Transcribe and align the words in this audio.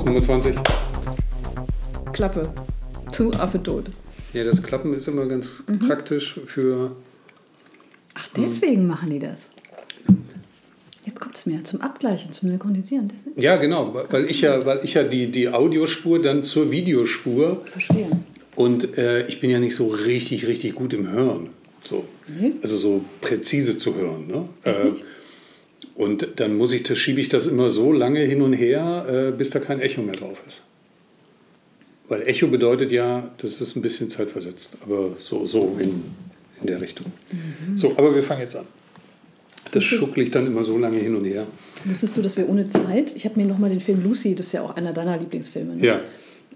Los, 0.00 0.06
Nummer 0.06 0.22
20. 0.22 0.54
Klappe. 2.14 2.40
Zu 3.12 3.30
Affe 3.34 3.62
tot. 3.62 3.84
Ja, 4.32 4.44
das 4.44 4.62
Klappen 4.62 4.94
ist 4.94 5.06
immer 5.08 5.26
ganz 5.26 5.62
Mhm. 5.66 5.78
praktisch 5.80 6.40
für. 6.46 6.92
Ach, 8.14 8.28
deswegen 8.34 8.86
machen 8.86 9.10
die 9.10 9.18
das. 9.18 9.50
Jetzt 11.04 11.20
kommt 11.20 11.36
es 11.36 11.44
mir 11.44 11.62
zum 11.64 11.82
Abgleichen, 11.82 12.32
zum 12.32 12.48
Synchronisieren. 12.48 13.12
Ja, 13.36 13.56
genau, 13.56 13.94
weil 14.10 14.24
ich 14.30 14.40
ja, 14.40 14.64
weil 14.64 14.80
ich 14.84 14.94
ja 14.94 15.02
die, 15.02 15.30
die 15.30 15.48
Audiospur 15.50 16.20
dann 16.22 16.42
zur 16.42 16.70
Videospur 16.70 17.62
verstehe. 17.66 18.08
und 18.56 18.96
äh, 18.96 19.26
ich 19.26 19.40
bin 19.40 19.50
ja 19.50 19.58
nicht 19.60 19.74
so 19.74 19.88
richtig, 19.88 20.46
richtig 20.46 20.74
gut 20.76 20.94
im 20.94 21.10
Hören. 21.10 21.50
So. 21.82 22.04
Nee. 22.26 22.52
Also 22.62 22.76
so 22.78 23.04
präzise 23.20 23.76
zu 23.76 23.94
hören. 23.94 24.26
Ne? 24.28 24.48
Äh? 24.64 24.92
Und 25.94 26.28
dann 26.36 26.56
muss 26.56 26.72
ich, 26.72 26.82
das 26.82 26.98
schiebe 26.98 27.20
ich 27.20 27.28
das 27.28 27.46
immer 27.46 27.70
so 27.70 27.92
lange 27.92 28.20
hin 28.20 28.42
und 28.42 28.52
her, 28.52 29.06
äh, 29.08 29.36
bis 29.36 29.50
da 29.50 29.60
kein 29.60 29.80
Echo 29.80 30.02
mehr 30.02 30.14
drauf 30.14 30.42
ist. 30.46 30.62
Weil 32.08 32.26
Echo 32.26 32.48
bedeutet 32.48 32.90
ja, 32.90 33.30
das 33.38 33.60
ist 33.60 33.76
ein 33.76 33.82
bisschen 33.82 34.10
zeitversetzt, 34.10 34.76
aber 34.82 35.16
so, 35.20 35.46
so 35.46 35.76
in, 35.78 36.02
in 36.60 36.66
der 36.66 36.80
Richtung. 36.80 37.06
Mhm. 37.30 37.78
So, 37.78 37.92
aber 37.96 38.14
wir 38.14 38.22
fangen 38.22 38.40
jetzt 38.40 38.56
an. 38.56 38.66
Das 39.72 39.84
schuckle 39.84 40.24
ich 40.24 40.30
dann 40.30 40.46
immer 40.46 40.64
so 40.64 40.76
lange 40.76 40.98
hin 40.98 41.14
und 41.14 41.24
her. 41.24 41.46
Wusstest 41.84 42.16
du, 42.16 42.22
dass 42.22 42.36
wir 42.36 42.48
ohne 42.48 42.68
Zeit, 42.68 43.14
ich 43.14 43.24
habe 43.24 43.38
mir 43.38 43.46
nochmal 43.46 43.70
den 43.70 43.80
Film 43.80 44.02
Lucy, 44.02 44.34
das 44.34 44.46
ist 44.46 44.52
ja 44.52 44.62
auch 44.62 44.74
einer 44.74 44.92
deiner 44.92 45.16
Lieblingsfilme, 45.16 45.76
ne? 45.76 45.86
Ja. 45.86 46.00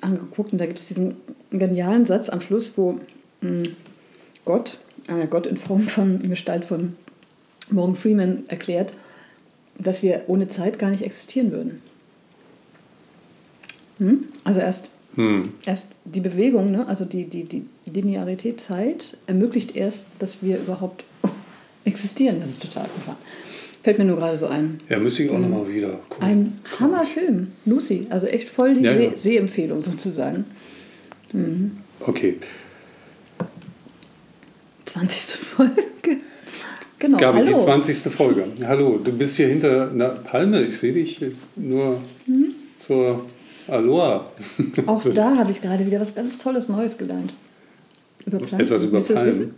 angeguckt 0.01 0.53
und 0.53 0.59
da 0.59 0.67
gibt 0.67 0.81
es 0.81 0.89
diesen 0.89 1.15
genialen 1.51 2.07
Satz 2.07 2.29
am 2.29 2.41
Schluss, 2.41 2.73
wo 2.77 2.99
mh, 3.41 3.69
Gott, 4.45 4.79
äh, 5.07 5.27
Gott 5.29 5.47
in 5.47 5.57
Form 5.57 5.83
von 5.83 6.21
in 6.21 6.31
Gestalt 6.31 6.65
von 6.65 6.97
Morgan 7.71 7.95
Freeman 7.95 8.43
erklärt, 8.49 8.93
dass 9.79 10.03
wir 10.03 10.23
ohne 10.29 10.49
Zeit 10.49 10.79
gar 10.79 10.91
nicht 10.91 11.03
existieren 11.03 11.53
würden. 11.53 11.83
Hm? 13.99 14.25
Also 14.45 14.61
erst, 14.61 14.89
Hm. 15.17 15.51
erst 15.65 15.89
die 16.05 16.21
Bewegung, 16.21 16.71
ne? 16.73 16.87
also 16.89 17.05
die, 17.05 17.25
die, 17.25 17.45
die 17.45 17.65
Linearität 17.87 18.61
Zeit 18.61 19.17
ermöglicht 19.27 19.77
erst, 19.77 20.05
dass 20.19 20.43
wir 20.43 20.59
überhaupt 20.59 21.05
existieren. 21.85 22.41
Das 22.41 22.49
ist 22.51 22.63
total 22.63 22.85
abgefahren. 22.85 23.19
Fällt 23.83 23.99
mir 23.99 24.07
nur 24.07 24.17
gerade 24.17 24.37
so 24.37 24.47
ein. 24.47 24.79
Ja, 24.89 24.99
müsste 24.99 25.25
ich 25.25 25.31
auch 25.31 25.39
nochmal 25.39 25.69
wieder 25.73 26.01
gucken. 26.09 26.27
Ein 26.27 26.61
Hammerfilm, 26.81 27.53
Lucy. 27.67 28.07
Also 28.09 28.27
echt 28.27 28.49
voll 28.49 28.75
die 28.75 28.81
Ja, 28.81 28.93
ja. 28.93 29.11
Seh- 29.11 29.17
Sehempfehlung 29.17 29.83
sozusagen. 29.85 30.47
Okay. 32.01 32.37
20. 34.87 35.21
Folge. 35.39 35.73
Genau. 37.05 37.19
Gabi, 37.19 37.41
Hallo. 37.41 37.59
die 37.59 37.65
20. 37.65 37.97
Folge. 38.15 38.47
Hallo, 38.67 38.97
du 38.97 39.13
bist 39.13 39.37
hier 39.37 39.49
hinter 39.49 39.91
einer 39.91 40.09
Palme. 40.09 40.63
Ich 40.63 40.79
sehe 40.79 40.95
dich 40.95 41.21
nur 41.55 41.99
Mhm. 42.27 42.47
zur 42.79 43.27
Aloha. 43.69 44.25
Auch 44.87 45.05
da 45.15 45.37
habe 45.37 45.51
ich 45.51 45.61
gerade 45.61 45.85
wieder 45.85 46.01
was 46.01 46.15
ganz 46.15 46.39
Tolles 46.39 46.71
Neues 46.71 46.97
gelernt. 46.97 47.35
Über 48.25 48.41
Pflanzen. 48.41 48.65
Etwas 48.67 48.85
über 48.85 49.01
Palmen? 49.03 49.55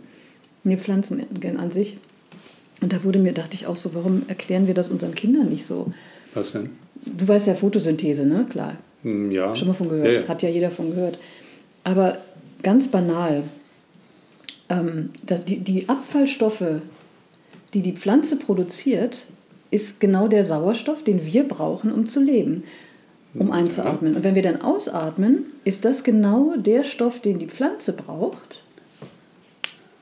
Nee, 0.65 0.75
Pflanzen 0.75 1.25
an 1.57 1.71
sich. 1.71 1.95
Und 2.81 2.91
da 2.91 3.01
wurde 3.05 3.17
mir, 3.19 3.31
dachte 3.31 3.55
ich 3.55 3.65
auch 3.65 3.77
so, 3.77 3.93
warum 3.95 4.23
erklären 4.27 4.67
wir 4.67 4.73
das 4.73 4.89
unseren 4.89 5.15
Kindern 5.15 5.47
nicht 5.47 5.65
so? 5.65 5.93
Was 6.33 6.51
denn? 6.51 6.71
Du 7.05 7.25
weißt 7.29 7.47
ja 7.47 7.55
Photosynthese, 7.55 8.25
ne? 8.25 8.45
Klar. 8.49 8.75
Hm, 9.03 9.31
Ja. 9.31 9.55
Schon 9.55 9.69
mal 9.69 9.73
von 9.73 9.87
gehört. 9.87 10.05
Ja, 10.13 10.21
ja. 10.23 10.27
Hat 10.27 10.43
ja 10.43 10.49
jeder 10.49 10.69
von 10.69 10.89
gehört. 10.93 11.17
Aber 11.85 12.17
ganz 12.61 12.89
banal, 12.89 13.43
ähm, 14.67 15.11
die, 15.47 15.59
die 15.59 15.87
Abfallstoffe, 15.87 16.81
die 17.77 17.91
die 17.91 17.97
Pflanze 17.97 18.37
produziert, 18.37 19.27
ist 19.69 19.99
genau 19.99 20.27
der 20.27 20.45
Sauerstoff, 20.45 21.03
den 21.03 21.23
wir 21.25 21.43
brauchen, 21.43 21.91
um 21.91 22.07
zu 22.07 22.19
leben, 22.19 22.63
um 23.35 23.51
einzuatmen. 23.51 24.15
Und 24.15 24.23
wenn 24.23 24.33
wir 24.33 24.41
dann 24.41 24.61
ausatmen, 24.61 25.45
ist 25.63 25.85
das 25.85 26.03
genau 26.03 26.55
der 26.57 26.83
Stoff, 26.83 27.19
den 27.19 27.37
die 27.37 27.45
Pflanze 27.45 27.93
braucht, 27.93 28.63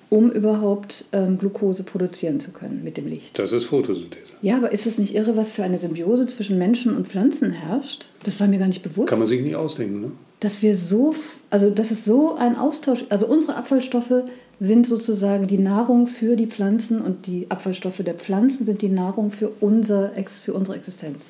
um 0.10 0.32
überhaupt 0.32 1.04
ähm, 1.12 1.38
Glucose 1.38 1.84
produzieren 1.84 2.40
zu 2.40 2.52
können 2.52 2.82
mit 2.82 2.96
dem 2.96 3.08
Licht. 3.08 3.38
Das 3.38 3.52
ist 3.52 3.66
Photosynthese. 3.66 4.34
Ja, 4.42 4.56
aber 4.56 4.72
ist 4.72 4.86
es 4.86 4.98
nicht 4.98 5.14
irre, 5.14 5.36
was 5.36 5.52
für 5.52 5.64
eine 5.64 5.78
Symbiose 5.78 6.28
zwischen 6.28 6.58
Menschen 6.58 6.96
und 6.96 7.10
Pflanzen 7.10 7.52
herrscht? 7.52 8.06
Das 8.24 8.40
war 8.40 8.48
mir 8.48 8.60
gar 8.60 8.68
nicht 8.68 8.84
bewusst 8.84 9.10
Kann 9.10 9.20
man 9.20 9.28
sich 9.28 9.42
nicht 9.42 9.58
ausdenken, 9.58 10.00
ne? 10.00 10.12
dass 10.40 10.62
wir 10.62 10.76
so, 10.76 11.14
also 11.50 11.70
dass 11.70 11.92
es 11.92 12.06
so 12.06 12.36
ein 12.36 12.58
Austausch, 12.58 13.04
also 13.10 13.26
unsere 13.26 13.56
Abfallstoffe 13.56 14.24
sind 14.60 14.88
sozusagen 14.88 15.48
die 15.48 15.58
Nahrung 15.58 16.08
für 16.08 16.36
die 16.36 16.48
Pflanzen 16.48 17.02
und 17.02 17.28
die 17.28 17.48
Abfallstoffe 17.50 17.98
der 17.98 18.14
Pflanzen 18.14 18.66
sind 18.66 18.82
die 18.82 18.90
Nahrung 18.90 19.32
für, 19.32 19.52
unser, 19.60 20.12
für 20.44 20.54
unsere 20.54 20.78
Existenz. 20.78 21.28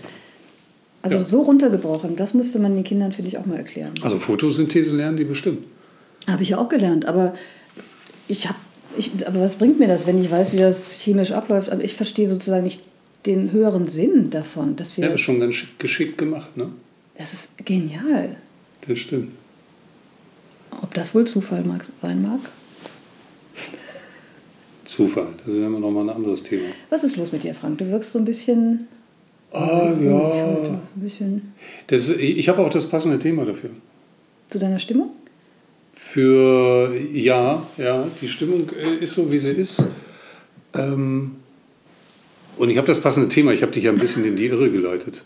Also 1.02 1.18
Ja. 1.18 1.24
so 1.24 1.42
runtergebrochen, 1.42 2.16
das 2.16 2.34
müsste 2.34 2.60
man 2.60 2.76
den 2.76 2.84
Kindern, 2.84 3.12
finde 3.12 3.30
ich, 3.30 3.38
auch 3.38 3.46
mal 3.46 3.58
erklären. 3.58 3.94
Also 4.02 4.20
Photosynthese 4.20 4.96
lernen 4.96 5.18
die 5.18 5.24
bestimmt. 5.24 5.60
Habe 6.28 6.44
ich 6.44 6.50
ja 6.50 6.58
auch 6.58 6.70
gelernt, 6.70 7.08
aber 7.08 7.36
ich 8.28 8.48
habe, 8.48 8.58
ich, 8.98 9.12
aber 9.28 9.42
was 9.42 9.56
bringt 9.56 9.78
mir 9.80 9.88
das, 9.88 10.08
wenn 10.08 10.20
ich 10.24 10.32
weiß, 10.32 10.52
wie 10.54 10.58
das 10.58 10.94
chemisch 10.94 11.32
abläuft? 11.32 11.70
Aber 11.70 11.84
ich 11.84 11.94
verstehe 11.94 12.28
sozusagen 12.28 12.64
nicht 12.64 12.82
den 13.28 13.52
höheren 13.52 13.88
Sinn 13.88 14.30
davon, 14.32 14.76
dass 14.76 14.98
wir, 14.98 15.06
Ja, 15.06 15.14
ist 15.14 15.22
schon 15.22 15.40
ganz 15.40 15.56
schick- 15.56 15.78
geschickt 15.80 16.18
gemacht, 16.18 16.58
ne? 16.58 16.70
das 17.18 17.34
ist 17.34 17.50
genial. 17.66 18.36
Das 18.88 19.00
stimmt. 19.00 19.32
Ob 20.82 20.94
das 20.94 21.14
wohl 21.16 21.26
Zufall 21.26 21.64
mag, 21.64 21.84
sein 22.02 22.22
mag? 22.22 22.40
Zufall, 24.96 25.28
das 25.40 25.48
ist 25.54 25.56
immer 25.60 25.80
noch 25.80 25.92
mal 25.92 26.02
ein 26.02 26.10
anderes 26.16 26.42
Thema. 26.44 26.64
Was 26.90 27.04
ist 27.04 27.18
los 27.18 27.32
mit 27.32 27.44
dir, 27.44 27.54
Frank? 27.54 27.78
Du 27.80 27.88
wirkst 27.90 28.12
so 28.12 28.20
ein 28.20 28.26
bisschen. 28.26 28.88
Ah, 29.52 29.90
ruhig 29.90 30.06
ja. 30.06 30.12
heute, 30.14 30.70
Ein 30.96 31.02
bisschen 31.02 31.54
Das, 31.88 32.10
ich 32.10 32.50
habe 32.50 32.62
auch 32.62 32.70
das 32.70 32.88
passende 32.90 33.20
Thema 33.20 33.46
dafür. 33.46 33.70
zu 34.50 34.60
deiner 34.60 34.80
Stimmung? 34.80 35.12
Für, 35.94 36.94
ja, 37.14 37.66
ja, 37.78 38.08
die 38.22 38.28
Stimmung 38.28 38.70
äh, 38.78 39.04
ist 39.04 39.14
so, 39.14 39.32
wie 39.32 39.40
sie 39.40 39.52
ist. 39.52 39.84
Ähm, 40.74 41.36
und 42.58 42.70
ich 42.70 42.78
habe 42.78 42.88
das 42.88 43.02
passende 43.02 43.28
Thema, 43.30 43.52
ich 43.54 43.62
habe 43.62 43.72
dich 43.72 43.84
ja 43.86 43.92
ein 43.92 43.98
bisschen 43.98 44.24
in 44.24 44.36
die 44.36 44.46
Irre 44.46 44.70
geleitet. 44.70 45.24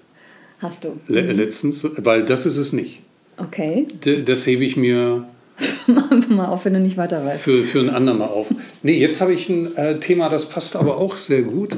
Hast 0.60 0.84
du. 0.84 0.98
Le 1.08 1.22
letztens, 1.34 1.88
weil 1.98 2.24
das 2.26 2.46
ist 2.46 2.58
es 2.58 2.74
nicht. 2.74 3.02
Okay. 3.38 3.88
D 4.06 4.24
das 4.24 4.46
hebe 4.48 4.64
ich 4.66 4.76
mir 4.78 5.28
mal 6.30 6.48
auf, 6.48 6.66
wenn 6.66 6.74
du 6.74 6.80
nicht 6.80 6.98
weiter 6.98 7.24
weißt. 7.26 7.42
für, 7.42 7.64
für 7.64 7.80
ein 7.80 7.90
andermal 7.90 8.30
auf. 8.30 8.48
Nee, 8.84 8.98
jetzt 8.98 9.22
habe 9.22 9.34
ich 9.34 9.50
ein 9.50 9.76
äh, 9.76 10.00
Thema, 10.00 10.30
das 10.30 10.50
passt 10.50 10.76
aber 10.76 10.98
auch 10.98 11.18
sehr 11.18 11.42
gut. 11.42 11.78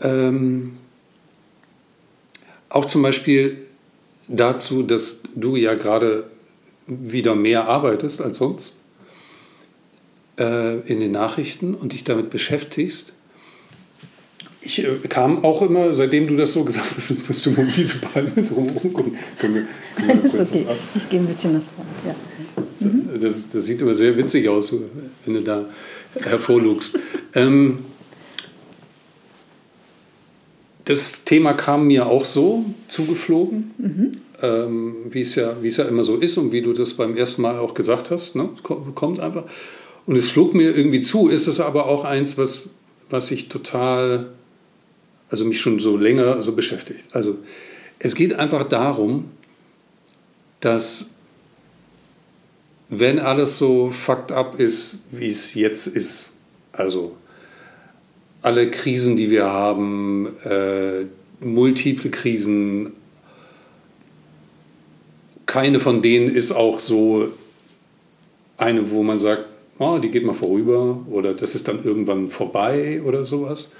Ähm, 0.00 0.72
auch 2.68 2.86
zum 2.86 3.02
Beispiel 3.02 3.58
dazu, 4.28 4.82
dass 4.82 5.22
du 5.34 5.56
ja 5.56 5.74
gerade 5.74 6.24
wieder 6.86 7.34
mehr 7.34 7.68
arbeitest 7.68 8.20
als 8.22 8.38
sonst 8.38 8.78
äh, 10.38 10.78
in 10.80 11.00
den 11.00 11.12
Nachrichten 11.12 11.74
und 11.74 11.92
dich 11.92 12.04
damit 12.04 12.30
beschäftigst. 12.30 13.12
Ich 14.60 14.84
äh, 14.84 14.96
kam 15.08 15.44
auch 15.44 15.62
immer, 15.62 15.92
seitdem 15.92 16.26
du 16.26 16.36
das 16.36 16.52
so 16.52 16.64
gesagt 16.64 16.96
hast, 16.96 17.10
musst 17.28 17.46
du 17.46 17.56
wir, 17.56 17.66
können 19.38 19.54
wir 19.54 19.66
Das 20.22 20.34
ist 20.34 20.52
okay. 20.52 20.66
Ich 20.94 21.08
gehe 21.08 21.20
ein 21.20 21.26
bisschen 21.26 21.54
nach 21.54 21.62
vorne. 21.62 21.90
Ja. 22.06 22.14
Das, 23.20 23.50
das 23.50 23.66
sieht 23.66 23.80
immer 23.80 23.94
sehr 23.94 24.16
witzig 24.16 24.48
aus, 24.48 24.72
wenn 25.24 25.34
du 25.34 25.42
da 25.42 25.64
hervorlugst. 26.20 26.98
ähm, 27.34 27.78
das 30.84 31.24
Thema 31.24 31.52
kam 31.54 31.86
mir 31.86 32.06
auch 32.06 32.24
so 32.24 32.64
zugeflogen, 32.88 34.20
ähm, 34.42 34.96
wie, 35.10 35.20
es 35.20 35.36
ja, 35.36 35.54
es 35.62 35.76
ja 35.76 35.84
immer 35.84 36.02
so 36.02 36.16
ist 36.16 36.36
und 36.38 36.50
wie 36.50 36.60
du 36.60 36.72
das 36.72 36.94
beim 36.94 37.16
ersten 37.16 37.42
Mal 37.42 37.58
auch 37.58 37.74
gesagt 37.74 38.10
hast. 38.10 38.34
Ne? 38.34 38.48
Ko- 38.64 38.86
Kommt 38.94 39.20
einfach. 39.20 39.44
Und 40.06 40.16
es 40.16 40.32
flog 40.32 40.54
mir 40.54 40.76
irgendwie 40.76 41.00
zu, 41.00 41.28
ist 41.28 41.46
es 41.46 41.60
aber 41.60 41.86
auch 41.86 42.02
eins, 42.02 42.36
was, 42.36 42.70
was 43.10 43.30
ich 43.30 43.48
total, 43.48 44.30
also 45.30 45.44
mich 45.44 45.60
schon 45.60 45.78
so 45.78 45.96
länger 45.96 46.42
so 46.42 46.52
beschäftigt. 46.52 47.04
Also 47.12 47.36
es 48.00 48.16
geht 48.16 48.34
einfach 48.34 48.68
darum, 48.68 49.26
dass 50.58 51.11
wenn 52.94 53.18
alles 53.18 53.56
so 53.56 53.90
fucked 53.90 54.32
up 54.32 54.60
ist, 54.60 54.98
wie 55.12 55.28
es 55.28 55.54
jetzt 55.54 55.86
ist, 55.86 56.30
also 56.72 57.16
alle 58.42 58.70
Krisen, 58.70 59.16
die 59.16 59.30
wir 59.30 59.46
haben, 59.46 60.28
äh, 60.44 61.06
multiple 61.40 62.10
Krisen, 62.10 62.92
keine 65.46 65.80
von 65.80 66.02
denen 66.02 66.34
ist 66.34 66.52
auch 66.52 66.80
so 66.80 67.28
eine, 68.58 68.90
wo 68.90 69.02
man 69.02 69.18
sagt, 69.18 69.46
oh, 69.78 69.98
die 69.98 70.10
geht 70.10 70.26
mal 70.26 70.34
vorüber 70.34 71.00
oder 71.10 71.32
das 71.32 71.54
ist 71.54 71.68
dann 71.68 71.82
irgendwann 71.84 72.28
vorbei 72.28 73.00
oder 73.02 73.24
sowas. 73.24 73.72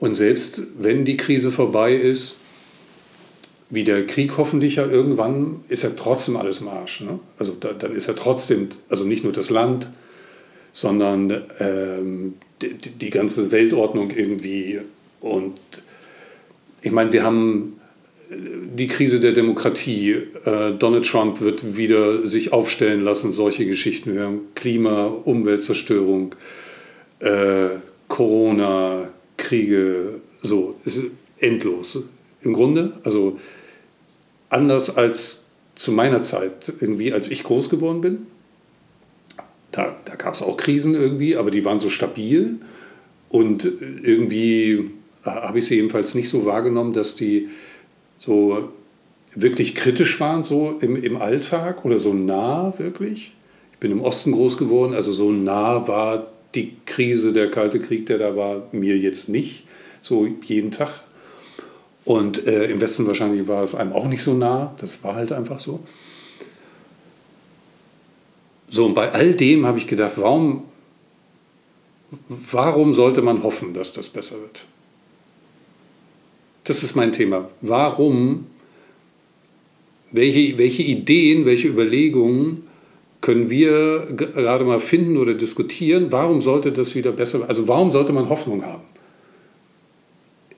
Und 0.00 0.14
selbst 0.14 0.62
wenn 0.78 1.04
die 1.04 1.18
Krise 1.18 1.52
vorbei 1.52 1.94
ist, 1.94 2.38
wie 3.70 3.84
der 3.84 4.06
Krieg 4.06 4.38
hoffentlich 4.38 4.76
ja 4.76 4.86
irgendwann, 4.86 5.62
ist 5.68 5.82
ja 5.82 5.90
trotzdem 5.90 6.36
alles 6.36 6.60
im 6.60 6.68
Arsch. 6.68 7.00
Ne? 7.02 7.18
Also 7.38 7.54
da, 7.58 7.72
dann 7.72 7.94
ist 7.94 8.06
ja 8.06 8.14
trotzdem, 8.14 8.68
also 8.88 9.04
nicht 9.04 9.24
nur 9.24 9.32
das 9.32 9.50
Land, 9.50 9.88
sondern 10.72 11.42
ähm, 11.60 12.34
die, 12.62 12.74
die 12.74 13.10
ganze 13.10 13.50
Weltordnung 13.50 14.10
irgendwie. 14.10 14.80
Und 15.20 15.58
ich 16.82 16.92
meine, 16.92 17.12
wir 17.12 17.22
haben 17.22 17.78
die 18.30 18.88
Krise 18.88 19.20
der 19.20 19.32
Demokratie. 19.32 20.12
Äh, 20.44 20.72
Donald 20.78 21.06
Trump 21.06 21.40
wird 21.40 21.76
wieder 21.76 22.26
sich 22.26 22.52
aufstellen 22.52 23.02
lassen, 23.02 23.32
solche 23.32 23.66
Geschichten. 23.66 24.14
Wir 24.14 24.24
haben 24.24 24.40
Klima, 24.54 25.06
Umweltzerstörung, 25.06 26.34
äh, 27.20 27.68
Corona, 28.08 29.08
Kriege, 29.36 30.20
so, 30.42 30.76
es 30.84 30.98
ist 30.98 31.06
endlos. 31.38 32.02
Im 32.42 32.52
Grunde, 32.52 32.92
also 33.04 33.38
anders 34.50 34.96
als 34.96 35.44
zu 35.74 35.92
meiner 35.92 36.22
Zeit, 36.22 36.72
irgendwie, 36.80 37.12
als 37.12 37.30
ich 37.30 37.44
groß 37.44 37.70
geworden 37.70 38.00
bin. 38.00 38.26
Da, 39.70 39.96
da 40.04 40.14
gab 40.16 40.34
es 40.34 40.42
auch 40.42 40.56
Krisen 40.56 40.94
irgendwie, 40.94 41.36
aber 41.36 41.50
die 41.50 41.64
waren 41.64 41.78
so 41.78 41.90
stabil 41.90 42.58
und 43.28 43.64
irgendwie 43.64 44.90
habe 45.22 45.58
ich 45.58 45.66
sie 45.66 45.78
ebenfalls 45.78 46.14
nicht 46.14 46.28
so 46.28 46.46
wahrgenommen, 46.46 46.92
dass 46.92 47.14
die 47.14 47.48
so 48.18 48.70
wirklich 49.34 49.74
kritisch 49.74 50.18
waren, 50.20 50.42
so 50.42 50.78
im, 50.80 51.02
im 51.02 51.16
Alltag 51.16 51.84
oder 51.84 51.98
so 51.98 52.14
nah 52.14 52.74
wirklich. 52.78 53.32
Ich 53.72 53.78
bin 53.78 53.92
im 53.92 54.00
Osten 54.00 54.32
groß 54.32 54.56
geworden, 54.58 54.94
also 54.94 55.12
so 55.12 55.30
nah 55.30 55.86
war 55.86 56.26
die 56.54 56.76
Krise, 56.86 57.32
der 57.32 57.50
Kalte 57.50 57.78
Krieg, 57.78 58.06
der 58.06 58.18
da 58.18 58.36
war, 58.36 58.68
mir 58.72 58.96
jetzt 58.96 59.28
nicht, 59.28 59.64
so 60.00 60.26
jeden 60.44 60.70
Tag. 60.70 61.02
Und 62.08 62.46
äh, 62.46 62.70
im 62.70 62.80
Westen 62.80 63.06
wahrscheinlich 63.06 63.46
war 63.48 63.62
es 63.62 63.74
einem 63.74 63.92
auch 63.92 64.06
nicht 64.06 64.22
so 64.22 64.32
nah, 64.32 64.74
das 64.78 65.04
war 65.04 65.14
halt 65.14 65.30
einfach 65.30 65.60
so. 65.60 65.80
So, 68.70 68.86
und 68.86 68.94
bei 68.94 69.12
all 69.12 69.34
dem 69.34 69.66
habe 69.66 69.76
ich 69.76 69.86
gedacht, 69.86 70.14
warum, 70.16 70.62
warum 72.50 72.94
sollte 72.94 73.20
man 73.20 73.42
hoffen, 73.42 73.74
dass 73.74 73.92
das 73.92 74.08
besser 74.08 74.36
wird? 74.40 74.64
Das 76.64 76.82
ist 76.82 76.96
mein 76.96 77.12
Thema. 77.12 77.50
Warum, 77.60 78.46
welche, 80.10 80.56
welche 80.56 80.84
Ideen, 80.84 81.44
welche 81.44 81.68
Überlegungen 81.68 82.62
können 83.20 83.50
wir 83.50 84.06
gerade 84.16 84.64
mal 84.64 84.80
finden 84.80 85.18
oder 85.18 85.34
diskutieren? 85.34 86.10
Warum 86.10 86.40
sollte 86.40 86.72
das 86.72 86.94
wieder 86.94 87.12
besser, 87.12 87.40
werden? 87.40 87.50
also 87.50 87.68
warum 87.68 87.92
sollte 87.92 88.14
man 88.14 88.30
Hoffnung 88.30 88.64
haben 88.64 88.84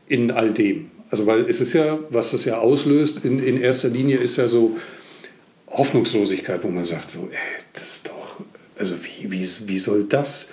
in 0.07 0.31
all 0.31 0.53
dem? 0.55 0.93
Also 1.11 1.27
weil 1.27 1.41
es 1.49 1.61
ist 1.61 1.73
ja, 1.73 1.99
was 2.11 2.31
das 2.31 2.45
ja 2.45 2.59
auslöst 2.59 3.25
in, 3.25 3.41
in 3.41 3.61
erster 3.61 3.89
Linie 3.89 4.19
ist 4.19 4.37
ja 4.37 4.49
so 4.49 4.77
Hoffnungslosigkeit, 5.69 6.63
wo 6.65 6.69
man 6.69 6.85
sagt 6.85 7.11
so, 7.11 7.29
ey, 7.31 7.65
das 7.73 7.83
ist 7.83 8.09
doch, 8.09 8.41
also 8.79 8.95
wie, 9.03 9.31
wie, 9.31 9.49
wie 9.67 9.79
soll 9.79 10.05
das, 10.05 10.51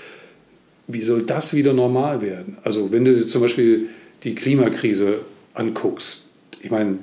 wie 0.88 1.02
soll 1.02 1.24
das 1.24 1.54
wieder 1.54 1.74
normal 1.74 2.22
werden? 2.22 2.58
Also 2.64 2.92
wenn 2.92 3.06
du 3.06 3.26
zum 3.26 3.42
Beispiel 3.42 3.90
die 4.24 4.36
Klimakrise 4.36 5.20
anguckst, 5.54 6.26
ich 6.62 6.72
meine, 6.72 7.00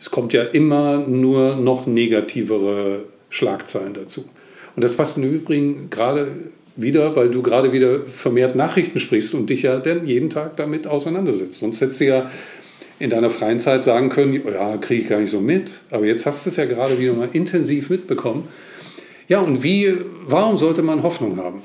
es 0.00 0.10
kommt 0.10 0.32
ja 0.32 0.42
immer 0.42 0.98
nur 0.98 1.56
noch 1.56 1.86
negativere 1.86 3.04
Schlagzeilen 3.30 3.94
dazu. 3.94 4.28
Und 4.76 4.82
das 4.82 4.96
passt 4.96 5.16
im 5.16 5.24
Übrigen 5.24 5.88
gerade 5.90 6.28
wieder, 6.76 7.14
weil 7.14 7.30
du 7.30 7.42
gerade 7.42 7.72
wieder 7.72 8.00
vermehrt 8.00 8.56
Nachrichten 8.56 8.98
sprichst 8.98 9.34
und 9.34 9.48
dich 9.48 9.62
ja 9.62 9.78
dann 9.78 10.06
jeden 10.06 10.30
Tag 10.30 10.56
damit 10.56 10.86
auseinandersetzt. 10.86 11.60
Sonst 11.60 11.80
hättest 11.80 12.00
du 12.00 12.06
ja 12.06 12.30
in 12.98 13.10
deiner 13.10 13.30
freien 13.30 13.60
Zeit 13.60 13.84
sagen 13.84 14.08
können, 14.08 14.40
ja, 14.46 14.76
kriege 14.76 15.02
ich 15.02 15.08
gar 15.08 15.20
nicht 15.20 15.30
so 15.30 15.40
mit. 15.40 15.80
Aber 15.90 16.06
jetzt 16.06 16.26
hast 16.26 16.46
du 16.46 16.50
es 16.50 16.56
ja 16.56 16.64
gerade 16.64 16.98
wieder 16.98 17.12
mal 17.12 17.28
intensiv 17.32 17.90
mitbekommen. 17.90 18.48
Ja, 19.28 19.40
und 19.40 19.62
wie, 19.62 19.96
warum 20.26 20.56
sollte 20.56 20.82
man 20.82 21.02
Hoffnung 21.02 21.38
haben? 21.38 21.62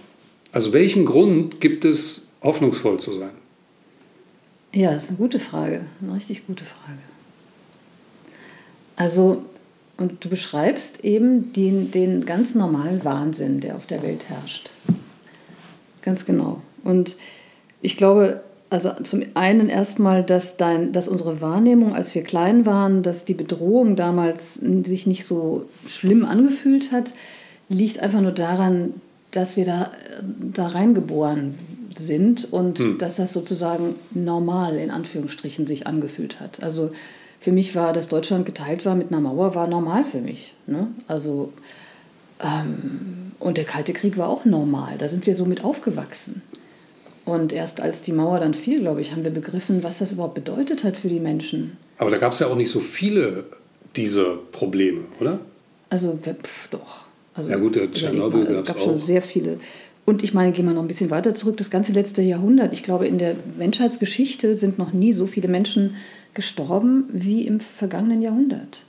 Also 0.51 0.73
welchen 0.73 1.05
Grund 1.05 1.61
gibt 1.61 1.85
es, 1.85 2.29
hoffnungsvoll 2.41 2.99
zu 2.99 3.13
sein? 3.13 3.31
Ja, 4.73 4.93
das 4.93 5.05
ist 5.05 5.09
eine 5.09 5.17
gute 5.17 5.39
Frage, 5.39 5.81
eine 6.01 6.15
richtig 6.15 6.47
gute 6.47 6.63
Frage. 6.63 6.99
Also, 8.95 9.43
und 9.97 10.23
du 10.23 10.29
beschreibst 10.29 11.03
eben 11.03 11.53
den, 11.53 11.91
den 11.91 12.25
ganz 12.25 12.55
normalen 12.55 13.03
Wahnsinn, 13.03 13.59
der 13.59 13.75
auf 13.75 13.85
der 13.85 14.03
Welt 14.03 14.29
herrscht. 14.29 14.69
Ganz 16.01 16.25
genau. 16.25 16.61
Und 16.83 17.17
ich 17.81 17.97
glaube, 17.97 18.41
also 18.69 18.92
zum 19.04 19.24
einen 19.33 19.69
erstmal, 19.69 20.24
dass, 20.24 20.57
dein, 20.57 20.92
dass 20.92 21.07
unsere 21.07 21.42
Wahrnehmung, 21.42 21.94
als 21.94 22.13
wir 22.13 22.24
klein 22.24 22.66
waren, 22.66 23.01
dass 23.01 23.25
die 23.25 23.33
Bedrohung 23.33 23.95
damals 23.95 24.56
sich 24.56 25.07
nicht 25.07 25.25
so 25.25 25.66
schlimm 25.88 26.24
angefühlt 26.24 26.92
hat, 26.92 27.13
liegt 27.68 28.00
einfach 28.00 28.21
nur 28.21 28.31
daran, 28.31 28.94
dass 29.31 29.57
wir 29.57 29.66
da, 29.66 29.92
da 30.54 30.68
reingeboren 30.68 31.57
sind 31.98 32.51
und 32.51 32.80
hm. 32.80 32.98
dass 32.98 33.16
das 33.16 33.33
sozusagen 33.33 33.95
normal 34.12 34.77
in 34.77 34.92
Anführungsstrichen 34.92 35.65
sich 35.65 35.88
angefühlt 35.88 36.39
hat. 36.39 36.62
Also 36.62 36.92
für 37.39 37.51
mich 37.51 37.75
war, 37.75 37.94
dass 37.94 38.07
Deutschland 38.07 38.45
geteilt 38.45 38.86
war 38.86 38.95
mit 38.95 39.12
einer 39.12 39.22
Mauer, 39.22 39.56
war 39.56 39.68
normal 39.68 40.06
für 40.06 40.22
mich. 40.22 40.54
Ne? 40.68 40.88
Also 41.07 41.54
ähm, 42.44 43.31
und 43.39 43.57
der 43.57 43.65
Kalte 43.65 43.94
Krieg 43.94 44.18
war 44.18 44.30
auch 44.30 44.45
normal. 44.45 44.98
Da 44.98 45.07
sind 45.07 45.25
wir 45.25 45.36
so 45.36 45.45
mit 45.45 45.63
aufgewachsen. 45.63 46.42
Und 47.29 47.53
erst 47.53 47.79
als 47.79 48.01
die 48.01 48.11
Mauer 48.11 48.39
dann 48.39 48.55
fiel, 48.55 48.79
glaube 48.79 49.01
ich, 49.01 49.11
haben 49.11 49.23
wir 49.23 49.29
begriffen, 49.29 49.83
was 49.83 49.99
das 49.99 50.11
überhaupt 50.13 50.33
bedeutet 50.33 50.83
hat 50.83 50.97
für 50.97 51.09
die 51.09 51.19
Menschen. 51.19 51.77
Aber 51.99 52.09
da 52.09 52.17
gab 52.17 52.31
es 52.31 52.39
ja 52.39 52.47
auch 52.47 52.55
nicht 52.55 52.71
so 52.71 52.79
viele 52.79 53.43
dieser 53.95 54.35
Probleme, 54.51 55.01
oder? 55.19 55.39
Also 55.91 56.17
pff, 56.17 56.69
doch. 56.69 57.05
Also, 57.35 57.51
ja 57.51 57.57
gut, 57.57 57.75
der 57.75 57.91
Tschernobyl 57.91 58.45
gab 58.45 58.53
es 58.53 58.65
gab 58.65 58.79
schon 58.79 58.97
sehr 58.97 59.21
viele. 59.21 59.59
Und 60.05 60.23
ich 60.23 60.33
meine, 60.33 60.51
gehen 60.51 60.65
wir 60.65 60.73
noch 60.73 60.81
ein 60.81 60.87
bisschen 60.87 61.11
weiter 61.11 61.35
zurück, 61.35 61.57
das 61.57 61.69
ganze 61.69 61.93
letzte 61.93 62.23
Jahrhundert. 62.23 62.73
Ich 62.73 62.81
glaube, 62.81 63.05
in 63.05 63.19
der 63.19 63.35
Menschheitsgeschichte 63.59 64.57
sind 64.57 64.79
noch 64.79 64.91
nie 64.91 65.13
so 65.13 65.27
viele 65.27 65.47
Menschen 65.47 65.97
gestorben 66.33 67.03
wie 67.13 67.45
im 67.45 67.59
vergangenen 67.59 68.23
Jahrhundert. 68.23 68.81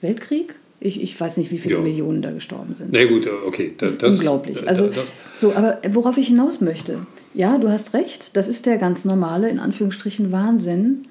Weltkrieg? 0.00 0.54
Ich, 0.78 1.02
ich 1.02 1.18
weiß 1.18 1.38
nicht, 1.38 1.50
wie 1.50 1.58
viele 1.58 1.76
ja. 1.76 1.80
Millionen 1.80 2.22
da 2.22 2.30
gestorben 2.30 2.74
sind. 2.74 2.92
Na 2.92 3.00
nee, 3.00 3.06
gut, 3.06 3.28
okay. 3.46 3.72
Das, 3.78 3.98
das 3.98 4.10
ist 4.10 4.20
unglaublich. 4.20 4.58
Das, 4.60 4.68
also, 4.68 4.86
das. 4.88 5.12
so, 5.36 5.54
aber 5.54 5.78
worauf 5.90 6.18
ich 6.18 6.28
hinaus 6.28 6.60
möchte, 6.60 7.04
ja, 7.34 7.58
du 7.58 7.68
hast 7.68 7.94
recht, 7.94 8.36
das 8.36 8.48
ist 8.48 8.66
der 8.66 8.78
ganz 8.78 9.04
normale, 9.04 9.48
in 9.48 9.58
Anführungsstrichen, 9.58 10.32
Wahnsinn. 10.32 11.06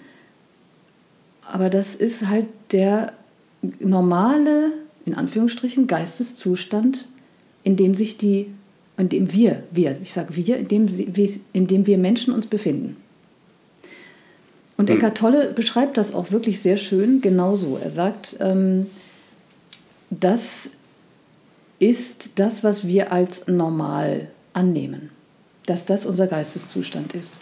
Aber 1.42 1.70
das 1.70 1.96
ist 1.96 2.28
halt 2.28 2.48
der 2.72 3.14
normale, 3.80 4.72
in 5.06 5.14
Anführungsstrichen, 5.14 5.88
Geisteszustand, 5.88 7.08
in 7.64 7.76
dem 7.76 7.96
sich 7.96 8.18
die 8.18 8.48
in 8.98 9.10
dem 9.10 9.32
wir, 9.32 9.64
wir, 9.72 10.00
ich 10.02 10.14
sage 10.14 10.36
wir, 10.36 10.58
in 10.58 10.68
dem, 10.68 10.88
in 11.54 11.68
dem 11.68 11.88
wir 11.88 11.98
Menschen 11.98 12.34
uns 12.34 12.48
befinden. 12.48 12.98
Und 14.78 14.90
hm. 14.90 14.98
Eckart 14.98 15.18
Tolle 15.18 15.52
beschreibt 15.54 15.98
das 15.98 16.14
auch 16.14 16.32
wirklich 16.32 16.62
sehr 16.62 16.78
schön 16.78 17.22
genauso. 17.22 17.80
Er 17.82 17.90
sagt, 17.90 18.36
ähm, 18.40 18.88
das 20.10 20.70
ist 21.80 22.32
das, 22.36 22.64
was 22.64 22.88
wir 22.88 23.12
als 23.12 23.48
normal 23.48 24.30
annehmen, 24.54 25.10
dass 25.66 25.86
das 25.86 26.06
unser 26.06 26.28
Geisteszustand 26.28 27.14
ist. 27.14 27.40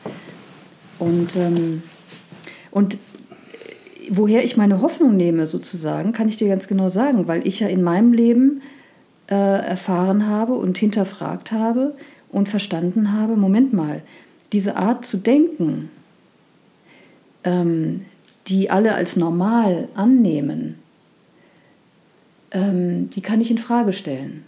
Und, 0.99 1.35
ähm, 1.35 1.83
und 2.69 2.97
woher 4.09 4.43
ich 4.43 4.57
meine 4.57 4.81
Hoffnung 4.81 5.15
nehme, 5.15 5.47
sozusagen, 5.47 6.11
kann 6.11 6.29
ich 6.29 6.37
dir 6.37 6.47
ganz 6.47 6.67
genau 6.67 6.89
sagen, 6.89 7.27
weil 7.27 7.47
ich 7.47 7.59
ja 7.59 7.67
in 7.67 7.81
meinem 7.81 8.13
Leben 8.13 8.61
äh, 9.27 9.35
erfahren 9.35 10.27
habe 10.27 10.53
und 10.53 10.77
hinterfragt 10.77 11.51
habe 11.51 11.95
und 12.29 12.49
verstanden 12.49 13.13
habe, 13.13 13.35
Moment 13.35 13.73
mal, 13.73 14.01
diese 14.51 14.75
Art 14.75 15.05
zu 15.05 15.17
denken, 15.17 15.89
ähm, 17.43 18.05
die 18.47 18.69
alle 18.69 18.95
als 18.95 19.15
normal 19.15 19.87
annehmen, 19.95 20.79
ähm, 22.51 23.09
die 23.09 23.21
kann 23.21 23.41
ich 23.41 23.49
in 23.49 23.57
Frage 23.57 23.93
stellen. 23.93 24.43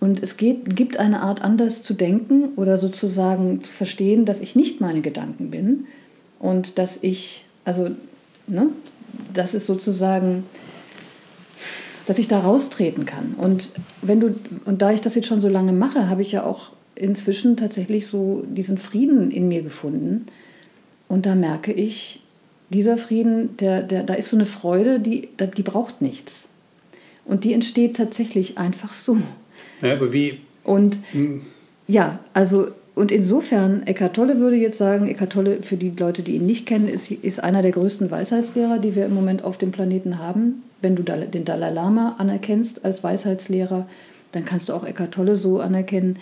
Und 0.00 0.22
es 0.22 0.36
geht, 0.36 0.76
gibt 0.76 0.98
eine 0.98 1.22
Art 1.22 1.42
anders 1.42 1.82
zu 1.82 1.94
denken 1.94 2.50
oder 2.56 2.78
sozusagen 2.78 3.62
zu 3.62 3.72
verstehen, 3.72 4.24
dass 4.24 4.40
ich 4.40 4.54
nicht 4.54 4.80
meine 4.80 5.00
Gedanken 5.00 5.50
bin 5.50 5.86
und 6.38 6.78
dass 6.78 6.98
ich, 7.02 7.44
also, 7.64 7.90
ne, 8.46 8.68
das 9.34 9.54
ist 9.54 9.66
sozusagen 9.66 10.44
dass 12.08 12.18
ich 12.18 12.26
da 12.26 12.40
raustreten 12.40 13.04
kann. 13.04 13.34
Und 13.36 13.70
wenn 14.00 14.18
du, 14.18 14.34
und 14.64 14.80
da 14.80 14.92
ich 14.92 15.02
das 15.02 15.14
jetzt 15.14 15.26
schon 15.26 15.42
so 15.42 15.48
lange 15.50 15.74
mache, 15.74 16.08
habe 16.08 16.22
ich 16.22 16.32
ja 16.32 16.42
auch 16.42 16.70
inzwischen 16.94 17.58
tatsächlich 17.58 18.06
so 18.06 18.46
diesen 18.48 18.78
Frieden 18.78 19.30
in 19.30 19.46
mir 19.46 19.60
gefunden. 19.60 20.24
Und 21.06 21.26
da 21.26 21.34
merke 21.34 21.70
ich, 21.70 22.22
dieser 22.70 22.96
Frieden, 22.96 23.58
der, 23.58 23.82
der, 23.82 24.04
da 24.04 24.14
ist 24.14 24.30
so 24.30 24.38
eine 24.38 24.46
Freude, 24.46 25.00
die, 25.00 25.28
die 25.58 25.62
braucht 25.62 26.00
nichts. 26.00 26.48
Und 27.26 27.44
die 27.44 27.52
entsteht 27.52 27.96
tatsächlich 27.96 28.56
einfach 28.56 28.94
so. 28.94 29.18
Ja, 29.82 29.92
aber 29.92 30.12
wie? 30.12 30.40
Und 30.64 31.00
hm. 31.12 31.42
ja, 31.86 32.18
also 32.34 32.68
und 32.94 33.12
insofern, 33.12 33.86
Eckhart 33.86 34.16
Tolle 34.16 34.38
würde 34.38 34.56
jetzt 34.56 34.76
sagen, 34.76 35.06
Eckhart 35.06 35.32
Tolle, 35.32 35.62
für 35.62 35.76
die 35.76 35.90
Leute, 35.96 36.22
die 36.22 36.34
ihn 36.34 36.46
nicht 36.46 36.66
kennen, 36.66 36.88
ist, 36.88 37.12
ist 37.12 37.42
einer 37.42 37.62
der 37.62 37.70
größten 37.70 38.10
Weisheitslehrer, 38.10 38.80
die 38.80 38.96
wir 38.96 39.06
im 39.06 39.14
Moment 39.14 39.44
auf 39.44 39.56
dem 39.56 39.70
Planeten 39.70 40.18
haben. 40.18 40.64
Wenn 40.82 40.96
du 40.96 41.04
den 41.04 41.44
Dalai 41.44 41.70
Lama 41.70 42.16
anerkennst 42.18 42.84
als 42.84 43.04
Weisheitslehrer, 43.04 43.86
dann 44.32 44.44
kannst 44.44 44.68
du 44.68 44.72
auch 44.72 44.84
Eckhart 44.84 45.14
Tolle 45.14 45.36
so 45.36 45.60
anerkennen. 45.60 46.18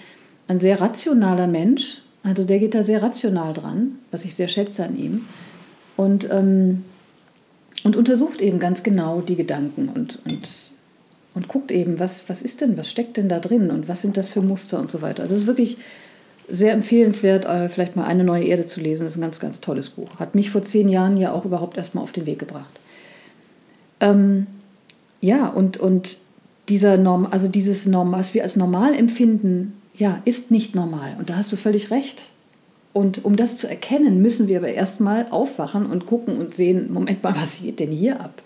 Ein 0.48 0.60
sehr 0.60 0.78
rationaler 0.78 1.46
Mensch, 1.46 2.02
also 2.22 2.44
der 2.44 2.58
geht 2.58 2.74
da 2.74 2.84
sehr 2.84 3.02
rational 3.02 3.54
dran, 3.54 3.98
was 4.10 4.26
ich 4.26 4.34
sehr 4.34 4.48
schätze 4.48 4.84
an 4.84 4.98
ihm. 4.98 5.24
Und 5.96 6.28
ähm, 6.30 6.82
und 7.86 7.96
untersucht 7.96 8.40
eben 8.40 8.58
ganz 8.58 8.82
genau 8.82 9.20
die 9.20 9.36
Gedanken 9.36 9.88
und, 9.88 10.18
und, 10.30 10.65
und 11.36 11.48
guckt 11.48 11.70
eben, 11.70 12.00
was, 12.00 12.28
was 12.28 12.40
ist 12.40 12.62
denn, 12.62 12.76
was 12.78 12.90
steckt 12.90 13.18
denn 13.18 13.28
da 13.28 13.38
drin 13.38 13.70
und 13.70 13.88
was 13.88 14.00
sind 14.00 14.16
das 14.16 14.28
für 14.28 14.40
Muster 14.40 14.80
und 14.80 14.90
so 14.90 15.02
weiter. 15.02 15.22
Also 15.22 15.34
es 15.34 15.42
ist 15.42 15.46
wirklich 15.46 15.76
sehr 16.48 16.72
empfehlenswert, 16.72 17.44
äh, 17.44 17.68
vielleicht 17.68 17.94
mal 17.94 18.04
eine 18.04 18.24
neue 18.24 18.44
Erde 18.44 18.64
zu 18.64 18.80
lesen. 18.80 19.04
Das 19.04 19.12
ist 19.12 19.18
ein 19.18 19.22
ganz, 19.22 19.38
ganz 19.38 19.60
tolles 19.60 19.90
Buch. 19.90 20.08
Hat 20.18 20.34
mich 20.34 20.50
vor 20.50 20.64
zehn 20.64 20.88
Jahren 20.88 21.18
ja 21.18 21.32
auch 21.32 21.44
überhaupt 21.44 21.76
erstmal 21.76 22.02
auf 22.02 22.12
den 22.12 22.24
Weg 22.24 22.38
gebracht. 22.38 22.80
Ähm, 24.00 24.46
ja, 25.20 25.48
und, 25.48 25.76
und 25.76 26.16
dieser 26.70 26.96
Norm, 26.96 27.28
also 27.30 27.48
dieses 27.48 27.84
Norm, 27.84 28.12
was 28.12 28.32
wir 28.32 28.42
als 28.42 28.56
normal 28.56 28.94
empfinden, 28.94 29.74
ja, 29.94 30.22
ist 30.24 30.50
nicht 30.50 30.74
normal. 30.74 31.16
Und 31.18 31.28
da 31.28 31.36
hast 31.36 31.52
du 31.52 31.56
völlig 31.56 31.90
recht. 31.90 32.30
Und 32.94 33.26
um 33.26 33.36
das 33.36 33.58
zu 33.58 33.68
erkennen, 33.68 34.22
müssen 34.22 34.48
wir 34.48 34.56
aber 34.56 34.68
erstmal 34.68 35.26
aufwachen 35.30 35.84
und 35.84 36.06
gucken 36.06 36.38
und 36.38 36.54
sehen, 36.54 36.90
Moment 36.90 37.22
mal, 37.22 37.36
was 37.36 37.60
geht 37.60 37.78
denn 37.78 37.92
hier 37.92 38.20
ab? 38.20 38.40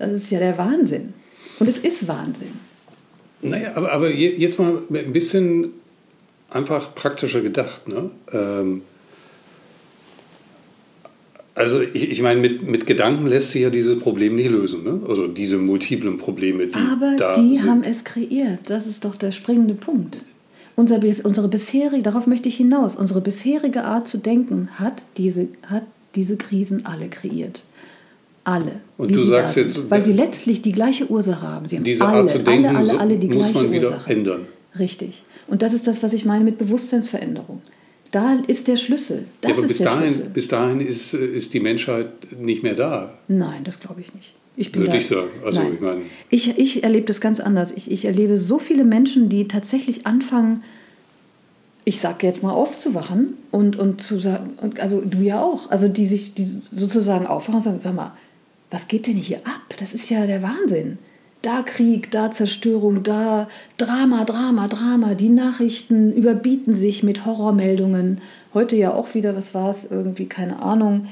Das 0.00 0.10
ist 0.10 0.30
ja 0.32 0.40
der 0.40 0.58
Wahnsinn. 0.58 1.14
Und 1.58 1.68
es 1.68 1.78
ist 1.78 2.08
Wahnsinn. 2.08 2.52
Naja, 3.42 3.72
aber, 3.74 3.92
aber 3.92 4.10
jetzt 4.10 4.58
mal 4.58 4.78
ein 4.90 5.12
bisschen 5.12 5.68
einfach 6.50 6.94
praktischer 6.94 7.42
gedacht. 7.42 7.88
Ne? 7.88 8.10
Ähm, 8.32 8.82
also 11.54 11.80
ich, 11.80 12.10
ich 12.10 12.22
meine, 12.22 12.40
mit, 12.40 12.66
mit 12.66 12.86
Gedanken 12.86 13.26
lässt 13.26 13.50
sich 13.50 13.62
ja 13.62 13.70
dieses 13.70 13.98
Problem 13.98 14.34
nicht 14.36 14.50
lösen. 14.50 14.82
Ne? 14.82 15.00
Also 15.08 15.28
diese 15.28 15.58
multiplen 15.58 16.16
Probleme, 16.18 16.66
die 16.66 16.74
Aber 16.74 17.16
da 17.16 17.34
die 17.34 17.58
sind. 17.58 17.70
haben 17.70 17.82
es 17.84 18.04
kreiert. 18.04 18.60
Das 18.66 18.86
ist 18.86 19.04
doch 19.04 19.14
der 19.14 19.30
springende 19.30 19.74
Punkt. 19.74 20.18
Unser, 20.76 21.00
unsere 21.22 21.48
bisherige, 21.48 22.02
darauf 22.02 22.26
möchte 22.26 22.48
ich 22.48 22.56
hinaus, 22.56 22.96
unsere 22.96 23.20
bisherige 23.20 23.84
Art 23.84 24.08
zu 24.08 24.18
denken 24.18 24.70
hat 24.74 25.02
diese, 25.16 25.48
hat 25.68 25.84
diese 26.16 26.36
Krisen 26.36 26.84
alle 26.86 27.08
kreiert. 27.08 27.64
Alle. 28.44 28.80
Und 28.98 29.10
du 29.10 29.22
sagst 29.22 29.56
jetzt, 29.56 29.90
weil 29.90 30.04
sie 30.04 30.12
letztlich 30.12 30.60
die 30.62 30.72
gleiche 30.72 31.10
Ursache 31.10 31.42
haben. 31.42 31.66
Sie 31.66 31.76
haben 31.76 31.84
diese 31.84 32.04
alle, 32.06 32.18
Art 32.18 32.28
zu 32.28 32.38
denken 32.40 32.66
alle, 32.76 32.90
alle, 32.90 33.00
alle 33.00 33.16
die 33.18 33.28
muss 33.28 33.50
gleiche 33.50 33.64
man 33.64 33.72
wieder 33.72 33.88
Ursache. 33.90 34.12
ändern. 34.12 34.40
Richtig. 34.78 35.22
Und 35.46 35.62
das 35.62 35.72
ist 35.72 35.86
das, 35.86 36.02
was 36.02 36.12
ich 36.12 36.24
meine 36.24 36.44
mit 36.44 36.58
Bewusstseinsveränderung. 36.58 37.60
Da 38.10 38.34
ist 38.46 38.68
der 38.68 38.76
Schlüssel. 38.76 39.24
Das 39.40 39.50
ja, 39.52 39.56
aber 39.58 39.66
bis 39.66 39.78
dahin, 39.78 40.10
Schlüssel. 40.10 40.30
bis 40.32 40.48
dahin 40.48 40.80
ist, 40.80 41.14
ist 41.14 41.52
die 41.54 41.60
Menschheit 41.60 42.08
nicht 42.38 42.62
mehr 42.62 42.74
da. 42.74 43.14
Nein, 43.28 43.64
das 43.64 43.80
glaube 43.80 44.00
ich 44.02 44.14
nicht. 44.14 44.34
Ich 44.56 44.70
bin 44.70 44.82
Würde 44.82 44.92
da. 44.92 44.98
ich 44.98 45.06
sagen. 45.06 45.30
Also, 45.44 45.60
Nein. 45.62 45.72
ich 45.74 45.80
meine, 45.80 46.00
Ich, 46.30 46.58
ich 46.58 46.84
erlebe 46.84 47.06
das 47.06 47.20
ganz 47.20 47.40
anders. 47.40 47.72
Ich, 47.72 47.90
ich 47.90 48.04
erlebe 48.04 48.36
so 48.38 48.58
viele 48.58 48.84
Menschen, 48.84 49.28
die 49.28 49.48
tatsächlich 49.48 50.06
anfangen, 50.06 50.62
ich 51.84 52.00
sage 52.00 52.26
jetzt 52.26 52.42
mal 52.42 52.52
aufzuwachen 52.52 53.34
und, 53.50 53.76
und 53.76 54.00
zu 54.02 54.18
sagen, 54.20 54.50
und 54.62 54.78
also 54.80 55.00
du 55.00 55.18
ja 55.18 55.42
auch, 55.42 55.70
also 55.70 55.88
die 55.88 56.06
sich 56.06 56.34
die 56.34 56.46
sozusagen 56.72 57.26
aufwachen 57.26 57.56
und 57.56 57.62
sagen, 57.62 57.78
sag 57.80 57.94
mal, 57.94 58.12
was 58.74 58.88
geht 58.88 59.06
denn 59.06 59.16
hier 59.16 59.38
ab? 59.38 59.76
Das 59.78 59.94
ist 59.94 60.10
ja 60.10 60.26
der 60.26 60.42
Wahnsinn. 60.42 60.98
Da 61.42 61.62
Krieg, 61.62 62.10
da 62.10 62.32
Zerstörung, 62.32 63.04
da 63.04 63.48
Drama, 63.76 64.24
Drama, 64.24 64.66
Drama. 64.66 65.14
Die 65.14 65.28
Nachrichten 65.28 66.12
überbieten 66.12 66.74
sich 66.74 67.04
mit 67.04 67.24
Horrormeldungen. 67.24 68.20
Heute 68.52 68.74
ja 68.74 68.92
auch 68.92 69.14
wieder, 69.14 69.36
was 69.36 69.54
war 69.54 69.70
es? 69.70 69.84
Irgendwie, 69.84 70.26
keine 70.26 70.60
Ahnung. 70.60 71.06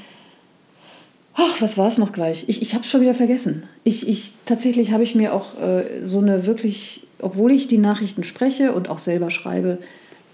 Ach, 1.35 1.63
was 1.63 1.79
war 1.79 1.87
es 1.87 1.99
noch 1.99 2.13
gleich? 2.13 2.45
Ich, 2.49 2.63
ich 2.63 2.75
habe 2.75 2.83
es 2.83 2.91
schon 2.91 3.01
wieder 3.01 3.15
vergessen. 3.15 3.63
Ich, 3.85 4.09
ich, 4.09 4.33
tatsächlich 4.45 4.91
habe 4.91 5.05
ich 5.05 5.15
mir 5.15 5.33
auch 5.33 5.57
äh, 5.61 6.05
so 6.05 6.19
eine 6.19 6.47
wirklich, 6.47 7.07
obwohl 7.21 7.53
ich 7.53 7.69
die 7.69 7.79
Nachrichten 7.79 8.25
spreche 8.25 8.73
und 8.73 8.91
auch 8.91 8.99
selber 8.99 9.31
schreibe, 9.31 9.79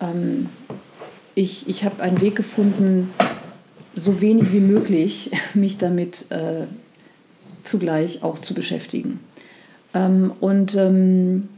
ähm, 0.00 0.46
ich, 1.34 1.68
ich 1.68 1.84
habe 1.84 2.02
einen 2.02 2.22
Weg 2.22 2.36
gefunden, 2.36 3.10
so 3.94 4.22
wenig 4.22 4.50
wie 4.50 4.60
möglich 4.60 5.30
mich 5.54 5.76
damit 5.76 6.30
äh, 6.30 6.66
zugleich 7.68 8.22
auch 8.22 8.38
zu 8.38 8.54
beschäftigen. 8.54 9.20
Ähm, 9.94 10.32
und 10.40 10.74
ähm, 10.74 11.48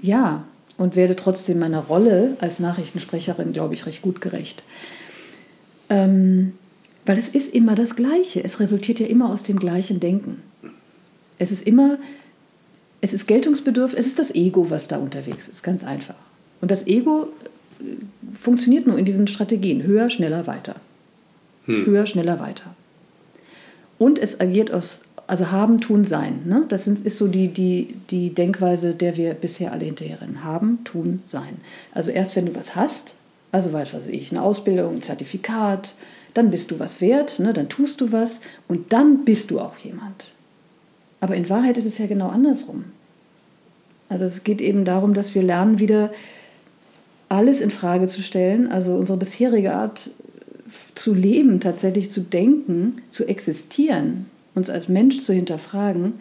ja, 0.00 0.44
und 0.76 0.96
werde 0.96 1.16
trotzdem 1.16 1.58
meiner 1.58 1.80
Rolle 1.80 2.36
als 2.40 2.60
Nachrichtensprecherin, 2.60 3.52
glaube 3.52 3.74
ich, 3.74 3.86
recht 3.86 4.02
gut 4.02 4.20
gerecht. 4.20 4.62
Ähm, 5.90 6.52
weil 7.04 7.18
es 7.18 7.28
ist 7.28 7.52
immer 7.52 7.74
das 7.74 7.96
Gleiche. 7.96 8.44
Es 8.44 8.60
resultiert 8.60 9.00
ja 9.00 9.06
immer 9.06 9.30
aus 9.30 9.42
dem 9.42 9.58
gleichen 9.58 9.98
Denken. 9.98 10.42
Es 11.38 11.50
ist 11.50 11.66
immer, 11.66 11.98
es 13.00 13.12
ist 13.12 13.26
Geltungsbedürfnis, 13.26 14.00
es 14.00 14.06
ist 14.06 14.18
das 14.18 14.34
Ego, 14.34 14.70
was 14.70 14.88
da 14.88 14.98
unterwegs 14.98 15.48
ist, 15.48 15.62
ganz 15.62 15.84
einfach. 15.84 16.14
Und 16.60 16.70
das 16.70 16.86
Ego 16.86 17.28
äh, 17.80 17.84
funktioniert 18.40 18.86
nur 18.86 18.98
in 18.98 19.04
diesen 19.04 19.26
Strategien. 19.26 19.82
Höher, 19.82 20.10
schneller, 20.10 20.46
weiter. 20.46 20.76
Hm. 21.64 21.86
Höher, 21.86 22.06
schneller, 22.06 22.40
weiter. 22.40 22.74
Und 23.98 24.18
es 24.18 24.40
agiert 24.40 24.72
aus, 24.72 25.02
also 25.28 25.50
haben, 25.50 25.80
tun, 25.80 26.04
sein. 26.04 26.40
Ne? 26.46 26.64
Das 26.68 26.86
sind, 26.86 27.04
ist 27.04 27.18
so 27.18 27.28
die, 27.28 27.48
die, 27.48 27.96
die 28.10 28.30
Denkweise, 28.34 28.94
der 28.94 29.16
wir 29.18 29.34
bisher 29.34 29.72
alle 29.72 29.84
hinterherrennen. 29.84 30.42
Haben, 30.42 30.82
tun, 30.84 31.22
sein. 31.26 31.58
Also 31.92 32.10
erst 32.10 32.34
wenn 32.34 32.46
du 32.46 32.54
was 32.56 32.74
hast, 32.74 33.14
also 33.52 33.72
weiß 33.72 33.92
was 33.92 34.06
ich, 34.06 34.32
eine 34.32 34.42
Ausbildung, 34.42 34.96
ein 34.96 35.02
Zertifikat, 35.02 35.94
dann 36.32 36.50
bist 36.50 36.70
du 36.70 36.78
was 36.78 37.02
wert, 37.02 37.38
ne? 37.40 37.52
dann 37.52 37.68
tust 37.68 38.00
du 38.00 38.10
was 38.10 38.40
und 38.68 38.92
dann 38.94 39.26
bist 39.26 39.50
du 39.50 39.60
auch 39.60 39.76
jemand. 39.76 40.32
Aber 41.20 41.36
in 41.36 41.50
Wahrheit 41.50 41.76
ist 41.76 41.86
es 41.86 41.98
ja 41.98 42.06
genau 42.06 42.28
andersrum. 42.28 42.84
Also 44.08 44.24
es 44.24 44.44
geht 44.44 44.62
eben 44.62 44.86
darum, 44.86 45.12
dass 45.12 45.34
wir 45.34 45.42
lernen, 45.42 45.78
wieder 45.78 46.10
alles 47.28 47.60
in 47.60 47.70
Frage 47.70 48.06
zu 48.06 48.22
stellen, 48.22 48.72
also 48.72 48.94
unsere 48.94 49.18
bisherige 49.18 49.74
Art 49.74 50.10
zu 50.94 51.12
leben, 51.12 51.60
tatsächlich 51.60 52.10
zu 52.10 52.22
denken, 52.22 53.02
zu 53.10 53.26
existieren, 53.26 54.26
uns 54.58 54.68
als 54.68 54.88
Mensch 54.88 55.20
zu 55.20 55.32
hinterfragen. 55.32 56.14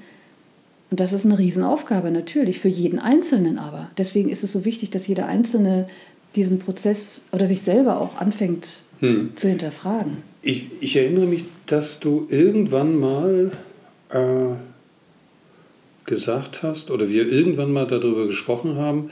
Und 0.89 0.99
das 1.01 1.11
ist 1.11 1.25
eine 1.25 1.37
Riesenaufgabe 1.37 2.11
natürlich, 2.11 2.59
für 2.59 2.69
jeden 2.69 2.99
Einzelnen 2.99 3.57
aber. 3.57 3.91
Deswegen 3.97 4.29
ist 4.29 4.43
es 4.43 4.53
so 4.53 4.63
wichtig, 4.63 4.89
dass 4.89 5.07
jeder 5.07 5.25
Einzelne 5.25 5.89
diesen 6.35 6.59
Prozess 6.59 7.21
oder 7.33 7.47
sich 7.47 7.61
selber 7.61 7.99
auch 7.99 8.15
anfängt 8.15 8.79
hm. 8.99 9.31
zu 9.35 9.49
hinterfragen. 9.49 10.17
ich, 10.41 10.67
ich 10.79 10.95
erinnere 10.95 11.25
mich, 11.25 11.43
dass 11.65 11.99
du 11.99 12.25
irgendwann 12.29 12.97
mal 12.97 13.51
äh, 14.09 14.55
gesagt 16.05 16.63
hast, 16.63 16.89
oder 16.89 17.09
wir 17.09 17.29
irgendwann 17.29 17.73
mal 17.73 17.85
darüber 17.85 18.27
gesprochen 18.27 18.77
haben, 18.77 19.11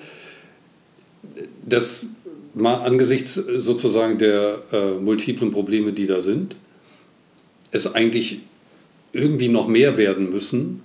dass 1.65 2.07
mal 2.53 2.75
angesichts 2.75 3.33
sozusagen 3.33 4.17
der 4.17 4.59
äh, 4.71 4.93
multiplen 4.93 5.51
Probleme, 5.51 5.91
die 5.91 6.07
da 6.07 6.21
sind, 6.21 6.55
es 7.71 7.93
eigentlich 7.93 8.39
irgendwie 9.15 9.47
noch 9.49 9.67
mehr 9.67 9.97
werden 9.97 10.29
müssen, 10.29 10.81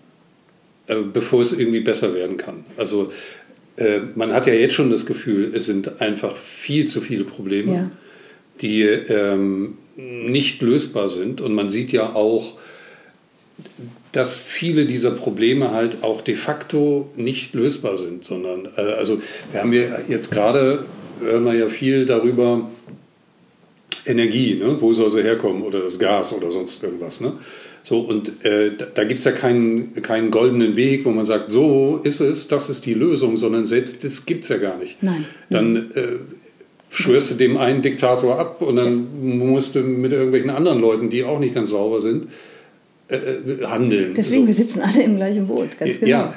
äh, 0.86 0.96
bevor 1.12 1.42
es 1.42 1.58
irgendwie 1.58 1.80
besser 1.80 2.14
werden 2.14 2.36
kann. 2.36 2.64
Also 2.76 3.12
äh, 3.76 4.00
man 4.14 4.32
hat 4.32 4.46
ja 4.46 4.54
jetzt 4.54 4.74
schon 4.74 4.90
das 4.90 5.06
Gefühl, 5.06 5.52
es 5.54 5.66
sind 5.66 6.00
einfach 6.00 6.36
viel 6.36 6.86
zu 6.86 7.00
viele 7.00 7.24
Probleme, 7.24 7.72
Ja. 7.72 7.90
die 8.60 8.82
ähm, 8.82 9.78
nicht 9.96 10.62
lösbar 10.62 11.08
sind. 11.08 11.40
Und 11.40 11.54
man 11.54 11.68
sieht 11.68 11.92
ja 11.92 12.14
auch, 12.14 12.54
dass 14.12 14.38
viele 14.38 14.86
dieser 14.86 15.10
Probleme 15.10 15.72
halt 15.72 16.02
auch 16.02 16.20
de 16.22 16.34
facto 16.34 17.10
nicht 17.16 17.54
lösbar 17.54 17.96
sind, 17.96 18.24
sondern 18.24 18.68
äh, 18.76 18.80
also 18.80 19.20
wir 19.52 19.60
haben 19.60 19.72
ja 19.72 20.00
jetzt 20.08 20.30
gerade 20.30 20.84
hören 21.20 21.44
wir 21.44 21.54
ja 21.54 21.68
viel 21.68 22.06
darüber 22.06 22.70
Energie, 24.06 24.54
ne? 24.54 24.76
wo 24.80 24.92
soll 24.92 25.10
sie 25.10 25.22
herkommen 25.22 25.62
oder 25.62 25.80
das 25.80 25.98
Gas 25.98 26.32
oder 26.32 26.50
sonst 26.50 26.82
irgendwas. 26.82 27.20
Ne? 27.20 27.34
So, 27.82 28.00
und 28.00 28.44
äh, 28.44 28.72
da, 28.94 29.04
gibt 29.04 29.20
es 29.20 29.24
ja 29.24 29.32
keinen, 29.32 29.94
keinen 30.02 30.30
goldenen 30.30 30.76
Weg, 30.76 31.04
wo 31.04 31.10
man 31.10 31.24
sagt, 31.24 31.50
so 31.50 32.00
ist 32.04 32.20
es, 32.20 32.48
das 32.48 32.68
ist 32.68 32.84
die 32.86 32.94
Lösung, 32.94 33.36
sondern 33.36 33.66
selbst 33.66 34.04
das 34.04 34.26
gibt 34.26 34.44
es 34.44 34.50
ja 34.50 34.58
gar 34.58 34.76
nicht. 34.78 35.02
Nein. 35.02 35.24
Dann 35.48 35.90
äh, 35.94 36.06
schwörst 36.90 37.30
du 37.30 37.34
dem 37.36 37.56
einen 37.56 37.82
Diktator 37.82 38.38
ab 38.38 38.60
und 38.62 38.76
dann 38.76 39.38
musst 39.38 39.74
du 39.74 39.80
mit 39.80 40.12
irgendwelchen 40.12 40.50
anderen 40.50 40.80
Leuten, 40.80 41.08
die 41.08 41.24
auch 41.24 41.38
nicht 41.38 41.54
ganz 41.54 41.70
sauber 41.70 42.00
sind, 42.00 42.28
äh, 43.08 43.16
äh, 43.16 43.66
handeln. 43.66 44.14
Deswegen, 44.14 44.46
wir 44.46 44.54
so. 44.54 44.62
sitzen 44.62 44.80
alle 44.80 45.02
im 45.02 45.16
gleichen 45.16 45.46
Boot, 45.46 45.78
ganz 45.78 45.98
genau. 45.98 46.10
Ja, 46.10 46.34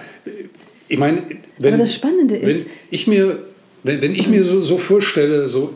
ich 0.88 0.98
meine, 0.98 1.24
wenn, 1.60 1.74
Aber 1.74 1.84
das 1.84 1.94
Spannende 1.94 2.40
wenn 2.42 2.66
ich 2.90 3.08
mir, 3.08 3.40
wenn, 3.84 4.02
wenn 4.02 4.16
ich 4.16 4.30
mir 4.30 4.46
so, 4.46 4.62
so 4.62 4.78
vorstelle, 4.78 5.48
so 5.48 5.74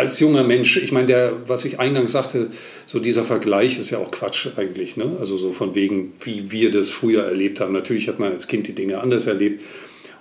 als 0.00 0.18
junger 0.20 0.42
Mensch, 0.44 0.76
ich 0.76 0.90
meine, 0.92 1.06
der, 1.06 1.32
was 1.46 1.64
ich 1.64 1.78
eingangs 1.78 2.12
sagte, 2.12 2.48
so 2.86 2.98
dieser 2.98 3.22
Vergleich 3.24 3.78
ist 3.78 3.90
ja 3.90 3.98
auch 3.98 4.10
Quatsch 4.10 4.48
eigentlich, 4.56 4.96
ne? 4.96 5.12
Also 5.20 5.38
so 5.38 5.52
von 5.52 5.74
wegen, 5.74 6.12
wie 6.22 6.50
wir 6.50 6.70
das 6.72 6.88
früher 6.90 7.24
erlebt 7.24 7.60
haben. 7.60 7.72
Natürlich 7.72 8.08
hat 8.08 8.18
man 8.18 8.32
als 8.32 8.48
Kind 8.48 8.66
die 8.66 8.72
Dinge 8.74 8.98
anders 9.00 9.26
erlebt 9.26 9.62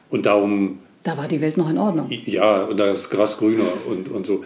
und 0.09 0.25
darum, 0.25 0.79
da 1.03 1.17
war 1.17 1.27
die 1.27 1.39
Welt 1.41 1.55
noch 1.57 1.69
in 1.69 1.77
Ordnung. 1.77 2.09
ja, 2.25 2.63
und 2.63 2.77
da 2.77 2.91
ist 2.91 3.09
Gras 3.09 3.37
grüner 3.37 3.63
und, 3.89 4.09
und 4.11 4.25
so. 4.25 4.43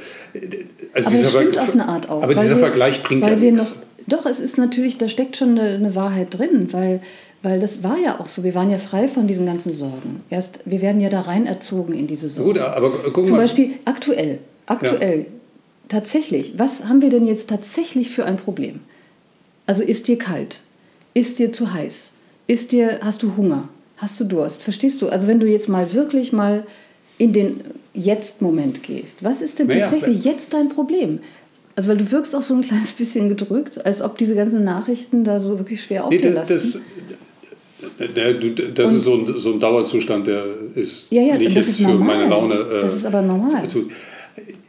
Also 0.93 1.09
Aber 1.09 1.21
das 1.21 1.31
stimmt 1.31 1.55
Ver- 1.55 1.63
auf 1.63 1.73
eine 1.73 1.87
Art 1.87 2.09
auch. 2.09 2.21
Aber 2.23 2.35
dieser 2.35 2.51
wir- 2.55 2.59
Vergleich 2.59 3.01
bringt 3.03 3.21
ja 3.25 3.35
nichts. 3.35 3.81
Noch, 4.07 4.19
doch, 4.19 4.25
es 4.29 4.39
ist 4.39 4.57
natürlich, 4.57 4.97
da 4.97 5.07
steckt 5.09 5.35
schon 5.37 5.57
eine, 5.57 5.75
eine 5.75 5.95
Wahrheit 5.95 6.37
drin, 6.37 6.67
weil, 6.71 7.01
weil 7.41 7.59
das 7.59 7.81
war 7.83 7.97
ja 7.97 8.19
auch 8.19 8.27
so. 8.27 8.43
Wir 8.43 8.53
waren 8.53 8.69
ja 8.69 8.77
frei 8.77 9.07
von 9.07 9.27
diesen 9.27 9.45
ganzen 9.45 9.71
Sorgen. 9.73 10.21
Erst, 10.29 10.59
wir 10.65 10.81
werden 10.81 11.01
ja 11.01 11.09
da 11.09 11.21
rein 11.21 11.45
erzogen 11.47 11.93
in 11.93 12.05
diese 12.07 12.29
Sorgen. 12.29 12.49
Gut, 12.53 12.59
aber 12.61 12.91
guck 13.11 13.25
Zum 13.25 13.35
mal. 13.35 13.41
Beispiel 13.41 13.71
aktuell, 13.85 14.39
aktuell, 14.65 15.25
tatsächlich, 15.89 16.53
was 16.58 16.86
haben 16.86 17.01
wir 17.01 17.10
denn 17.10 17.25
jetzt 17.25 17.50
tatsächlich 17.50 18.10
für 18.10 18.25
ein 18.25 18.38
Problem? 18.38 18.79
Also 19.65 19.84
ist 19.84 20.08
dir 20.08 20.17
kalt? 20.17 20.62
Ist 21.13 21.39
dir 21.39 21.51
zu 21.51 21.74
heiß? 21.74 22.12
Ist 22.48 22.72
dir, 22.72 23.00
hast 23.01 23.24
du 23.24 23.36
Hunger? 23.38 23.70
Hast 23.98 24.20
du 24.20 24.25
Durst? 24.25 24.62
Verstehst 24.62 25.01
du? 25.01 25.10
Also 25.10 25.27
wenn 25.27 25.39
du 25.39 25.48
jetzt 25.48 25.70
mal 25.70 25.93
wirklich 25.93 26.34
mal 26.34 26.65
in 27.17 27.32
den 27.32 27.62
Jetzt-Moment 27.93 28.84
gehst, 28.84 29.24
was 29.24 29.41
ist 29.41 29.60
denn 29.60 29.70
tatsächlich 29.70 30.24
jetzt 30.25 30.53
dein 30.53 30.70
Problem? 30.70 31.20
Also 31.75 31.89
weil 31.89 31.98
du 31.98 32.12
wirkst 32.12 32.36
auch 32.36 32.41
so 32.41 32.53
ein 32.55 32.62
kleines 32.62 32.91
bisschen 32.98 33.29
gedrückt, 33.29 33.86
als 33.86 34.01
ob 34.01 34.17
diese 34.17 34.36
ganzen 34.36 34.63
Nachrichten 34.63 35.24
da 35.24 35.39
so 35.39 35.58
wirklich 35.60 35.82
schwer 35.84 36.05
auf 36.05 36.10
Nee, 36.12 36.17
dir 36.17 36.34
das, 36.34 36.50
lasten. 36.50 36.82
das, 38.00 38.13
der, 38.15 38.34
das 38.34 38.93
ist 38.93 39.03
so 39.03 39.13
ein, 39.15 39.38
so 39.38 39.53
ein 39.53 39.60
Dauerzustand, 39.60 40.27
der 40.27 40.43
ist 40.75 41.12
Ja, 41.12 41.22
ja, 41.22 41.38
nicht 41.38 41.48
und 41.50 41.53
jetzt 41.55 41.67
ist 41.67 41.77
für 41.77 41.84
normal. 41.84 42.17
meine 42.17 42.29
Laune. 42.29 42.55
äh, 42.55 42.82
Das 42.82 42.96
ist 42.96 43.05
aber 43.05 43.22
normal. 43.22 43.67
zu- 43.70 43.89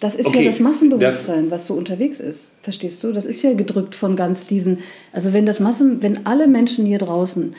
Das 0.00 0.14
ist 0.14 0.26
Okay, 0.26 0.40
ja 0.40 0.50
das 0.50 0.61
Massenbewusstsein, 0.61 1.50
was 1.50 1.66
so 1.66 1.75
unterwegs 1.75 2.21
ist. 2.21 2.52
Verstehst 2.62 3.02
du? 3.02 3.12
Das 3.12 3.25
ist 3.25 3.42
ja 3.42 3.54
gedrückt 3.54 3.94
von 3.94 4.16
ganz 4.16 4.47
diesen. 4.47 4.80
Also 5.12 5.33
wenn 5.33 5.47
das 5.47 5.61
Massen, 5.61 6.02
wenn 6.02 6.26
alle 6.26 6.47
Menschen 6.47 6.85
hier 6.85 6.99
draußen 6.99 7.54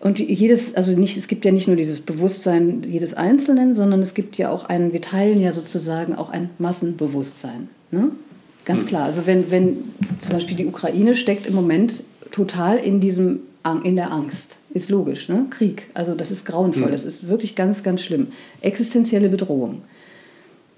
und 0.00 0.18
jedes, 0.18 0.74
also 0.74 0.98
nicht, 0.98 1.16
es 1.16 1.28
gibt 1.28 1.44
ja 1.44 1.52
nicht 1.52 1.68
nur 1.68 1.76
dieses 1.76 2.00
Bewusstsein 2.00 2.82
jedes 2.88 3.14
Einzelnen, 3.14 3.74
sondern 3.74 4.00
es 4.00 4.14
gibt 4.14 4.36
ja 4.36 4.50
auch 4.50 4.64
ein, 4.64 4.92
wir 4.92 5.00
teilen 5.00 5.40
ja 5.40 5.52
sozusagen 5.52 6.14
auch 6.14 6.30
ein 6.30 6.50
Massenbewusstsein. 6.58 7.68
Ne? 7.90 8.10
Ganz 8.64 8.86
klar. 8.86 9.04
Also 9.04 9.26
wenn, 9.26 9.50
wenn 9.50 9.92
zum 10.20 10.32
Beispiel 10.32 10.56
die 10.56 10.66
Ukraine 10.66 11.14
steckt 11.14 11.46
im 11.46 11.54
Moment 11.54 12.02
total 12.32 12.78
in 12.78 13.00
diesem 13.00 13.40
in 13.84 13.96
der 13.96 14.10
Angst. 14.10 14.56
Ist 14.72 14.88
logisch, 14.88 15.28
ne? 15.28 15.46
Krieg. 15.50 15.88
Also 15.94 16.14
das 16.14 16.30
ist 16.30 16.46
grauenvoll. 16.46 16.90
Das 16.90 17.04
ist 17.04 17.28
wirklich 17.28 17.54
ganz, 17.54 17.82
ganz 17.82 18.02
schlimm. 18.02 18.28
Existenzielle 18.62 19.28
Bedrohung. 19.28 19.82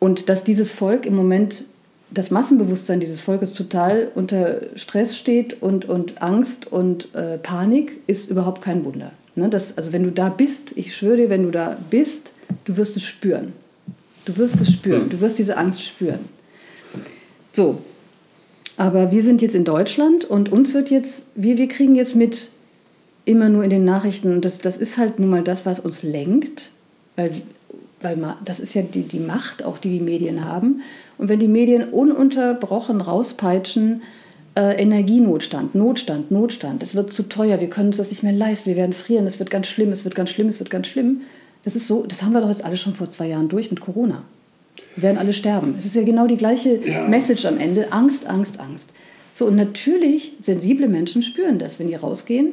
Und 0.03 0.29
dass 0.29 0.43
dieses 0.43 0.73
Volk 0.73 1.07
im 1.07 1.15
Moment, 1.15 1.63
das 2.11 2.33
Massenbewusstsein 2.33 2.99
dieses 2.99 3.21
Volkes 3.21 3.55
total 3.55 4.11
unter 4.17 4.63
Stress 4.75 5.17
steht 5.17 5.63
und, 5.63 5.85
und 5.85 6.21
Angst 6.21 6.67
und 6.67 7.15
äh, 7.15 7.39
Panik, 7.39 8.01
ist 8.09 8.29
überhaupt 8.29 8.63
kein 8.63 8.85
Wunder. 8.85 9.13
Ne? 9.37 9.49
Das, 9.49 9.79
also 9.79 9.93
wenn 9.93 10.03
du 10.03 10.11
da 10.11 10.29
bist, 10.29 10.73
ich 10.75 10.97
schwöre 10.97 11.19
dir, 11.19 11.31
wenn 11.31 11.45
du 11.45 11.53
da 11.53 11.77
bist, 11.89 12.33
du 12.65 12.77
wirst 12.77 12.97
es 12.97 13.05
spüren. 13.05 13.53
Du 14.25 14.37
wirst 14.39 14.61
es 14.61 14.73
spüren. 14.73 15.09
Du 15.09 15.21
wirst 15.21 15.39
diese 15.39 15.57
Angst 15.57 15.85
spüren. 15.85 16.19
So, 17.53 17.79
aber 18.77 19.13
wir 19.13 19.23
sind 19.23 19.41
jetzt 19.41 19.55
in 19.55 19.65
Deutschland 19.65 20.25
und 20.25 20.51
uns 20.51 20.75
wird 20.75 20.91
jetzt, 20.91 21.29
wir, 21.37 21.59
wir 21.59 21.69
kriegen 21.69 21.95
jetzt 21.95 22.17
mit 22.17 22.51
immer 23.25 23.49
nur 23.49 23.63
in 23.63 23.71
den 23.71 23.85
Nachrichten, 23.85 24.33
und 24.33 24.45
das, 24.45 24.59
das 24.59 24.79
ist 24.79 24.99
halt 24.99 25.21
nun 25.21 25.31
mal 25.31 25.45
das, 25.45 25.65
was 25.65 25.79
uns 25.79 26.03
lenkt, 26.03 26.73
weil, 27.15 27.31
weil 28.05 28.19
das 28.45 28.61
ist 28.61 28.75
ja 28.75 28.83
die, 28.83 29.03
die 29.03 29.21
Macht, 29.21 29.65
auch 29.65 29.79
die 29.79 29.91
die 29.91 30.01
Medien 30.05 30.45
haben. 30.45 30.83
Und 31.19 31.29
wenn 31.29 31.39
die 31.39 31.49
Medien 31.49 31.91
ununterbrochen 31.91 33.01
rauspeitschen, 33.01 34.03
äh, 34.55 34.83
Energienotstand, 34.83 35.75
Notstand, 35.75 36.31
Notstand, 36.31 36.83
es 36.83 36.95
wird 36.95 37.13
zu 37.13 37.25
teuer, 37.25 37.61
wir 37.61 37.71
können 37.71 37.89
uns 37.89 37.97
das 37.97 38.11
nicht 38.11 38.23
mehr 38.23 38.33
leisten, 38.33 38.71
wir 38.71 38.77
werden 38.77 38.93
frieren, 38.93 39.27
es 39.27 39.39
wird 39.39 39.51
ganz 39.51 39.67
schlimm, 39.67 39.93
es 39.93 40.05
wird 40.05 40.15
ganz 40.15 40.31
schlimm, 40.31 40.49
es 40.49 40.59
wird 40.59 40.71
ganz 40.71 40.87
schlimm. 40.87 41.23
Das 41.65 41.77
ist 41.77 41.87
so, 41.87 42.05
das 42.05 42.23
haben 42.23 42.33
wir 42.33 42.41
doch 42.41 42.49
jetzt 42.49 42.65
alle 42.65 42.77
schon 42.77 42.95
vor 42.95 43.09
zwei 43.11 43.29
Jahren 43.29 43.49
durch 43.49 43.71
mit 43.71 43.81
Corona. 43.81 44.23
Wir 44.97 45.05
werden 45.05 45.19
alle 45.19 45.33
sterben. 45.33 45.75
Es 45.79 45.87
ist 45.87 45.95
ja 45.95 46.03
genau 46.03 46.27
die 46.27 46.37
gleiche 46.37 46.81
Ja. 46.87 47.07
Message 47.09 47.47
am 47.47 47.59
Ende. 47.59 47.93
Angst, 47.93 48.27
Angst, 48.27 48.61
Angst. 48.61 48.91
So, 49.33 49.47
und 49.47 49.57
natürlich, 49.57 50.33
sensible 50.41 50.89
Menschen 50.89 51.23
spüren 51.23 51.59
das, 51.59 51.79
wenn 51.79 51.87
die 51.87 51.95
rausgehen. 51.95 52.53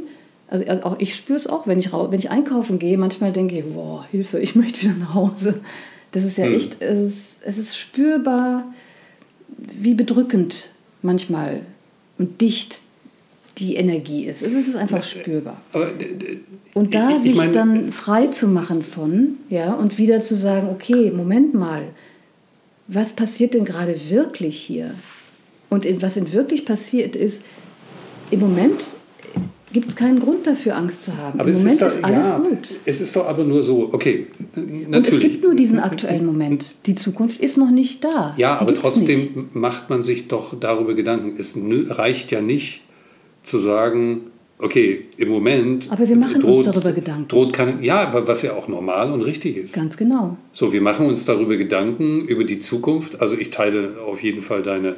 Also 0.49 0.65
also 0.65 0.83
auch 0.83 0.95
ich 0.99 1.15
spüre 1.15 1.37
es 1.37 1.47
auch, 1.47 1.67
wenn 1.67 1.79
ich, 1.79 1.91
wenn 1.93 2.19
ich 2.19 2.29
einkaufen 2.31 2.79
gehe. 2.79 2.97
Manchmal 2.97 3.31
denke 3.31 3.57
ich, 3.59 3.65
boah, 3.65 4.05
Hilfe, 4.11 4.39
ich 4.39 4.55
möchte 4.61 4.81
wieder 4.81 4.95
nach 4.95 5.13
Hause. 5.13 5.59
Das 6.11 6.23
ist 6.23 6.37
ja 6.37 6.45
Hm. 6.45 6.55
echt, 6.55 6.81
es 6.81 6.99
ist, 6.99 7.39
es 7.45 7.57
ist 7.57 7.77
spürbar, 7.77 8.65
wie 9.57 9.93
bedrückend 9.93 10.71
manchmal 11.01 11.61
und 12.17 12.41
dicht 12.41 12.81
die 13.59 13.75
Energie 13.75 14.25
ist. 14.25 14.41
Es 14.41 14.53
ist 14.53 14.75
einfach 14.75 15.03
spürbar. 15.03 15.57
Aber, 15.73 15.87
d- 15.87 16.13
d- 16.15 16.37
Und 16.73 16.93
da 16.95 17.09
ich- 17.11 17.25
ich 17.31 17.35
sich 17.39 17.51
dann 17.51 17.91
frei 17.91 18.27
zu 18.27 18.47
machen 18.47 18.81
von, 18.83 19.37
ja, 19.49 19.73
und 19.73 19.97
wieder 19.97 20.21
zu 20.21 20.33
sagen, 20.35 20.69
okay, 20.69 21.11
Moment 21.11 21.53
mal, 21.53 21.83
was 22.87 23.11
passiert 23.13 23.53
denn 23.53 23.65
gerade 23.65 23.95
wirklich 24.09 24.57
hier? 24.59 24.93
Und 25.69 25.85
in, 25.85 26.01
was 26.01 26.17
in 26.17 26.31
wirklich 26.31 26.65
passiert 26.65 27.15
ist, 27.15 27.43
im 28.31 28.39
Moment 28.39 28.85
gibt 29.71 29.89
es 29.89 29.95
keinen 29.95 30.19
Grund 30.19 30.45
dafür, 30.47 30.75
Angst 30.75 31.03
zu 31.05 31.15
haben. 31.17 31.39
Aber 31.39 31.49
Im 31.49 31.57
Moment 31.57 31.81
ist, 31.81 31.81
ist, 31.81 31.97
doch, 31.97 32.03
alles 32.03 32.27
ja, 32.27 32.37
gut. 32.37 32.79
Es 32.85 33.01
ist 33.01 33.15
doch 33.15 33.27
aber 33.27 33.43
nur 33.43 33.63
so, 33.63 33.89
okay, 33.91 34.27
natürlich. 34.55 34.95
Und 34.95 35.07
es 35.07 35.19
gibt 35.19 35.43
nur 35.43 35.55
diesen 35.55 35.79
aktuellen 35.79 36.25
Moment. 36.25 36.75
Die 36.85 36.95
Zukunft 36.95 37.39
ist 37.39 37.57
noch 37.57 37.71
nicht 37.71 38.03
da. 38.03 38.33
Ja, 38.37 38.55
Die 38.57 38.61
aber 38.61 38.73
trotzdem 38.73 39.19
nicht. 39.19 39.55
macht 39.55 39.89
man 39.89 40.03
sich 40.03 40.27
doch 40.27 40.59
darüber 40.59 40.93
Gedanken. 40.93 41.35
Es 41.37 41.55
reicht 41.89 42.31
ja 42.31 42.41
nicht 42.41 42.81
zu 43.43 43.57
sagen, 43.57 44.21
okay, 44.57 45.05
im 45.17 45.29
Moment. 45.29 45.87
Aber 45.89 46.07
wir 46.09 46.15
machen 46.17 46.43
uns 46.43 46.65
darüber 46.65 46.91
Gedanken. 46.91 47.27
Droht 47.29 47.53
keine, 47.53 47.81
ja, 47.83 48.11
wa- 48.13 48.23
was 48.25 48.41
ja 48.41 48.53
auch 48.53 48.67
normal 48.67 49.11
und 49.11 49.21
richtig 49.21 49.55
ist. 49.55 49.73
Ganz 49.73 49.95
genau. 49.95 50.35
So, 50.51 50.73
wir 50.73 50.81
machen 50.81 51.05
uns 51.05 51.23
darüber 51.25 51.55
Gedanken, 51.55 52.25
über 52.27 52.43
die 52.43 52.59
Zukunft. 52.59 53.21
Also 53.21 53.37
ich 53.37 53.51
teile 53.51 53.93
auf 54.05 54.21
jeden 54.21 54.41
Fall 54.41 54.61
deine, 54.61 54.95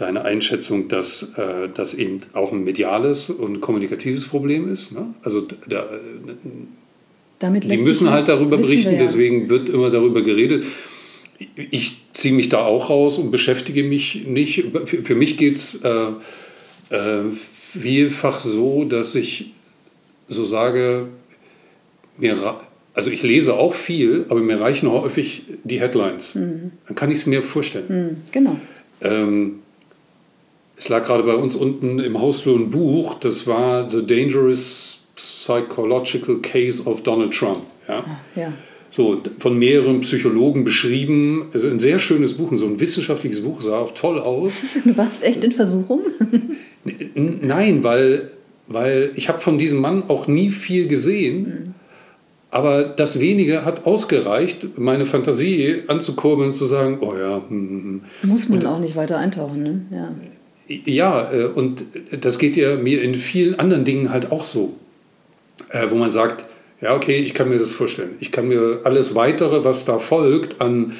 deine 0.00 0.24
Einschätzung, 0.24 0.88
dass 0.88 1.34
äh, 1.36 1.68
das 1.72 1.94
eben 1.94 2.18
auch 2.32 2.52
ein 2.52 2.64
mediales 2.64 3.30
und 3.30 3.60
kommunikatives 3.60 4.26
Problem 4.26 4.72
ist. 4.72 4.92
Ne? 4.92 5.14
Also 5.22 5.46
da, 5.68 5.88
Damit 7.38 7.64
die 7.64 7.76
müssen 7.76 8.10
halt 8.10 8.28
darüber 8.28 8.58
wissen 8.58 8.68
wir 8.68 8.68
berichten, 8.68 8.92
ja. 8.94 8.98
deswegen 8.98 9.48
wird 9.48 9.68
immer 9.68 9.90
darüber 9.90 10.22
geredet. 10.22 10.64
Ich 11.70 12.02
ziehe 12.12 12.34
mich 12.34 12.48
da 12.48 12.64
auch 12.64 12.90
raus 12.90 13.18
und 13.18 13.30
beschäftige 13.30 13.82
mich 13.82 14.26
nicht. 14.26 14.64
Für, 14.84 15.02
für 15.02 15.14
mich 15.14 15.36
geht 15.38 15.56
es 15.56 15.80
äh, 15.82 16.94
äh, 16.94 17.22
vielfach 17.72 18.40
so, 18.40 18.84
dass 18.84 19.14
ich 19.14 19.52
so 20.28 20.44
sage, 20.44 21.08
mir, 22.18 22.60
also 22.94 23.10
ich 23.10 23.22
lese 23.22 23.54
auch 23.54 23.74
viel, 23.74 24.26
aber 24.28 24.40
mir 24.40 24.60
reichen 24.60 24.90
häufig 24.90 25.42
die 25.64 25.80
Headlines. 25.80 26.34
Mhm. 26.34 26.72
Dann 26.86 26.94
kann 26.94 27.10
ich 27.10 27.18
es 27.18 27.26
mir 27.26 27.42
vorstellen. 27.42 27.88
Hm, 27.88 28.16
genau. 28.32 28.56
Ähm, 29.00 29.60
es 30.80 30.88
lag 30.88 31.04
gerade 31.04 31.22
bei 31.24 31.34
uns 31.34 31.54
unten 31.54 31.98
im 31.98 32.18
Hausflur 32.18 32.58
ein 32.58 32.70
Buch, 32.70 33.18
das 33.20 33.46
war 33.46 33.86
The 33.86 34.04
Dangerous 34.06 35.02
Psychological 35.14 36.38
Case 36.38 36.88
of 36.88 37.02
Donald 37.02 37.34
Trump. 37.34 37.60
Ja? 37.86 38.02
Ja. 38.34 38.52
So, 38.90 39.20
von 39.38 39.58
mehreren 39.58 40.00
Psychologen 40.00 40.64
beschrieben. 40.64 41.50
Also 41.52 41.68
ein 41.68 41.78
sehr 41.78 41.98
schönes 41.98 42.32
Buch, 42.32 42.50
so 42.54 42.64
ein 42.64 42.80
wissenschaftliches 42.80 43.42
Buch, 43.42 43.60
sah 43.60 43.78
auch 43.78 43.92
toll 43.92 44.20
aus. 44.20 44.62
Du 44.84 44.96
warst 44.96 45.22
echt 45.22 45.44
in 45.44 45.52
Versuchung? 45.52 46.00
Nein, 47.14 47.84
weil, 47.84 48.30
weil 48.66 49.12
ich 49.16 49.28
habe 49.28 49.40
von 49.40 49.58
diesem 49.58 49.82
Mann 49.82 50.04
auch 50.08 50.28
nie 50.28 50.48
viel 50.48 50.88
gesehen. 50.88 51.74
Aber 52.50 52.84
das 52.84 53.20
wenige 53.20 53.66
hat 53.66 53.86
ausgereicht, 53.86 54.78
meine 54.78 55.04
Fantasie 55.04 55.82
anzukurbeln 55.88 56.48
und 56.48 56.54
zu 56.54 56.64
sagen, 56.64 56.98
oh 57.02 57.14
ja, 57.14 57.42
hm, 57.48 58.02
hm, 58.22 58.28
Muss 58.30 58.48
man 58.48 58.64
auch 58.66 58.80
nicht 58.80 58.96
weiter 58.96 59.18
eintauchen, 59.18 59.62
ne? 59.62 59.82
Ja. 59.92 60.10
Ja, 60.70 61.32
äh, 61.32 61.44
und 61.46 61.82
das 62.12 62.38
geht 62.38 62.56
ja 62.56 62.76
mir 62.76 63.02
in 63.02 63.16
vielen 63.16 63.58
anderen 63.58 63.84
Dingen 63.84 64.10
halt 64.10 64.30
auch 64.30 64.44
so, 64.44 64.76
äh, 65.70 65.90
wo 65.90 65.96
man 65.96 66.12
sagt, 66.12 66.46
ja, 66.80 66.94
okay, 66.94 67.16
ich 67.16 67.34
kann 67.34 67.48
mir 67.48 67.58
das 67.58 67.72
vorstellen. 67.72 68.12
Ich 68.20 68.30
kann 68.30 68.46
mir 68.46 68.80
alles 68.84 69.16
weitere, 69.16 69.64
was 69.64 69.84
da 69.84 69.98
folgt 69.98 70.60
an 70.60 70.92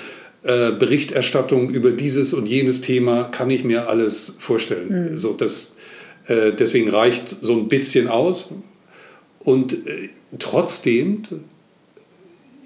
äh, 0.42 0.72
Berichterstattung 0.72 1.70
über 1.70 1.92
dieses 1.92 2.34
und 2.34 2.46
jenes 2.46 2.80
Thema, 2.80 3.24
kann 3.24 3.48
ich 3.48 3.62
mir 3.62 3.88
alles 3.88 4.36
vorstellen. 4.40 5.16
So, 5.18 5.32
das, 5.32 5.76
deswegen 6.28 6.90
reicht 6.90 7.28
so 7.40 7.54
ein 7.54 7.68
bisschen 7.68 8.08
aus. 8.08 8.52
Und 9.40 9.78
trotzdem, 10.38 11.22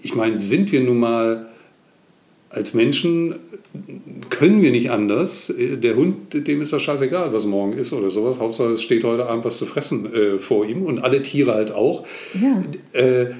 ich 0.02 0.16
meine, 0.16 0.40
sind 0.40 0.72
wir 0.72 0.80
nun 0.80 0.98
mal 0.98 1.46
als 2.54 2.74
Menschen 2.74 3.36
können 4.30 4.62
wir 4.62 4.70
nicht 4.70 4.90
anders. 4.90 5.52
Der 5.58 5.96
Hund, 5.96 6.46
dem 6.46 6.60
ist 6.60 6.72
das 6.72 6.82
scheißegal, 6.82 7.32
was 7.32 7.46
morgen 7.46 7.72
ist 7.72 7.92
oder 7.92 8.10
sowas. 8.10 8.38
Hauptsache, 8.38 8.70
es 8.70 8.82
steht 8.82 9.04
heute 9.04 9.26
Abend 9.26 9.44
was 9.44 9.56
zu 9.58 9.66
fressen 9.66 10.12
äh, 10.14 10.38
vor 10.38 10.64
ihm 10.66 10.82
und 10.82 11.00
alle 11.00 11.22
Tiere 11.22 11.54
halt 11.54 11.72
auch. 11.72 12.06
Ja. 12.40 12.62
Äh, 12.92 13.32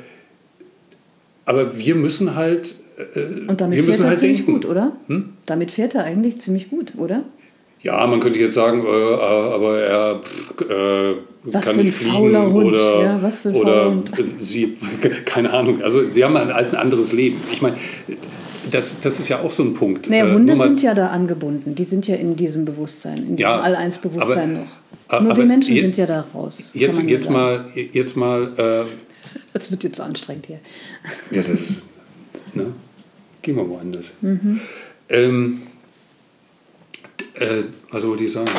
aber 1.47 1.79
wir 1.79 1.95
müssen 1.95 2.35
halt, 2.35 2.75
äh, 3.15 3.49
Und 3.49 3.61
damit 3.61 3.79
wir 3.79 3.85
fährt 3.85 4.01
er 4.01 4.09
halt 4.09 4.19
ziemlich 4.19 4.39
denken. 4.39 4.53
gut, 4.53 4.65
oder? 4.67 4.97
Hm? 5.07 5.33
Damit 5.47 5.71
fährt 5.71 5.95
er 5.95 6.05
eigentlich 6.05 6.39
ziemlich 6.39 6.71
gut, 6.71 6.93
oder? 6.97 7.23
Ja, 7.83 8.07
man 8.07 8.19
könnte 8.19 8.39
jetzt 8.39 8.55
sagen, 8.55 8.83
äh, 8.85 8.89
aber 8.89 9.79
er 9.79 10.21
äh, 10.61 11.17
Was 11.45 11.67
kann 11.67 11.75
für 11.75 11.81
ein 11.81 11.87
nicht 11.87 11.99
fliegen 11.99 12.15
fauler 12.15 12.51
Hund, 12.51 12.67
oder, 12.67 13.03
ja, 13.03 13.23
was 13.23 13.41
für 13.41 13.51
ein 13.51 13.55
oder 13.57 13.73
fauler 13.73 13.91
Hund. 13.91 14.11
sie, 14.41 14.79
keine 15.27 15.53
Ahnung. 15.53 15.83
Also 15.83 16.09
sie 16.09 16.25
haben 16.25 16.37
ein 16.37 16.51
anderes 16.75 17.13
Leben. 17.13 17.37
Ich 17.53 17.61
meine, 17.61 17.77
das, 18.71 19.01
das 19.01 19.19
ist 19.21 19.29
ja 19.29 19.41
auch 19.41 19.53
so 19.53 19.63
ein 19.63 19.75
Punkt. 19.75 20.09
Naja, 20.09 20.27
Äh, 20.27 20.33
Hunde 20.33 20.55
mal- 20.57 20.69
sind 20.69 20.83
ja 20.83 20.95
da 20.95 21.09
angebunden. 21.09 21.75
Die 21.75 21.85
sind 21.85 22.07
ja 22.07 22.17
in 22.17 22.37
diesem 22.37 22.65
Bewusstsein, 22.65 23.17
in 23.19 23.25
diesem 23.37 23.39
Ja, 23.39 23.61
All-Eins-Bewusstsein 23.61 24.55
noch. 25.11 25.21
Nur 25.21 25.37
wir 25.37 25.45
Menschen 25.45 25.75
je- 25.75 25.81
sind 25.83 25.97
ja 25.97 26.07
da 26.07 26.27
raus. 26.35 26.71
Jetzt, 26.75 27.03
jetzt, 27.03 27.31
mal, 27.31 27.67
jetzt 27.93 28.17
mal, 28.17 28.53
äh, 28.57 28.89
Das 29.53 29.71
wird 29.71 29.85
jetzt 29.85 29.97
so 29.97 30.03
anstrengend 30.03 30.47
hier. 30.47 30.59
ja, 31.31 31.43
das, 31.43 31.75
ne? 32.55 32.67
Gehen 33.43 33.57
wir 33.57 33.69
woanders. 33.69 34.13
Mhm. 34.23 34.61
Ähm, 35.09 35.63
äh, 37.35 37.63
was 37.91 38.07
wollte 38.07 38.25
ich 38.25 38.33
sagen? 38.33 38.51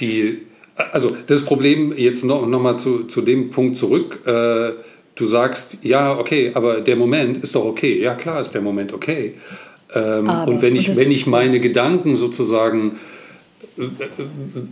Die, 0.00 0.42
Also 0.92 1.16
das 1.26 1.44
Problem 1.44 1.92
jetzt 1.96 2.24
noch, 2.24 2.46
noch 2.46 2.60
mal 2.60 2.76
zu, 2.78 3.04
zu 3.04 3.22
dem 3.22 3.50
Punkt 3.50 3.76
zurück. 3.76 4.20
Äh, 4.26 4.72
du 5.14 5.26
sagst, 5.26 5.78
ja, 5.82 6.18
okay, 6.18 6.52
aber 6.54 6.80
der 6.80 6.96
Moment 6.96 7.38
ist 7.38 7.54
doch 7.54 7.64
okay. 7.64 8.00
Ja, 8.00 8.14
klar 8.14 8.40
ist 8.40 8.52
der 8.52 8.62
Moment 8.62 8.92
okay. 8.92 9.34
Ähm, 9.94 10.28
und 10.46 10.62
wenn 10.62 10.74
ich, 10.74 10.96
wenn 10.96 11.10
ich 11.10 11.26
meine 11.26 11.60
Gedanken 11.60 12.16
sozusagen, 12.16 12.98
äh, 13.76 13.84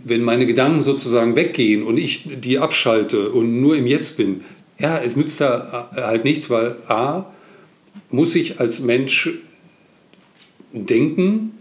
wenn 0.03 0.23
meine 0.23 0.45
Gedanken 0.45 0.81
sozusagen 0.81 1.35
weggehen 1.35 1.83
und 1.83 1.97
ich 1.97 2.27
die 2.41 2.57
abschalte 2.57 3.29
und 3.29 3.61
nur 3.61 3.75
im 3.75 3.85
Jetzt 3.85 4.17
bin, 4.17 4.43
ja, 4.79 4.97
es 4.97 5.15
nützt 5.15 5.39
da 5.41 5.91
halt 5.95 6.23
nichts, 6.23 6.49
weil 6.49 6.75
A, 6.87 7.25
muss 8.09 8.35
ich 8.35 8.59
als 8.59 8.79
Mensch 8.79 9.29
denken. 10.73 11.51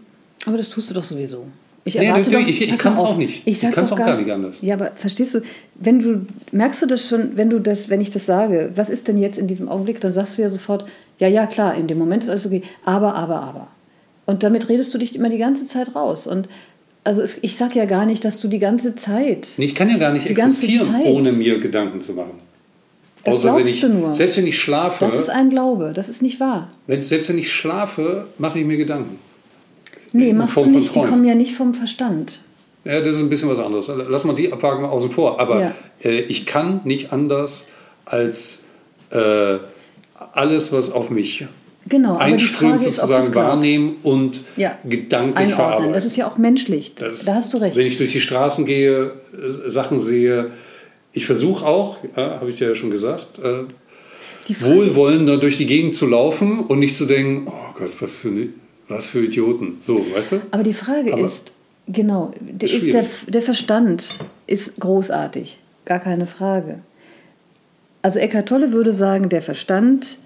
Aber 0.47 0.57
das 0.57 0.71
tust 0.71 0.89
du 0.89 0.95
doch 0.95 1.05
sowieso. 1.05 1.47
Ich, 1.85 1.95
nee, 1.95 2.13
doch, 2.13 2.47
ich, 2.47 2.61
ich 2.61 2.79
kann 2.79 2.95
es 2.95 3.01
auch 3.01 3.17
nicht. 3.17 3.43
Ich, 3.47 3.63
ich 3.63 3.73
kann 3.73 3.85
es 3.85 3.93
auch 3.93 3.97
gar, 3.97 4.19
nicht 4.19 4.31
anders. 4.31 4.59
Ja, 4.61 4.75
aber 4.75 4.93
verstehst 4.95 5.35
du, 5.35 5.41
wenn 5.77 5.99
du, 5.99 6.27
merkst 6.53 6.83
du 6.83 6.87
das 6.87 7.09
schon, 7.09 7.37
wenn 7.37 7.49
du 7.49 7.59
das, 7.59 7.89
wenn 7.89 8.03
ich 8.03 8.11
das 8.11 8.27
sage, 8.27 8.71
was 8.75 8.91
ist 8.91 9.09
denn 9.09 9.17
jetzt 9.17 9.39
in 9.39 9.47
diesem 9.47 9.69
Augenblick, 9.69 10.01
dann 10.01 10.13
sagst 10.13 10.37
du 10.37 10.43
ja 10.43 10.51
sofort, 10.51 10.85
ja, 11.19 11.29
ja, 11.29 11.47
klar, 11.47 11.75
in 11.75 11.87
dem 11.87 11.99
Moment 11.99 12.25
ist 12.25 12.29
alles 12.29 12.47
okay, 12.47 12.63
aber, 12.85 13.15
aber, 13.15 13.43
aber. 13.43 13.69
Und 14.27 14.43
damit 14.43 14.69
redest 14.69 14.93
du 14.95 14.99
dich 14.99 15.17
immer 15.17 15.31
die 15.31 15.39
ganze 15.39 15.67
Zeit 15.67 15.95
raus. 15.95 16.27
Und 16.27 16.49
also 17.03 17.23
es, 17.23 17.39
ich 17.43 17.57
sage 17.57 17.79
ja 17.79 17.87
gar 17.87 18.05
nicht, 18.05 18.25
dass 18.25 18.41
du 18.41 18.49
die 18.49 18.59
ganze 18.59 18.95
Zeit. 18.95 19.49
Nee, 19.57 19.65
ich 19.65 19.75
kann 19.75 19.89
ja 19.89 19.97
gar 19.97 20.13
nicht 20.13 20.31
existieren, 20.31 20.95
ohne 21.05 21.33
mir 21.33 21.61
Gedanken 21.61 22.01
zu 22.01 22.13
machen. 22.13 22.33
Das 23.25 23.35
Außer 23.35 23.55
glaubst 23.55 23.75
ich, 23.75 23.81
du 23.81 23.89
nur. 23.89 24.15
Selbst 24.15 24.37
wenn 24.37 24.47
ich 24.47 24.59
schlafe. 24.59 25.05
Das 25.05 25.17
ist 25.17 25.31
ein 25.31 25.51
Glaube, 25.51 25.93
das 25.95 26.09
ist 26.09 26.23
nicht 26.23 26.41
wahr. 26.41 26.71
Wenn, 26.87 27.03
selbst 27.03 27.29
wenn 27.29 27.39
ich 27.39 27.51
schlafe, 27.51 28.27
mache 28.39 28.59
ich 28.59 28.65
mir 28.65 28.77
Gedanken. 28.77 29.19
Nee, 30.13 30.33
machst 30.33 30.57
du 30.57 30.67
nicht. 30.67 30.95
Die 30.95 30.99
kommen 30.99 31.25
ja 31.25 31.35
nicht 31.35 31.55
vom 31.55 31.75
Verstand. 31.75 32.41
Ja, 32.85 33.01
das 33.01 33.17
ist 33.17 33.23
ein 33.23 33.29
bisschen 33.29 33.49
was 33.49 33.59
anderes. 33.59 33.91
Lass 34.09 34.25
mal 34.25 34.35
die 34.35 34.49
mal 34.49 34.85
außen 34.85 35.11
vor. 35.11 35.41
Aber 35.41 35.61
ja. 35.61 35.75
äh, 36.03 36.21
ich 36.21 36.47
kann 36.47 36.81
nicht 36.85 37.13
anders 37.13 37.69
als 38.05 38.65
äh, 39.11 39.59
alles, 40.33 40.73
was 40.73 40.93
auf 40.93 41.11
mich 41.11 41.47
genau, 41.87 42.17
einströmt, 42.17 42.83
sozusagen 42.83 43.29
ist, 43.29 43.35
wahrnehmen 43.35 43.97
und 44.03 44.41
ja. 44.57 44.79
gedanklich 44.85 45.37
Einordnen. 45.37 45.57
verarbeiten. 45.57 45.93
Das 45.93 46.05
ist 46.05 46.17
ja 46.17 46.29
auch 46.29 46.39
menschlich. 46.39 46.95
Das, 46.95 47.25
da 47.25 47.35
hast 47.35 47.53
du 47.53 47.59
recht. 47.59 47.77
Wenn 47.77 47.87
ich 47.87 47.99
durch 47.99 48.13
die 48.13 48.21
Straßen 48.21 48.65
gehe, 48.65 49.13
äh, 49.33 49.69
Sachen 49.69 49.99
sehe, 49.99 50.51
ich 51.13 51.27
versuche 51.27 51.67
auch, 51.67 51.99
ja, 52.17 52.41
habe 52.41 52.51
ich 52.51 52.57
dir 52.57 52.69
ja 52.69 52.75
schon 52.75 52.91
gesagt, 52.91 53.39
äh, 53.39 53.65
wohlwollender 54.61 55.39
durch 55.39 55.59
die 55.59 55.67
Gegend 55.67 55.95
zu 55.95 56.07
laufen 56.07 56.61
und 56.61 56.79
nicht 56.79 56.97
zu 56.97 57.05
denken, 57.05 57.47
oh 57.47 57.79
Gott, 57.79 57.93
was 58.01 58.15
für 58.15 58.29
eine 58.29 58.49
was 58.91 59.07
für 59.07 59.25
Idioten. 59.25 59.79
So, 59.87 60.05
weißt 60.15 60.33
du? 60.33 60.41
Aber 60.51 60.63
die 60.63 60.75
Frage 60.75 61.13
Aber 61.13 61.25
ist, 61.25 61.53
genau, 61.87 62.33
ist 62.59 62.75
ist 62.75 62.93
der, 62.93 63.07
der 63.27 63.43
Verstand 63.43 64.19
ist 64.47 64.79
großartig, 64.79 65.59
gar 65.85 66.01
keine 66.01 66.27
Frage. 66.27 66.81
Also 68.03 68.19
Eckhart 68.19 68.49
Tolle 68.49 68.73
würde 68.73 68.93
sagen, 68.93 69.29
der 69.29 69.43
Verstand 69.43 70.19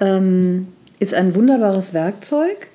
ähm, 0.00 0.68
ist 0.98 1.14
ein 1.14 1.34
wunderbares 1.34 1.92
Werkzeug, 1.92 2.68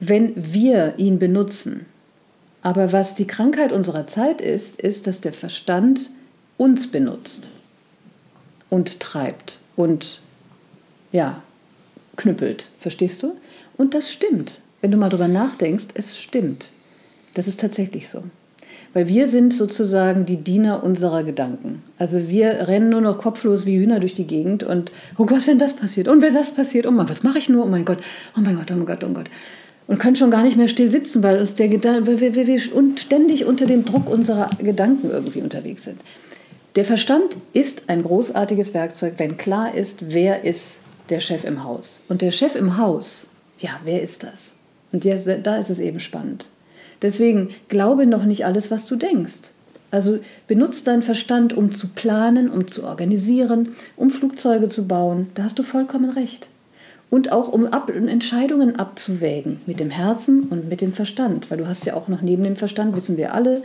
wenn 0.00 0.32
wir 0.34 0.94
ihn 0.96 1.18
benutzen. 1.18 1.86
Aber 2.62 2.92
was 2.92 3.14
die 3.14 3.26
Krankheit 3.26 3.72
unserer 3.72 4.06
Zeit 4.06 4.40
ist, 4.40 4.80
ist, 4.80 5.06
dass 5.06 5.20
der 5.20 5.32
Verstand 5.32 6.10
uns 6.58 6.90
benutzt 6.90 7.50
und 8.68 9.00
treibt 9.00 9.58
und 9.76 10.20
ja, 11.12 11.42
knüppelt. 12.16 12.68
Verstehst 12.80 13.22
du? 13.22 13.34
Und 13.76 13.94
das 13.94 14.12
stimmt. 14.12 14.60
Wenn 14.80 14.90
du 14.90 14.96
mal 14.96 15.08
drüber 15.08 15.28
nachdenkst, 15.28 15.88
es 15.94 16.18
stimmt. 16.18 16.70
Das 17.34 17.46
ist 17.46 17.60
tatsächlich 17.60 18.08
so. 18.08 18.24
Weil 18.94 19.08
wir 19.08 19.26
sind 19.26 19.54
sozusagen 19.54 20.26
die 20.26 20.36
Diener 20.36 20.84
unserer 20.84 21.24
Gedanken. 21.24 21.82
Also 21.98 22.28
wir 22.28 22.68
rennen 22.68 22.90
nur 22.90 23.00
noch 23.00 23.18
kopflos 23.18 23.64
wie 23.64 23.78
Hühner 23.78 24.00
durch 24.00 24.12
die 24.12 24.26
Gegend 24.26 24.64
und, 24.64 24.92
oh 25.16 25.24
Gott, 25.24 25.46
wenn 25.46 25.58
das 25.58 25.72
passiert 25.72 26.08
und 26.08 26.20
wenn 26.20 26.34
das 26.34 26.50
passiert, 26.50 26.86
oh 26.86 26.90
Mann, 26.90 27.08
was 27.08 27.22
mache 27.22 27.38
ich 27.38 27.48
nur? 27.48 27.64
Oh 27.64 27.68
mein 27.68 27.86
Gott, 27.86 27.98
oh 28.36 28.40
mein 28.40 28.56
Gott, 28.56 28.70
oh 28.70 28.74
mein 28.74 28.86
Gott, 28.86 29.02
oh 29.02 29.08
Gott. 29.08 29.30
Und 29.86 29.98
können 29.98 30.16
schon 30.16 30.30
gar 30.30 30.42
nicht 30.42 30.56
mehr 30.56 30.68
still 30.68 30.90
sitzen, 30.90 31.22
weil 31.22 31.38
uns 31.38 31.54
der 31.54 31.68
Gedanke, 31.68 32.06
weil 32.06 32.20
wir, 32.20 32.34
wir, 32.34 32.46
wir 32.46 32.60
ständig 32.96 33.46
unter 33.46 33.66
dem 33.66 33.84
Druck 33.84 34.10
unserer 34.10 34.50
Gedanken 34.58 35.10
irgendwie 35.10 35.40
unterwegs 35.40 35.84
sind. 35.84 36.00
Der 36.76 36.84
Verstand 36.84 37.36
ist 37.52 37.84
ein 37.88 38.02
großartiges 38.02 38.74
Werkzeug, 38.74 39.14
wenn 39.18 39.36
klar 39.36 39.74
ist, 39.74 40.12
wer 40.12 40.44
ist 40.44 40.78
der 41.08 41.20
Chef 41.20 41.44
im 41.44 41.64
Haus. 41.64 42.00
Und 42.08 42.22
der 42.22 42.30
Chef 42.30 42.54
im 42.54 42.78
Haus 42.78 43.26
ja, 43.62 43.80
wer 43.84 44.02
ist 44.02 44.22
das? 44.22 44.52
Und 44.92 45.04
jetzt, 45.04 45.28
da 45.42 45.56
ist 45.56 45.70
es 45.70 45.78
eben 45.78 46.00
spannend. 46.00 46.44
Deswegen 47.00 47.50
glaube 47.68 48.06
noch 48.06 48.24
nicht 48.24 48.44
alles, 48.44 48.70
was 48.70 48.86
du 48.86 48.96
denkst. 48.96 49.50
Also 49.90 50.20
benutze 50.46 50.84
deinen 50.84 51.02
Verstand, 51.02 51.52
um 51.52 51.74
zu 51.74 51.88
planen, 51.88 52.50
um 52.50 52.70
zu 52.70 52.84
organisieren, 52.84 53.74
um 53.96 54.10
Flugzeuge 54.10 54.68
zu 54.68 54.86
bauen. 54.86 55.28
Da 55.34 55.44
hast 55.44 55.58
du 55.58 55.62
vollkommen 55.62 56.10
recht. 56.10 56.48
Und 57.10 57.30
auch 57.30 57.48
um 57.48 57.66
Ab 57.66 57.90
Entscheidungen 57.90 58.76
abzuwägen 58.76 59.60
mit 59.66 59.80
dem 59.80 59.90
Herzen 59.90 60.44
und 60.44 60.70
mit 60.70 60.80
dem 60.80 60.94
Verstand. 60.94 61.50
Weil 61.50 61.58
du 61.58 61.68
hast 61.68 61.84
ja 61.84 61.94
auch 61.94 62.08
noch 62.08 62.22
neben 62.22 62.42
dem 62.42 62.56
Verstand, 62.56 62.96
wissen 62.96 63.18
wir 63.18 63.34
alle, 63.34 63.62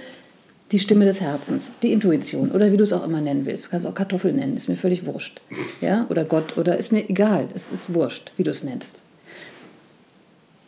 die 0.74 0.80
Stimme 0.80 1.06
des 1.06 1.22
Herzens, 1.22 1.70
die 1.82 1.94
Intuition 1.94 2.52
oder 2.52 2.74
wie 2.74 2.78
du 2.78 2.84
es 2.84 2.92
auch 2.92 3.06
immer 3.06 3.22
nennen 3.22 3.46
willst. 3.46 3.66
Du 3.66 3.70
kannst 3.70 3.88
auch 3.88 3.96
Kartoffel 3.96 4.34
nennen, 4.34 4.58
ist 4.58 4.68
mir 4.68 4.76
völlig 4.76 5.06
wurscht. 5.06 5.40
Ja? 5.80 6.06
Oder 6.10 6.26
Gott 6.26 6.58
oder 6.58 6.78
ist 6.78 6.92
mir 6.92 7.10
egal, 7.10 7.48
es 7.56 7.72
ist 7.72 7.94
wurscht, 7.94 8.34
wie 8.36 8.44
du 8.44 8.52
es 8.52 8.64
nennst. 8.64 9.02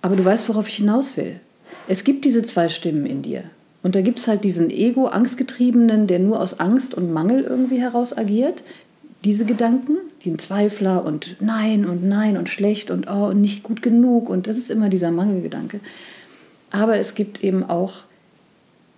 Aber 0.02 0.16
du 0.16 0.24
weißt, 0.24 0.48
worauf 0.50 0.68
ich 0.68 0.76
hinaus 0.76 1.18
will. 1.18 1.40
Es 1.88 2.04
gibt 2.04 2.26
diese 2.26 2.44
zwei 2.44 2.70
Stimmen 2.70 3.06
in 3.06 3.22
dir. 3.22 3.44
Und 3.82 3.96
da 3.96 4.02
gibt 4.02 4.20
es 4.20 4.28
halt 4.28 4.44
diesen 4.44 4.70
Ego-Angstgetriebenen, 4.70 6.08
der 6.08 6.20
nur 6.20 6.42
aus 6.42 6.60
Angst 6.60 6.94
und 6.94 7.12
Mangel 7.12 7.44
irgendwie 7.44 7.80
heraus 7.80 8.16
agiert. 8.18 8.64
Diese 9.24 9.46
Gedanken, 9.46 9.98
den 10.26 10.40
Zweifler 10.40 11.06
und 11.06 11.38
Nein 11.40 11.86
und 11.86 12.04
Nein 12.04 12.38
und 12.38 12.50
schlecht 12.50 12.92
und 12.92 13.10
oh, 13.10 13.34
nicht 13.34 13.64
gut 13.64 13.82
genug. 13.82 14.30
Und 14.30 14.48
das 14.48 14.58
ist 14.58 14.72
immer 14.72 14.90
dieser 14.90 15.12
Mangelgedanke. 15.12 15.80
Aber 16.72 16.98
es 16.98 17.16
gibt 17.16 17.44
eben 17.44 17.64
auch 17.64 18.04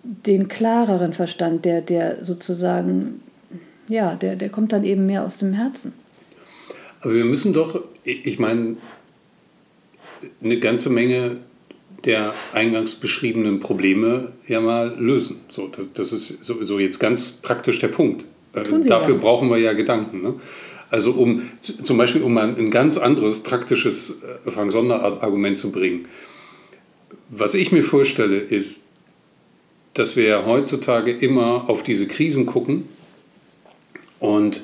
den 0.02 0.48
klareren 0.48 1.12
Verstand, 1.12 1.64
der, 1.64 1.80
der 1.80 2.24
sozusagen, 2.24 3.20
ja, 3.88 4.14
der, 4.16 4.36
der 4.36 4.48
kommt 4.48 4.72
dann 4.72 4.84
eben 4.84 5.06
mehr 5.06 5.24
aus 5.24 5.38
dem 5.38 5.52
Herzen. 5.52 5.92
Aber 7.00 7.14
wir 7.14 7.24
müssen 7.24 7.52
doch, 7.52 7.80
ich 8.04 8.38
meine, 8.38 8.76
eine 10.42 10.58
ganze 10.58 10.90
Menge 10.90 11.38
der 12.04 12.34
eingangs 12.52 12.96
beschriebenen 12.96 13.60
Probleme 13.60 14.32
ja 14.48 14.60
mal 14.60 14.94
lösen. 14.98 15.36
So, 15.48 15.68
das, 15.68 15.92
das 15.92 16.12
ist 16.12 16.44
sowieso 16.44 16.78
jetzt 16.78 16.98
ganz 16.98 17.30
praktisch 17.30 17.78
der 17.78 17.88
Punkt. 17.88 18.24
Äh, 18.54 18.64
dafür 18.86 19.16
brauchen 19.16 19.48
wir 19.50 19.58
ja 19.58 19.72
Gedanken. 19.72 20.22
Ne? 20.22 20.34
Also 20.90 21.12
um 21.12 21.48
zum 21.62 21.96
Beispiel 21.96 22.22
um 22.22 22.36
ein, 22.38 22.56
ein 22.56 22.70
ganz 22.70 22.98
anderes 22.98 23.42
praktisches 23.42 24.20
äh, 24.46 24.50
Frank 24.50 24.72
Sonderart-Argument 24.72 25.58
zu 25.58 25.70
bringen. 25.70 26.06
Was 27.28 27.54
ich 27.54 27.72
mir 27.72 27.84
vorstelle, 27.84 28.36
ist, 28.36 28.84
dass 29.94 30.16
wir 30.16 30.44
heutzutage 30.44 31.12
immer 31.12 31.68
auf 31.68 31.82
diese 31.82 32.08
Krisen 32.08 32.46
gucken 32.46 32.88
und 34.20 34.62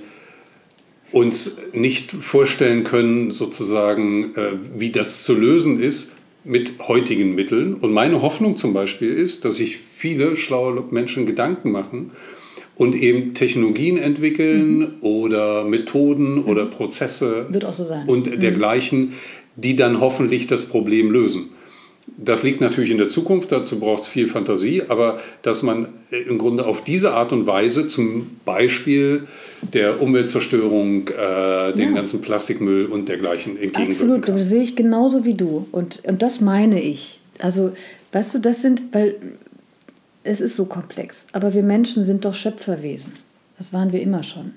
uns 1.12 1.58
nicht 1.72 2.10
vorstellen 2.12 2.84
können, 2.84 3.30
sozusagen, 3.30 4.34
äh, 4.34 4.52
wie 4.76 4.90
das 4.90 5.24
zu 5.24 5.34
lösen 5.34 5.80
ist 5.80 6.12
mit 6.44 6.74
heutigen 6.86 7.34
Mitteln. 7.34 7.74
Und 7.74 7.92
meine 7.92 8.22
Hoffnung 8.22 8.56
zum 8.56 8.72
Beispiel 8.72 9.12
ist, 9.12 9.44
dass 9.44 9.56
sich 9.56 9.78
viele 9.96 10.36
schlaue 10.36 10.84
Menschen 10.90 11.26
Gedanken 11.26 11.70
machen 11.70 12.12
und 12.76 12.94
eben 12.94 13.34
Technologien 13.34 13.98
entwickeln 13.98 14.78
mhm. 14.78 14.86
oder 15.00 15.64
Methoden 15.64 16.36
mhm. 16.36 16.44
oder 16.44 16.66
Prozesse 16.66 17.46
so 17.72 17.86
und 18.06 18.26
mhm. 18.30 18.40
dergleichen, 18.40 19.14
die 19.56 19.76
dann 19.76 20.00
hoffentlich 20.00 20.46
das 20.46 20.68
Problem 20.68 21.10
lösen. 21.10 21.50
Das 22.16 22.42
liegt 22.42 22.60
natürlich 22.60 22.90
in 22.90 22.98
der 22.98 23.08
Zukunft, 23.08 23.52
dazu 23.52 23.78
braucht 23.78 24.02
es 24.02 24.08
viel 24.08 24.28
Fantasie, 24.28 24.82
aber 24.88 25.20
dass 25.42 25.62
man 25.62 25.88
im 26.10 26.38
Grunde 26.38 26.66
auf 26.66 26.82
diese 26.82 27.12
Art 27.12 27.32
und 27.32 27.46
Weise 27.46 27.86
zum 27.86 28.38
Beispiel 28.44 29.26
der 29.62 30.00
Umweltzerstörung, 30.00 31.08
äh, 31.08 31.72
dem 31.72 31.90
ja. 31.90 31.94
ganzen 31.94 32.22
Plastikmüll 32.22 32.86
und 32.86 33.08
dergleichen 33.08 33.52
entgegenwirken 33.52 33.92
Absolut, 33.92 34.22
kann. 34.22 34.36
das 34.36 34.48
sehe 34.48 34.62
ich 34.62 34.76
genauso 34.76 35.24
wie 35.24 35.34
du 35.34 35.66
und, 35.72 36.02
und 36.04 36.22
das 36.22 36.40
meine 36.40 36.82
ich. 36.82 37.20
Also, 37.40 37.72
weißt 38.12 38.34
du, 38.34 38.38
das 38.38 38.62
sind, 38.62 38.82
weil 38.92 39.16
es 40.24 40.40
ist 40.40 40.56
so 40.56 40.64
komplex, 40.64 41.26
aber 41.32 41.54
wir 41.54 41.62
Menschen 41.62 42.04
sind 42.04 42.24
doch 42.24 42.34
Schöpferwesen. 42.34 43.12
Das 43.58 43.72
waren 43.72 43.92
wir 43.92 44.00
immer 44.00 44.22
schon. 44.22 44.52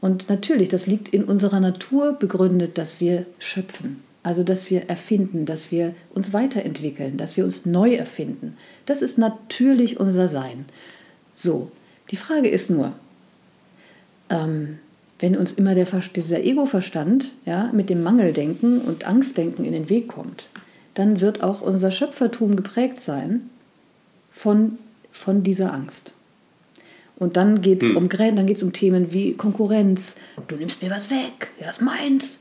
Und 0.00 0.28
natürlich, 0.28 0.68
das 0.68 0.86
liegt 0.86 1.08
in 1.08 1.24
unserer 1.24 1.60
Natur 1.60 2.12
begründet, 2.12 2.78
dass 2.78 3.00
wir 3.00 3.26
schöpfen. 3.38 4.02
Also, 4.28 4.42
dass 4.42 4.68
wir 4.68 4.90
erfinden, 4.90 5.46
dass 5.46 5.72
wir 5.72 5.94
uns 6.10 6.34
weiterentwickeln, 6.34 7.16
dass 7.16 7.38
wir 7.38 7.44
uns 7.44 7.64
neu 7.64 7.94
erfinden. 7.94 8.58
Das 8.84 9.00
ist 9.00 9.16
natürlich 9.16 9.98
unser 9.98 10.28
Sein. 10.28 10.66
So, 11.34 11.72
die 12.10 12.16
Frage 12.16 12.50
ist 12.50 12.68
nur, 12.68 12.92
ähm, 14.28 14.80
wenn 15.18 15.34
uns 15.34 15.54
immer 15.54 15.74
der, 15.74 15.86
dieser 16.14 16.44
Ego-Verstand 16.44 17.32
ja, 17.46 17.70
mit 17.72 17.88
dem 17.88 18.02
Mangeldenken 18.02 18.82
und 18.82 19.06
Angstdenken 19.06 19.64
in 19.64 19.72
den 19.72 19.88
Weg 19.88 20.08
kommt, 20.08 20.48
dann 20.92 21.22
wird 21.22 21.42
auch 21.42 21.62
unser 21.62 21.90
Schöpfertum 21.90 22.54
geprägt 22.54 23.00
sein 23.00 23.48
von, 24.30 24.76
von 25.10 25.42
dieser 25.42 25.72
Angst. 25.72 26.12
Und 27.16 27.38
dann 27.38 27.62
geht 27.62 27.82
es 27.82 27.88
hm. 27.88 27.96
um 27.96 28.08
dann 28.10 28.46
um 28.62 28.74
Themen 28.74 29.10
wie 29.10 29.32
Konkurrenz. 29.32 30.16
Du 30.48 30.56
nimmst 30.56 30.82
mir 30.82 30.90
was 30.90 31.08
weg, 31.10 31.52
ja, 31.58 31.70
ist 31.70 31.80
meins. 31.80 32.40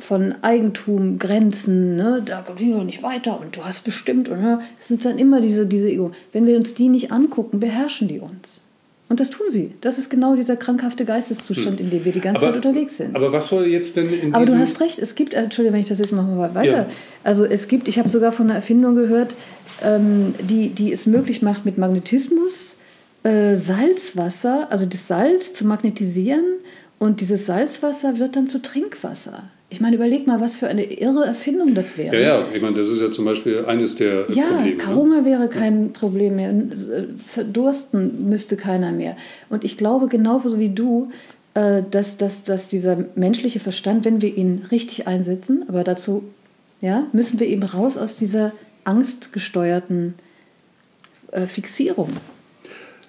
Von 0.00 0.34
Eigentum, 0.42 1.18
Grenzen, 1.18 1.96
ne, 1.96 2.22
da 2.24 2.42
geht 2.56 2.74
wir 2.74 2.84
nicht 2.84 3.02
weiter 3.02 3.40
und 3.40 3.56
du 3.56 3.64
hast 3.64 3.84
bestimmt. 3.84 4.28
Und, 4.28 4.42
ne, 4.42 4.60
das 4.78 4.88
sind 4.88 5.04
dann 5.04 5.18
immer 5.18 5.40
diese, 5.40 5.66
diese 5.66 5.88
Ego. 5.88 6.10
Wenn 6.32 6.46
wir 6.46 6.56
uns 6.56 6.74
die 6.74 6.88
nicht 6.88 7.12
angucken, 7.12 7.60
beherrschen 7.60 8.08
die 8.08 8.18
uns. 8.18 8.62
Und 9.08 9.18
das 9.18 9.30
tun 9.30 9.46
sie. 9.50 9.72
Das 9.80 9.98
ist 9.98 10.08
genau 10.08 10.36
dieser 10.36 10.56
krankhafte 10.56 11.04
Geisteszustand, 11.04 11.80
hm. 11.80 11.86
in 11.86 11.90
dem 11.90 12.04
wir 12.04 12.12
die 12.12 12.20
ganze 12.20 12.42
aber, 12.42 12.54
Zeit 12.54 12.64
unterwegs 12.64 12.96
sind. 12.96 13.16
Aber 13.16 13.32
was 13.32 13.48
soll 13.48 13.66
jetzt 13.66 13.96
denn 13.96 14.08
in 14.08 14.34
Aber 14.34 14.46
du 14.46 14.56
hast 14.56 14.80
recht, 14.80 15.00
es 15.00 15.16
gibt, 15.16 15.34
Entschuldigung, 15.34 15.74
wenn 15.74 15.80
ich 15.80 15.88
das 15.88 15.98
jetzt 15.98 16.12
mal 16.12 16.54
weiter. 16.54 16.64
Ja. 16.64 16.86
Also 17.24 17.44
es 17.44 17.66
gibt, 17.66 17.88
ich 17.88 17.98
habe 17.98 18.08
sogar 18.08 18.30
von 18.30 18.46
einer 18.46 18.54
Erfindung 18.54 18.94
gehört, 18.94 19.34
ähm, 19.82 20.32
die, 20.40 20.68
die 20.68 20.92
es 20.92 21.06
möglich 21.06 21.42
macht, 21.42 21.64
mit 21.64 21.76
Magnetismus 21.76 22.76
äh, 23.22 23.56
Salzwasser, 23.56 24.70
also 24.70 24.86
das 24.86 25.08
Salz 25.08 25.52
zu 25.52 25.66
magnetisieren 25.66 26.44
und 26.98 27.20
dieses 27.20 27.46
Salzwasser 27.46 28.18
wird 28.18 28.36
dann 28.36 28.48
zu 28.48 28.62
Trinkwasser. 28.62 29.44
Ich 29.72 29.80
meine, 29.80 29.94
überleg 29.94 30.26
mal, 30.26 30.40
was 30.40 30.56
für 30.56 30.66
eine 30.66 30.82
irre 30.82 31.24
Erfindung 31.24 31.74
das 31.74 31.96
wäre. 31.96 32.14
Ja, 32.14 32.40
ja, 32.40 32.44
ich 32.52 32.60
meine, 32.60 32.76
das 32.76 32.88
ist 32.88 33.00
ja 33.00 33.12
zum 33.12 33.24
Beispiel 33.24 33.64
eines 33.66 33.94
der 33.94 34.26
ja, 34.30 34.46
Probleme. 34.46 34.70
Ja, 34.70 34.76
Karunga 34.76 35.20
ne? 35.20 35.24
wäre 35.24 35.48
kein 35.48 35.92
Problem 35.92 36.36
mehr. 36.36 36.52
Verdursten 37.24 38.28
müsste 38.28 38.56
keiner 38.56 38.90
mehr. 38.90 39.16
Und 39.48 39.62
ich 39.62 39.76
glaube 39.76 40.08
genauso 40.08 40.58
wie 40.58 40.70
du, 40.70 41.10
äh, 41.54 41.82
dass, 41.88 42.16
dass, 42.16 42.42
dass 42.42 42.68
dieser 42.68 42.98
menschliche 43.14 43.60
Verstand, 43.60 44.04
wenn 44.04 44.20
wir 44.20 44.36
ihn 44.36 44.62
richtig 44.72 45.06
einsetzen, 45.06 45.64
aber 45.68 45.84
dazu 45.84 46.24
ja, 46.80 47.06
müssen 47.12 47.38
wir 47.38 47.46
eben 47.46 47.62
raus 47.62 47.96
aus 47.96 48.16
dieser 48.16 48.52
angstgesteuerten 48.84 50.14
äh, 51.30 51.46
Fixierung. 51.46 52.08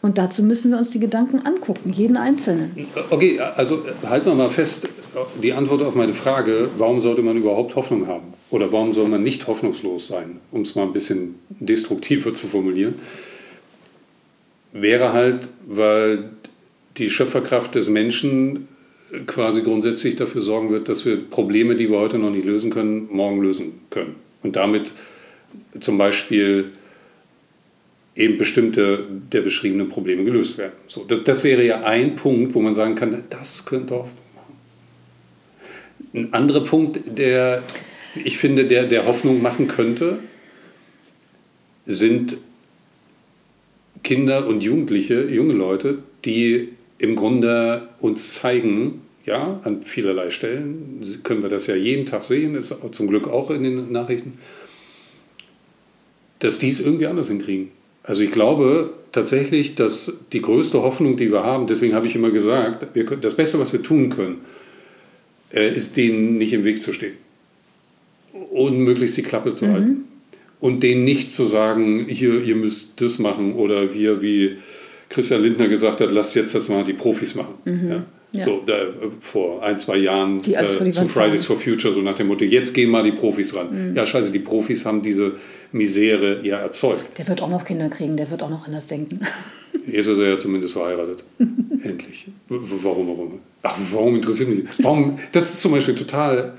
Und 0.01 0.17
dazu 0.17 0.41
müssen 0.41 0.71
wir 0.71 0.79
uns 0.79 0.91
die 0.91 0.99
Gedanken 0.99 1.39
angucken, 1.45 1.93
jeden 1.93 2.17
einzelnen. 2.17 2.87
Okay, 3.11 3.39
also 3.39 3.85
halten 4.07 4.27
wir 4.27 4.35
mal 4.35 4.49
fest, 4.49 4.87
die 5.41 5.53
Antwort 5.53 5.83
auf 5.83 5.93
meine 5.93 6.15
Frage, 6.15 6.69
warum 6.77 6.99
sollte 7.01 7.21
man 7.21 7.37
überhaupt 7.37 7.75
Hoffnung 7.75 8.07
haben? 8.07 8.33
Oder 8.49 8.71
warum 8.71 8.93
soll 8.93 9.07
man 9.07 9.21
nicht 9.21 9.45
hoffnungslos 9.47 10.07
sein, 10.07 10.39
um 10.51 10.61
es 10.61 10.75
mal 10.75 10.83
ein 10.83 10.93
bisschen 10.93 11.35
destruktiver 11.59 12.33
zu 12.33 12.47
formulieren, 12.47 12.95
wäre 14.73 15.13
halt, 15.13 15.49
weil 15.67 16.31
die 16.97 17.09
Schöpferkraft 17.09 17.75
des 17.75 17.89
Menschen 17.89 18.67
quasi 19.27 19.61
grundsätzlich 19.61 20.15
dafür 20.15 20.41
sorgen 20.41 20.71
wird, 20.71 20.89
dass 20.89 21.05
wir 21.05 21.17
Probleme, 21.29 21.75
die 21.75 21.89
wir 21.89 21.99
heute 21.99 22.17
noch 22.17 22.31
nicht 22.31 22.45
lösen 22.45 22.71
können, 22.71 23.07
morgen 23.11 23.41
lösen 23.41 23.81
können. 23.89 24.15
Und 24.41 24.55
damit 24.55 24.93
zum 25.79 25.97
Beispiel 25.97 26.71
eben 28.15 28.37
bestimmte 28.37 29.05
der 29.31 29.41
beschriebenen 29.41 29.89
Probleme 29.89 30.23
gelöst 30.23 30.57
werden. 30.57 30.73
So, 30.87 31.03
das, 31.03 31.23
das 31.23 31.43
wäre 31.43 31.63
ja 31.65 31.83
ein 31.83 32.15
Punkt, 32.15 32.53
wo 32.53 32.61
man 32.61 32.73
sagen 32.73 32.95
kann, 32.95 33.23
das 33.29 33.65
könnte 33.65 33.93
machen. 33.93 34.11
Ein 36.13 36.33
anderer 36.33 36.63
Punkt, 36.63 36.99
der 37.17 37.63
ich 38.25 38.37
finde, 38.37 38.65
der, 38.65 38.83
der 38.83 39.05
Hoffnung 39.05 39.41
machen 39.41 39.67
könnte, 39.67 40.19
sind 41.85 42.37
Kinder 44.03 44.47
und 44.47 44.61
Jugendliche, 44.61 45.23
junge 45.29 45.53
Leute, 45.53 45.99
die 46.25 46.69
im 46.97 47.15
Grunde 47.15 47.89
uns 47.99 48.33
zeigen, 48.35 49.01
ja, 49.25 49.59
an 49.63 49.83
vielerlei 49.83 50.31
Stellen 50.31 51.01
können 51.23 51.43
wir 51.43 51.49
das 51.49 51.67
ja 51.67 51.75
jeden 51.75 52.05
Tag 52.05 52.23
sehen, 52.23 52.55
ist 52.55 52.75
zum 52.91 53.07
Glück 53.07 53.27
auch 53.27 53.51
in 53.51 53.63
den 53.63 53.91
Nachrichten, 53.91 54.39
dass 56.39 56.57
die 56.57 56.69
es 56.69 56.79
irgendwie 56.79 57.05
anders 57.05 57.27
hinkriegen. 57.27 57.69
Also 58.03 58.23
ich 58.23 58.31
glaube 58.31 58.93
tatsächlich, 59.11 59.75
dass 59.75 60.17
die 60.31 60.41
größte 60.41 60.81
Hoffnung, 60.81 61.17
die 61.17 61.31
wir 61.31 61.43
haben, 61.43 61.67
deswegen 61.67 61.93
habe 61.93 62.07
ich 62.07 62.15
immer 62.15 62.31
gesagt, 62.31 62.87
wir, 62.93 63.05
das 63.05 63.35
Beste, 63.35 63.59
was 63.59 63.73
wir 63.73 63.83
tun 63.83 64.09
können, 64.09 64.41
äh, 65.53 65.73
ist 65.73 65.97
denen 65.97 66.37
nicht 66.37 66.53
im 66.53 66.63
Weg 66.63 66.81
zu 66.81 66.93
stehen 66.93 67.15
und 68.51 68.79
möglichst 68.79 69.17
die 69.17 69.23
Klappe 69.23 69.53
zu 69.53 69.67
mhm. 69.67 69.73
halten. 69.73 70.03
Und 70.59 70.83
denen 70.83 71.03
nicht 71.03 71.31
zu 71.31 71.45
sagen, 71.45 72.05
hier, 72.07 72.43
ihr 72.43 72.55
müsst 72.55 73.01
das 73.01 73.17
machen 73.17 73.55
oder 73.55 73.95
wir, 73.95 74.21
wie 74.21 74.57
Christian 75.09 75.41
Lindner 75.41 75.67
gesagt 75.67 76.01
hat, 76.01 76.11
lasst 76.11 76.35
jetzt 76.35 76.53
das 76.53 76.69
mal 76.69 76.83
die 76.83 76.93
Profis 76.93 77.33
machen. 77.33 77.55
Mhm. 77.65 77.89
Ja? 77.89 78.05
Ja. 78.33 78.45
So, 78.45 78.61
da, 78.65 78.87
vor 79.19 79.61
ein, 79.61 79.77
zwei 79.77 79.97
Jahren 79.97 80.39
äh, 80.49 80.91
zu 80.91 81.09
Fridays 81.09 81.45
for 81.45 81.59
Future, 81.59 81.93
so 81.93 82.01
nach 82.01 82.15
dem 82.15 82.27
Motto, 82.27 82.45
jetzt 82.45 82.73
gehen 82.73 82.89
mal 82.89 83.03
die 83.03 83.11
Profis 83.11 83.53
ran. 83.53 83.89
Mhm. 83.91 83.97
Ja, 83.97 84.05
scheiße, 84.05 84.31
die 84.31 84.39
Profis 84.39 84.85
haben 84.85 85.01
diese 85.01 85.33
Misere 85.73 86.39
ja 86.43 86.57
erzeugt. 86.57 87.17
Der 87.17 87.27
wird 87.27 87.41
auch 87.41 87.49
noch 87.49 87.65
Kinder 87.65 87.89
kriegen, 87.89 88.15
der 88.15 88.31
wird 88.31 88.41
auch 88.41 88.49
noch 88.49 88.65
anders 88.65 88.87
denken. 88.87 89.19
Jetzt 89.87 90.07
ist 90.07 90.19
er 90.19 90.29
ja 90.29 90.37
zumindest 90.37 90.73
verheiratet. 90.73 91.23
Endlich. 91.39 92.27
Warum, 92.47 93.07
warum? 93.07 93.39
Ach, 93.63 93.75
warum 93.91 94.15
interessiert 94.15 94.49
mich? 94.49 94.65
Warum? 94.79 95.17
Das 95.31 95.51
ist 95.51 95.61
zum 95.61 95.71
Beispiel 95.71 95.95
total 95.95 96.53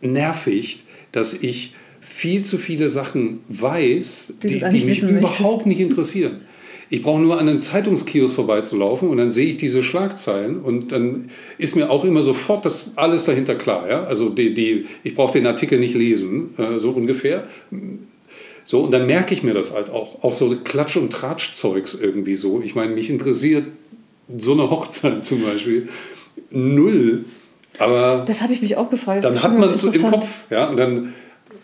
nervig, 0.00 0.82
dass 1.12 1.42
ich 1.42 1.74
viel 2.00 2.44
zu 2.44 2.58
viele 2.58 2.88
Sachen 2.88 3.40
weiß, 3.48 4.34
die, 4.42 4.48
die, 4.58 4.68
die 4.70 4.84
mich 4.84 5.02
überhaupt 5.02 5.66
nicht 5.66 5.80
interessieren. 5.80 6.40
Ich 6.90 7.02
brauche 7.02 7.20
nur 7.20 7.38
an 7.38 7.48
einem 7.48 7.60
Zeitungskiosk 7.60 8.34
vorbeizulaufen 8.34 9.08
und 9.10 9.18
dann 9.18 9.32
sehe 9.32 9.46
ich 9.46 9.56
diese 9.58 9.82
Schlagzeilen 9.82 10.60
und 10.60 10.92
dann 10.92 11.30
ist 11.58 11.76
mir 11.76 11.90
auch 11.90 12.04
immer 12.04 12.22
sofort 12.22 12.64
das 12.64 12.92
alles 12.96 13.26
dahinter 13.26 13.54
klar. 13.54 13.88
Ja? 13.88 14.04
Also 14.04 14.30
die, 14.30 14.54
die, 14.54 14.86
ich 15.04 15.14
brauche 15.14 15.32
den 15.32 15.46
Artikel 15.46 15.78
nicht 15.78 15.94
lesen, 15.94 16.54
äh, 16.56 16.78
so 16.78 16.90
ungefähr. 16.90 17.44
So, 18.64 18.80
und 18.80 18.90
dann 18.92 19.06
merke 19.06 19.34
ich 19.34 19.42
mir 19.42 19.54
das 19.54 19.74
halt 19.74 19.90
auch. 19.90 20.22
Auch 20.22 20.34
so 20.34 20.54
Klatsch- 20.64 20.98
und 20.98 21.12
Tratschzeugs 21.12 21.94
irgendwie 21.94 22.34
so. 22.34 22.62
Ich 22.62 22.74
meine, 22.74 22.94
mich 22.94 23.10
interessiert 23.10 23.64
so 24.36 24.52
eine 24.52 24.70
Hochzeit 24.70 25.24
zum 25.24 25.42
Beispiel 25.42 25.88
null. 26.50 27.24
Aber 27.78 28.24
das 28.26 28.42
habe 28.42 28.52
ich 28.52 28.62
mich 28.62 28.76
auch 28.76 28.90
gefragt. 28.90 29.24
Dann 29.24 29.42
hat 29.42 29.58
man 29.58 29.70
es 29.70 29.84
im 29.84 30.02
Kopf. 30.10 30.26
Ja, 30.50 30.68
und 30.68 30.76
dann, 30.76 31.14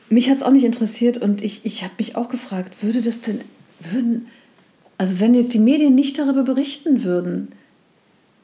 mich 0.09 0.31
hat 0.31 0.37
es 0.37 0.43
auch 0.43 0.51
nicht 0.51 0.65
interessiert 0.65 1.19
und 1.19 1.43
ich, 1.43 1.61
ich 1.65 1.83
habe 1.83 1.95
mich 1.99 2.17
auch 2.17 2.29
gefragt, 2.29 2.83
würde 2.83 3.03
das 3.03 3.21
denn, 3.21 3.41
würden, 3.91 4.27
also 4.99 5.21
wenn 5.21 5.35
jetzt 5.35 5.53
die 5.53 5.59
Medien 5.59 5.95
nicht 5.95 6.19
darüber 6.19 6.43
berichten 6.43 7.05
würden, 7.05 7.49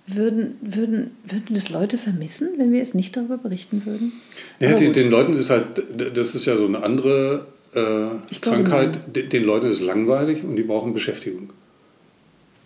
würden, 0.07 0.57
würden, 0.61 1.11
würden 1.25 1.55
das 1.55 1.71
Leute 1.71 1.99
vermissen, 1.99 2.51
wenn 2.57 2.73
wir 2.73 2.83
es 2.83 2.95
nicht 2.95 3.17
darüber 3.17 3.39
berichten 3.39 3.87
würden? 3.87 4.13
Ja, 4.59 4.73
den, 4.75 4.93
den, 4.93 5.11
Leuten 5.11 5.35
ist 5.35 5.51
halt, 5.51 5.83
das 6.15 6.35
ist 6.35 6.47
ja 6.47 6.57
so 6.57 6.67
eine 6.67 6.83
andere 6.83 7.47
äh, 7.75 8.37
Krankheit, 8.41 8.99
den, 9.15 9.29
den 9.29 9.45
Leuten 9.45 9.67
ist 9.67 9.81
langweilig 9.81 10.43
und 10.43 10.57
die 10.57 10.63
brauchen 10.63 10.93
Beschäftigung. 10.95 11.51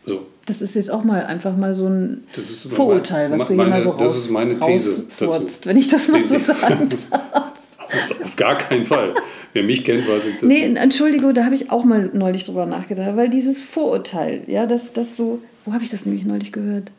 So. 0.06 0.26
Das 0.46 0.60
ist 0.60 0.74
jetzt 0.74 0.90
auch 0.90 1.04
mal 1.04 1.24
einfach 1.24 1.56
mal 1.56 1.74
so 1.74 1.86
ein 1.86 2.24
Vorurteil, 2.74 3.30
was 3.30 3.48
du 3.48 3.54
hier 3.54 3.64
mal 3.64 3.82
so 3.82 3.90
raus, 3.90 4.00
Das 4.00 4.16
ist 4.16 4.30
meine 4.30 4.58
These 4.58 5.04
dazu. 5.18 5.46
Wenn 5.64 5.76
ich 5.76 5.88
das 5.88 6.08
mal 6.08 6.26
so 6.26 6.38
sagen 6.38 6.88
darf. 7.10 7.52
Auf 8.24 8.36
gar 8.36 8.58
keinen 8.58 8.84
Fall. 8.84 9.14
Wer 9.54 9.62
mich 9.62 9.84
kennt, 9.84 10.06
weiß 10.06 10.26
ich 10.26 10.40
das. 10.40 10.48
Nee, 10.48 10.64
Entschuldigung, 10.74 11.32
da 11.32 11.44
habe 11.44 11.54
ich 11.54 11.70
auch 11.70 11.84
mal 11.84 12.10
neulich 12.12 12.44
drüber 12.44 12.66
nachgedacht, 12.66 13.16
weil 13.16 13.30
dieses 13.30 13.62
Vorurteil, 13.62 14.42
ja, 14.48 14.66
das, 14.66 14.92
das 14.92 15.16
so, 15.16 15.38
wo 15.64 15.72
habe 15.72 15.84
ich 15.84 15.90
das 15.90 16.04
nämlich 16.04 16.26
neulich 16.26 16.50
gehört? 16.50 16.90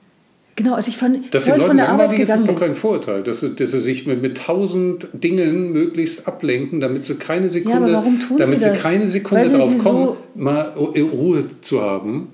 Genau, 0.56 0.74
also 0.74 0.88
ich 0.88 0.96
fand, 0.96 1.34
dass 1.34 1.46
den 1.46 1.58
Leuten 1.58 1.76
langweilig 1.76 2.20
ist, 2.20 2.30
ist 2.34 2.48
doch 2.48 2.58
kein 2.58 2.76
Vorurteil, 2.76 3.24
dass 3.24 3.42
sie, 3.42 3.54
dass 3.54 3.72
sie 3.72 3.82
sich 3.82 4.08
mit, 4.08 4.22
mit 4.22 4.38
tausend 4.38 5.10
Dingen 5.12 5.74
möglichst 5.74 6.30
ablenken, 6.30 6.80
damit 6.80 7.04
sie 7.04 7.16
keine 7.16 7.50
Sekunde, 7.50 7.92
ja, 7.92 8.04
damit 8.38 8.62
sie, 8.62 8.70
sie 8.70 8.78
keine 8.78 9.10
Sekunde 9.10 9.50
darauf 9.50 9.78
kommen, 9.80 10.06
so 10.06 10.18
mal 10.34 10.70
Ruhe 10.70 11.44
zu 11.60 11.82
haben 11.82 12.30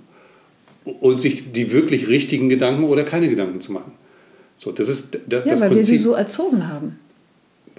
und 0.84 1.20
sich 1.20 1.52
die 1.52 1.72
wirklich 1.72 2.10
richtigen 2.10 2.48
Gedanken 2.48 2.84
oder 2.84 3.04
keine 3.04 3.28
Gedanken 3.28 3.60
zu 3.60 3.72
machen. 3.72 3.92
So, 4.60 4.72
das 4.72 4.88
ist 4.88 5.18
das, 5.28 5.46
ja, 5.46 5.52
das 5.52 5.62
weil 5.62 5.70
Prinzip. 5.70 5.94
wir 5.94 5.98
sie 5.98 6.04
so 6.04 6.14
erzogen 6.14 6.68
haben. 6.68 7.00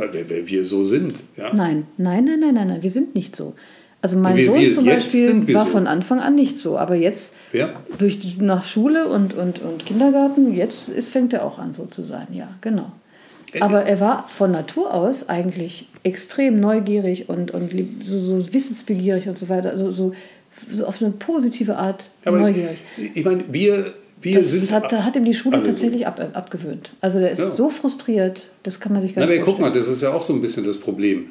Weil 0.02 0.12
wir, 0.12 0.30
weil 0.30 0.48
wir 0.48 0.64
so 0.64 0.82
sind. 0.82 1.14
Ja? 1.36 1.52
Nein, 1.54 1.86
nein, 1.96 2.24
nein, 2.24 2.40
nein, 2.40 2.54
nein, 2.54 2.68
nein, 2.68 2.82
wir 2.82 2.90
sind 2.90 3.14
nicht 3.14 3.36
so. 3.36 3.54
Also 4.00 4.16
mein 4.16 4.36
wir, 4.36 4.46
Sohn 4.46 4.58
wir, 4.58 4.74
zum 4.74 4.84
Beispiel 4.84 5.54
war 5.54 5.64
so. 5.64 5.70
von 5.70 5.86
Anfang 5.86 6.18
an 6.18 6.34
nicht 6.34 6.58
so, 6.58 6.76
aber 6.76 6.96
jetzt 6.96 7.32
ja. 7.52 7.80
durch 7.98 8.18
die, 8.18 8.34
nach 8.42 8.64
Schule 8.64 9.06
und, 9.06 9.32
und, 9.32 9.60
und 9.60 9.86
Kindergarten, 9.86 10.56
jetzt 10.56 10.88
ist, 10.88 11.08
fängt 11.08 11.32
er 11.32 11.44
auch 11.44 11.60
an 11.60 11.72
so 11.72 11.86
zu 11.86 12.02
sein, 12.02 12.26
ja, 12.32 12.48
genau. 12.60 12.90
Äh, 13.52 13.60
aber 13.60 13.84
er 13.84 14.00
war 14.00 14.26
von 14.26 14.50
Natur 14.50 14.92
aus 14.92 15.28
eigentlich 15.28 15.86
extrem 16.02 16.58
neugierig 16.58 17.28
und, 17.28 17.52
und 17.52 17.72
so, 18.02 18.18
so 18.18 18.52
wissensbegierig 18.52 19.28
und 19.28 19.38
so 19.38 19.48
weiter, 19.48 19.70
also 19.70 19.92
so, 19.92 20.12
so 20.68 20.84
auf 20.84 21.00
eine 21.00 21.12
positive 21.12 21.76
Art 21.76 22.10
aber 22.24 22.40
neugierig. 22.40 22.78
Ich 23.14 23.24
meine, 23.24 23.44
wir, 23.52 23.94
wir 24.24 24.38
das 24.38 24.50
sind. 24.50 24.70
Hat, 24.70 24.92
hat 24.92 25.16
ihm 25.16 25.24
die 25.24 25.34
Schule 25.34 25.62
tatsächlich 25.62 26.06
ab, 26.06 26.30
abgewöhnt. 26.32 26.92
Also 27.00 27.18
der 27.18 27.30
ist 27.30 27.38
ja. 27.38 27.50
so 27.50 27.70
frustriert, 27.70 28.50
das 28.62 28.80
kann 28.80 28.92
man 28.92 29.02
sich 29.02 29.14
gar 29.14 29.24
Na, 29.24 29.30
nicht 29.30 29.44
vorstellen. 29.44 29.56
Guck 29.56 29.72
mal, 29.72 29.72
das 29.76 29.88
ist 29.88 30.02
ja 30.02 30.12
auch 30.12 30.22
so 30.22 30.32
ein 30.32 30.40
bisschen 30.40 30.64
das 30.64 30.78
Problem. 30.78 31.26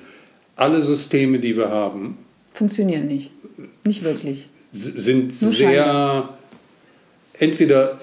Alle 0.56 0.82
Systeme, 0.82 1.40
die 1.40 1.56
wir 1.58 1.70
haben, 1.70 2.18
funktionieren 2.54 3.08
nicht. 3.08 3.32
Nicht 3.84 4.04
wirklich. 4.04 4.48
Sind 4.72 5.42
Nur 5.42 5.52
sehr 5.52 5.84
scheinbar. 5.84 6.38
entweder 7.40 8.00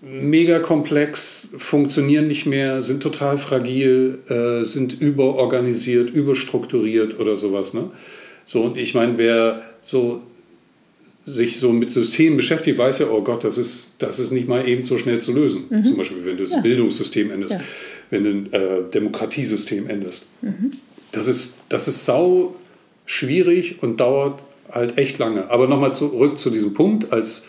mega 0.00 0.60
komplex, 0.60 1.54
funktionieren 1.58 2.28
nicht 2.28 2.46
mehr, 2.46 2.82
sind 2.82 3.02
total 3.02 3.36
fragil, 3.38 4.20
äh, 4.28 4.64
sind 4.64 5.00
überorganisiert, 5.00 6.10
überstrukturiert 6.10 7.18
oder 7.18 7.36
sowas. 7.36 7.74
Ne? 7.74 7.90
So, 8.46 8.62
und 8.62 8.76
ich 8.76 8.94
meine, 8.94 9.18
wer 9.18 9.62
so 9.82 10.22
sich 11.28 11.60
so 11.60 11.72
mit 11.72 11.90
Systemen 11.90 12.36
beschäftigt, 12.36 12.78
weiß 12.78 13.00
ja, 13.00 13.08
oh 13.10 13.22
Gott, 13.22 13.44
das 13.44 13.58
ist, 13.58 13.92
das 13.98 14.18
ist 14.18 14.30
nicht 14.30 14.48
mal 14.48 14.66
eben 14.66 14.84
so 14.84 14.98
schnell 14.98 15.20
zu 15.20 15.32
lösen. 15.32 15.64
Mhm. 15.68 15.84
Zum 15.84 15.96
Beispiel, 15.96 16.24
wenn 16.24 16.36
du 16.36 16.44
das 16.44 16.54
ja. 16.54 16.60
Bildungssystem 16.60 17.30
änderst, 17.30 17.56
ja. 17.56 17.60
wenn 18.10 18.24
du 18.24 18.30
ein 18.30 18.52
äh, 18.52 18.90
Demokratiesystem 18.92 19.88
änderst. 19.88 20.30
Mhm. 20.42 20.70
Das, 21.12 21.28
ist, 21.28 21.58
das 21.68 21.88
ist 21.88 22.04
sau 22.04 22.56
schwierig 23.06 23.82
und 23.82 24.00
dauert 24.00 24.42
halt 24.70 24.98
echt 24.98 25.18
lange. 25.18 25.50
Aber 25.50 25.66
nochmal 25.66 25.94
zurück 25.94 26.38
zu 26.38 26.50
diesem 26.50 26.74
Punkt, 26.74 27.12
als 27.12 27.46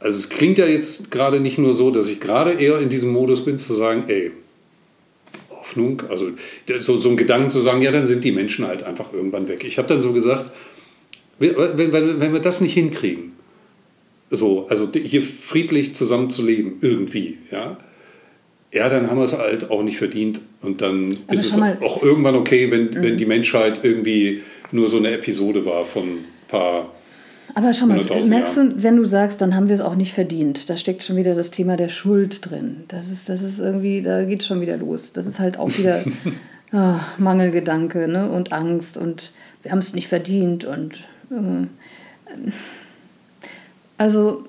also 0.00 0.16
es 0.16 0.28
klingt 0.28 0.58
ja 0.58 0.66
jetzt 0.66 1.10
gerade 1.10 1.40
nicht 1.40 1.58
nur 1.58 1.74
so, 1.74 1.90
dass 1.90 2.08
ich 2.08 2.20
gerade 2.20 2.52
eher 2.52 2.78
in 2.78 2.88
diesem 2.88 3.10
Modus 3.10 3.44
bin 3.44 3.58
zu 3.58 3.74
sagen, 3.74 4.04
ey, 4.06 4.30
Hoffnung, 5.50 6.02
also 6.08 6.30
so, 6.80 7.00
so 7.00 7.08
ein 7.10 7.16
Gedanken 7.16 7.50
zu 7.50 7.60
sagen, 7.60 7.82
ja, 7.82 7.90
dann 7.90 8.06
sind 8.06 8.24
die 8.24 8.32
Menschen 8.32 8.66
halt 8.66 8.82
einfach 8.82 9.12
irgendwann 9.12 9.48
weg. 9.48 9.64
Ich 9.64 9.76
habe 9.76 9.88
dann 9.88 10.00
so 10.00 10.12
gesagt, 10.12 10.50
wenn, 11.38 11.92
wenn, 11.92 12.20
wenn 12.20 12.32
wir 12.32 12.40
das 12.40 12.60
nicht 12.60 12.74
hinkriegen, 12.74 13.32
so, 14.30 14.66
also 14.68 14.88
hier 14.92 15.22
friedlich 15.22 15.94
zusammenzuleben, 15.94 16.78
irgendwie, 16.80 17.38
ja, 17.50 17.78
ja, 18.72 18.88
dann 18.88 19.08
haben 19.08 19.16
wir 19.16 19.24
es 19.24 19.36
halt 19.36 19.70
auch 19.70 19.82
nicht 19.82 19.98
verdient. 19.98 20.40
Und 20.60 20.82
dann 20.82 21.18
Aber 21.26 21.34
ist 21.34 21.46
es 21.46 21.58
auch 21.58 22.02
irgendwann 22.02 22.34
okay, 22.34 22.70
wenn, 22.70 22.90
mhm. 22.90 23.02
wenn 23.02 23.16
die 23.16 23.26
Menschheit 23.26 23.80
irgendwie 23.82 24.42
nur 24.72 24.88
so 24.88 24.98
eine 24.98 25.12
Episode 25.12 25.64
war 25.64 25.84
von 25.84 26.02
ein 26.02 26.24
paar. 26.48 26.92
Aber 27.54 27.72
schau 27.72 27.86
mal, 27.86 28.04
merkst 28.24 28.56
du, 28.58 28.82
wenn 28.82 28.96
du 28.96 29.06
sagst, 29.06 29.40
dann 29.40 29.54
haben 29.54 29.68
wir 29.68 29.74
es 29.74 29.80
auch 29.80 29.94
nicht 29.94 30.12
verdient, 30.12 30.68
da 30.68 30.76
steckt 30.76 31.02
schon 31.02 31.16
wieder 31.16 31.34
das 31.34 31.50
Thema 31.50 31.76
der 31.76 31.88
Schuld 31.88 32.50
drin. 32.50 32.84
Das 32.88 33.10
ist, 33.10 33.30
das 33.30 33.42
ist 33.42 33.58
irgendwie, 33.58 34.02
da 34.02 34.24
geht 34.24 34.40
es 34.40 34.46
schon 34.46 34.60
wieder 34.60 34.76
los. 34.76 35.12
Das 35.12 35.26
ist 35.26 35.38
halt 35.40 35.58
auch 35.58 35.70
wieder 35.78 36.04
oh, 36.72 36.94
Mangelgedanke 37.18 38.06
ne? 38.06 38.30
und 38.30 38.52
Angst 38.52 38.98
und 38.98 39.32
wir 39.62 39.72
haben 39.72 39.78
es 39.78 39.94
nicht 39.94 40.08
verdient 40.08 40.66
und 40.66 40.98
also, 43.96 44.44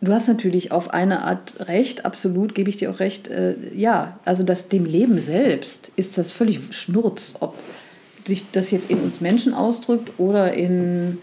du 0.00 0.12
hast 0.12 0.28
natürlich 0.28 0.72
auf 0.72 0.92
eine 0.92 1.22
Art 1.22 1.68
recht, 1.68 2.04
absolut, 2.04 2.54
gebe 2.54 2.70
ich 2.70 2.76
dir 2.76 2.90
auch 2.90 3.00
recht. 3.00 3.28
Äh, 3.28 3.56
ja, 3.74 4.18
also 4.24 4.42
das, 4.42 4.68
dem 4.68 4.84
Leben 4.84 5.20
selbst 5.20 5.92
ist 5.96 6.18
das 6.18 6.32
völlig 6.32 6.74
Schnurz, 6.74 7.34
ob 7.40 7.54
sich 8.26 8.50
das 8.52 8.70
jetzt 8.70 8.90
in 8.90 9.00
uns 9.00 9.20
Menschen 9.20 9.54
ausdrückt 9.54 10.12
oder 10.18 10.52
in 10.52 11.18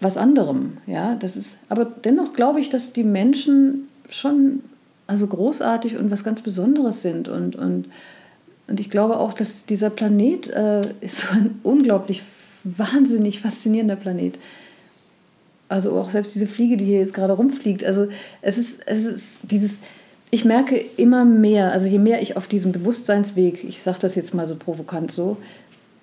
was 0.00 0.16
anderem. 0.16 0.78
Ja, 0.86 1.14
das 1.16 1.36
ist, 1.36 1.58
aber 1.68 1.84
dennoch 1.84 2.32
glaube 2.32 2.60
ich, 2.60 2.70
dass 2.70 2.92
die 2.92 3.04
Menschen 3.04 3.88
schon 4.10 4.60
also 5.06 5.26
großartig 5.26 5.96
und 5.96 6.10
was 6.10 6.24
ganz 6.24 6.42
Besonderes 6.42 7.02
sind. 7.02 7.28
Und, 7.28 7.56
und, 7.56 7.86
und 8.66 8.80
ich 8.80 8.90
glaube 8.90 9.18
auch, 9.18 9.32
dass 9.32 9.66
dieser 9.66 9.90
Planet 9.90 10.48
äh, 10.50 10.82
ist 11.00 11.20
so 11.20 11.28
ein 11.32 11.60
unglaublich 11.62 12.22
wahnsinnig 12.64 13.40
faszinierender 13.40 13.96
Planet. 13.96 14.38
Also 15.68 15.92
auch 15.92 16.10
selbst 16.10 16.34
diese 16.34 16.46
Fliege, 16.46 16.76
die 16.76 16.84
hier 16.84 16.98
jetzt 16.98 17.14
gerade 17.14 17.32
rumfliegt. 17.32 17.84
Also 17.84 18.08
es 18.42 18.58
ist, 18.58 18.82
es 18.86 19.04
ist 19.04 19.38
dieses, 19.42 19.78
ich 20.30 20.44
merke 20.44 20.76
immer 20.96 21.24
mehr, 21.24 21.72
also 21.72 21.86
je 21.86 21.98
mehr 21.98 22.22
ich 22.22 22.36
auf 22.36 22.46
diesem 22.46 22.72
Bewusstseinsweg, 22.72 23.64
ich 23.64 23.82
sage 23.82 23.98
das 24.00 24.14
jetzt 24.14 24.34
mal 24.34 24.48
so 24.48 24.56
provokant 24.56 25.12
so, 25.12 25.36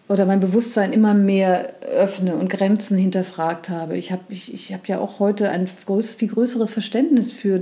oder 0.10 0.26
mein 0.26 0.39
Bewusstsein 0.39 0.91
immer 0.91 1.13
mehr 1.13 1.74
öffne 1.82 2.36
und 2.36 2.50
Grenzen 2.50 2.98
hinterfragt 2.98 3.69
habe. 3.69 3.95
Ich 3.95 4.12
habe 4.12 4.24
ich, 4.30 4.52
ich 4.52 4.74
hab 4.74 4.88
ja 4.88 5.00
auch 5.00 5.19
heute 5.19 5.50
ein 5.50 5.67
größ, 5.86 6.13
viel 6.13 6.30
größeres 6.30 6.72
Verständnis 6.72 7.32
für, 7.32 7.62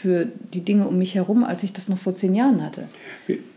für 0.00 0.26
die 0.54 0.60
Dinge 0.60 0.86
um 0.86 0.98
mich 0.98 1.14
herum, 1.14 1.44
als 1.44 1.62
ich 1.62 1.72
das 1.72 1.88
noch 1.88 1.98
vor 1.98 2.14
zehn 2.14 2.34
Jahren 2.34 2.62
hatte. 2.62 2.84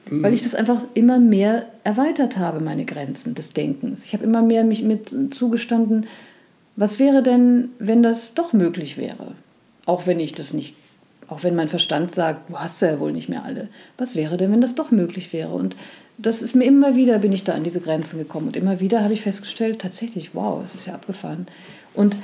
Weil 0.10 0.34
ich 0.34 0.42
das 0.42 0.56
einfach 0.56 0.84
immer 0.94 1.20
mehr 1.20 1.68
erweitert 1.84 2.38
habe, 2.38 2.64
meine 2.64 2.86
Grenzen 2.86 3.36
des 3.36 3.54
Denkens. 3.54 4.04
Ich 4.04 4.14
habe 4.14 4.24
immer 4.24 4.42
mehr 4.42 4.64
mich 4.64 4.84
mit 4.84 5.34
zugestanden, 5.34 6.08
was 6.76 7.00
wäre 7.00 7.22
denn, 7.22 7.70
wenn 7.80 8.02
das 8.02 8.34
doch 8.34 8.54
möglich 8.54 8.98
wäre? 8.98 9.34
Auch 9.86 10.08
wenn 10.08 10.20
ich 10.20 10.34
das 10.34 10.54
nicht, 10.54 10.76
auch 11.28 11.44
wenn 11.44 11.56
mein 11.56 11.70
Verstand 11.70 12.16
sagt, 12.16 12.50
du 12.50 12.58
hast 12.58 12.82
ja 12.82 13.00
wohl 13.00 13.12
nicht 13.12 13.30
mehr 13.30 13.44
alle. 13.44 13.68
Was 13.98 14.16
wäre 14.16 14.38
denn, 14.38 14.52
wenn 14.52 14.62
das 14.62 14.76
doch 14.76 14.92
möglich 14.92 15.34
wäre? 15.34 15.52
Und 15.52 15.76
das 16.18 16.42
ist 16.42 16.56
mir 16.56 16.66
immer 16.66 16.96
wieder, 16.96 17.20
bin 17.20 17.34
ich 17.34 17.44
da 17.44 17.54
an 17.54 17.64
diese 17.64 17.82
Grenzen 17.82 18.20
gekommen. 18.20 18.48
Und 18.48 18.56
immer 18.56 18.80
wieder 18.80 19.04
habe 19.04 19.14
ich 19.14 19.22
festgestellt, 19.22 19.80
tatsächlich, 19.80 20.32
wow, 20.34 20.62
es 20.64 20.74
ist 20.74 20.88
ja 20.88 20.94
abgefahren. 20.94 21.48
Und, 21.94 22.18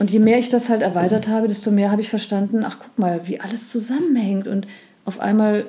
und 0.00 0.10
je 0.10 0.18
mehr 0.18 0.38
ich 0.38 0.48
das 0.48 0.70
halt 0.70 0.80
erweitert 0.80 1.28
habe, 1.28 1.46
desto 1.46 1.70
mehr 1.70 1.90
habe 1.90 2.00
ich 2.00 2.08
verstanden, 2.08 2.64
ach 2.64 2.78
guck 2.80 2.98
mal, 2.98 3.28
wie 3.28 3.38
alles 3.38 3.70
zusammenhängt. 3.70 4.48
Und 4.48 4.66
auf 5.04 5.20
einmal, 5.20 5.66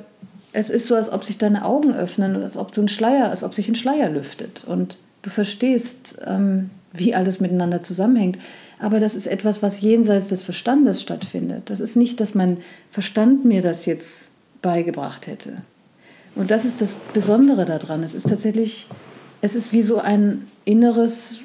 es 0.53 0.69
ist 0.69 0.87
so, 0.87 0.95
als 0.95 1.11
ob 1.11 1.25
sich 1.25 1.37
deine 1.37 1.65
Augen 1.65 1.93
öffnen 1.93 2.37
und 2.37 2.41
als 2.41 2.55
ob 2.55 2.71
du 2.71 2.81
ein 2.81 2.87
Schleier, 2.87 3.29
als 3.29 3.43
ob 3.43 3.53
sich 3.53 3.67
ein 3.67 3.75
Schleier 3.75 4.09
lüftet. 4.09 4.63
Und 4.63 4.95
du 5.21 5.29
verstehst, 5.29 6.15
ähm, 6.25 6.69
wie 6.93 7.13
alles 7.13 7.41
miteinander 7.41 7.83
zusammenhängt. 7.83 8.39
Aber 8.79 9.01
das 9.01 9.15
ist 9.15 9.27
etwas, 9.27 9.61
was 9.61 9.81
jenseits 9.81 10.29
des 10.29 10.43
Verstandes 10.43 11.01
stattfindet. 11.01 11.69
Das 11.69 11.81
ist 11.81 11.97
nicht, 11.97 12.21
dass 12.21 12.33
mein 12.33 12.59
Verstand 12.89 13.43
mir 13.43 13.61
das 13.61 13.85
jetzt 13.85 14.31
beigebracht 14.61 15.27
hätte. 15.27 15.57
Und 16.35 16.51
das 16.51 16.63
ist 16.63 16.79
das 16.79 16.95
Besondere 17.13 17.65
daran. 17.65 18.01
Es 18.01 18.13
ist 18.13 18.29
tatsächlich, 18.29 18.87
es 19.41 19.55
ist 19.55 19.73
wie 19.73 19.81
so 19.81 19.97
ein 19.97 20.47
inneres 20.63 21.41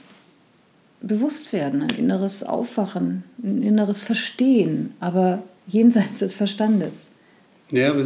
Bewusstwerden, 1.07 1.83
ein 1.83 1.97
inneres 1.99 2.43
Aufwachen, 2.43 3.25
ein 3.43 3.63
inneres 3.63 4.01
Verstehen, 4.01 4.95
aber 5.01 5.43
jenseits 5.67 6.19
des 6.19 6.35
Verstandes. 6.35 7.11
Ja, 7.71 7.91
aber, 7.91 8.05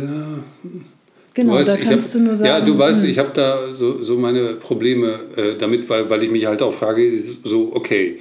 Genau, 1.35 1.55
weißt, 1.55 1.71
da 1.71 1.77
kannst 1.77 2.09
hab, 2.09 2.21
du 2.21 2.27
nur 2.27 2.37
sagen. 2.37 2.49
Ja, 2.49 2.61
du 2.61 2.77
weißt, 2.77 3.05
hm. 3.05 3.11
ich 3.11 3.19
habe 3.19 3.31
da 3.33 3.73
so, 3.73 4.03
so 4.03 4.17
meine 4.17 4.55
Probleme 4.55 5.21
äh, 5.37 5.57
damit, 5.57 5.89
weil, 5.89 6.11
weil 6.11 6.23
ich 6.25 6.31
mich 6.31 6.47
halt 6.47 6.61
auch 6.61 6.75
frage, 6.75 7.17
so, 7.17 7.71
okay, 7.73 8.19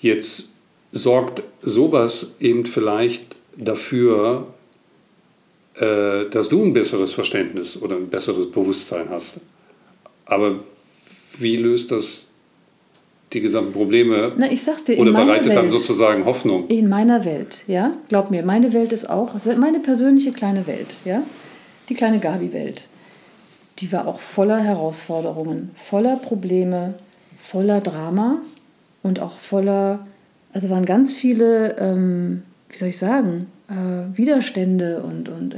jetzt 0.00 0.52
sorgt 0.92 1.42
sowas 1.62 2.36
eben 2.40 2.66
vielleicht 2.66 3.36
dafür, 3.56 4.48
äh, 5.74 6.28
dass 6.30 6.48
du 6.48 6.62
ein 6.62 6.72
besseres 6.72 7.12
Verständnis 7.12 7.80
oder 7.80 7.96
ein 7.96 8.08
besseres 8.08 8.50
Bewusstsein 8.50 9.08
hast. 9.10 9.40
Aber 10.24 10.60
wie 11.38 11.56
löst 11.56 11.92
das 11.92 12.30
die 13.32 13.40
gesamten 13.40 13.72
Probleme 13.72 14.32
Na, 14.36 14.50
ich 14.50 14.62
sag's 14.62 14.84
dir, 14.84 14.98
oder 14.98 15.12
bereitet 15.12 15.46
Welt, 15.46 15.56
dann 15.56 15.70
sozusagen 15.70 16.24
Hoffnung? 16.24 16.66
In 16.68 16.88
meiner 16.88 17.24
Welt, 17.24 17.64
ja, 17.66 17.92
glaub 18.08 18.30
mir, 18.30 18.44
meine 18.44 18.72
Welt 18.72 18.92
ist 18.92 19.08
auch, 19.10 19.34
also 19.34 19.54
meine 19.56 19.80
persönliche 19.80 20.32
kleine 20.32 20.66
Welt, 20.66 20.94
ja, 21.04 21.22
die 21.88 21.94
kleine 21.94 22.18
Gabi-Welt. 22.18 22.82
Die 23.78 23.92
war 23.92 24.06
auch 24.06 24.20
voller 24.20 24.60
Herausforderungen, 24.60 25.70
voller 25.74 26.16
Probleme, 26.16 26.94
voller 27.40 27.80
Drama 27.80 28.38
und 29.02 29.20
auch 29.20 29.38
voller, 29.38 30.06
also 30.52 30.70
waren 30.70 30.86
ganz 30.86 31.12
viele, 31.12 31.76
ähm, 31.78 32.42
wie 32.70 32.78
soll 32.78 32.88
ich 32.88 32.98
sagen, 32.98 33.48
äh, 33.68 34.16
Widerstände 34.16 35.02
und, 35.02 35.28
und 35.28 35.54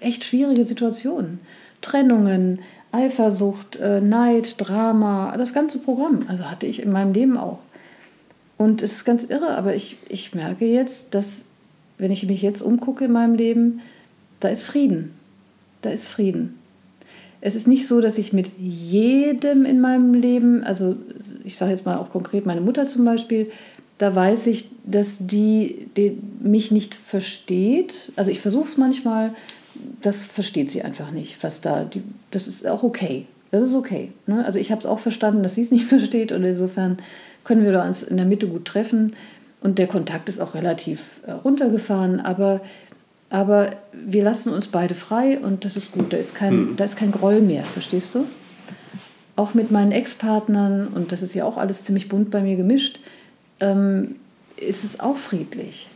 echt 0.00 0.24
schwierige 0.24 0.66
Situationen. 0.66 1.40
Trennungen, 1.80 2.60
Eifersucht, 2.94 3.76
äh, 3.76 4.00
Neid, 4.00 4.54
Drama, 4.58 5.36
das 5.36 5.52
ganze 5.52 5.78
Programm. 5.78 6.20
Also 6.28 6.50
hatte 6.50 6.66
ich 6.66 6.82
in 6.82 6.92
meinem 6.92 7.12
Leben 7.12 7.36
auch. 7.36 7.58
Und 8.56 8.82
es 8.82 8.92
ist 8.92 9.04
ganz 9.04 9.24
irre, 9.24 9.56
aber 9.56 9.74
ich, 9.74 9.96
ich 10.08 10.34
merke 10.34 10.64
jetzt, 10.64 11.14
dass, 11.14 11.46
wenn 11.98 12.12
ich 12.12 12.26
mich 12.26 12.40
jetzt 12.42 12.62
umgucke 12.62 13.06
in 13.06 13.12
meinem 13.12 13.34
Leben, 13.34 13.80
da 14.40 14.48
ist 14.48 14.62
Frieden. 14.62 15.12
Da 15.82 15.90
ist 15.90 16.06
Frieden. 16.06 16.58
Es 17.40 17.54
ist 17.54 17.66
nicht 17.66 17.86
so, 17.86 18.00
dass 18.00 18.16
ich 18.16 18.32
mit 18.32 18.52
jedem 18.58 19.66
in 19.66 19.80
meinem 19.80 20.14
Leben, 20.14 20.64
also 20.64 20.96
ich 21.44 21.58
sage 21.58 21.72
jetzt 21.72 21.84
mal 21.84 21.98
auch 21.98 22.10
konkret 22.10 22.46
meine 22.46 22.62
Mutter 22.62 22.86
zum 22.86 23.04
Beispiel, 23.04 23.50
da 23.98 24.14
weiß 24.14 24.46
ich, 24.46 24.70
dass 24.84 25.16
die, 25.20 25.88
die 25.96 26.18
mich 26.40 26.70
nicht 26.70 26.94
versteht. 26.94 28.12
Also 28.16 28.30
ich 28.30 28.40
versuche 28.40 28.68
es 28.68 28.76
manchmal, 28.76 29.34
das 30.00 30.22
versteht 30.22 30.70
sie 30.70 30.82
einfach 30.82 31.10
nicht, 31.10 31.42
was 31.42 31.60
da, 31.60 31.84
die, 31.84 32.02
das 32.30 32.48
ist 32.48 32.66
auch 32.66 32.82
okay. 32.82 33.26
Das 33.50 33.62
ist 33.62 33.74
okay. 33.74 34.10
Ne? 34.26 34.44
Also 34.44 34.58
ich 34.58 34.72
habe 34.72 34.80
es 34.80 34.86
auch 34.86 34.98
verstanden, 34.98 35.42
dass 35.42 35.54
sie 35.54 35.62
es 35.62 35.70
nicht 35.70 35.86
versteht 35.88 36.32
und 36.32 36.44
insofern 36.44 36.98
können 37.44 37.64
wir 37.64 37.82
uns 37.82 38.02
in 38.02 38.16
der 38.16 38.26
Mitte 38.26 38.48
gut 38.48 38.64
treffen 38.64 39.14
und 39.62 39.78
der 39.78 39.86
Kontakt 39.86 40.28
ist 40.28 40.40
auch 40.40 40.54
relativ 40.54 41.20
äh, 41.26 41.32
runtergefahren, 41.32 42.20
aber, 42.20 42.60
aber 43.30 43.70
wir 43.92 44.24
lassen 44.24 44.52
uns 44.52 44.68
beide 44.68 44.94
frei 44.94 45.38
und 45.38 45.64
das 45.64 45.76
ist 45.76 45.92
gut. 45.92 46.12
Da 46.12 46.16
ist 46.16 46.34
kein, 46.34 46.52
hm. 46.52 46.76
da 46.76 46.84
ist 46.84 46.96
kein 46.96 47.12
Groll 47.12 47.40
mehr, 47.40 47.64
verstehst 47.64 48.14
du? 48.14 48.24
Auch 49.36 49.54
mit 49.54 49.70
meinen 49.70 49.92
Ex-Partnern 49.92 50.88
und 50.88 51.12
das 51.12 51.22
ist 51.22 51.34
ja 51.34 51.44
auch 51.44 51.56
alles 51.56 51.84
ziemlich 51.84 52.08
bunt 52.08 52.30
bei 52.30 52.40
mir 52.40 52.56
gemischt 52.56 52.98
ähm, 53.60 54.16
ist 54.56 54.84
es 54.84 55.00
auch 55.00 55.16
friedlich. 55.16 55.88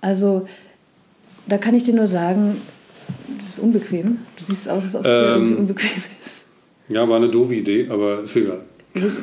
Also 0.00 0.46
da 1.46 1.58
kann 1.58 1.74
ich 1.74 1.84
dir 1.84 1.94
nur 1.94 2.06
sagen, 2.06 2.60
das 3.38 3.48
ist 3.48 3.58
unbequem. 3.58 4.18
Du 4.38 4.44
siehst 4.44 4.68
aus, 4.68 4.84
als 4.84 4.94
ob 4.94 5.04
es 5.04 5.10
ähm, 5.10 5.34
irgendwie 5.34 5.54
unbequem 5.54 6.02
ist. 6.22 6.44
Ja, 6.88 7.08
war 7.08 7.16
eine 7.16 7.28
doofe 7.28 7.54
Idee, 7.54 7.86
aber 7.90 8.22
ist 8.22 8.36
egal. 8.36 8.60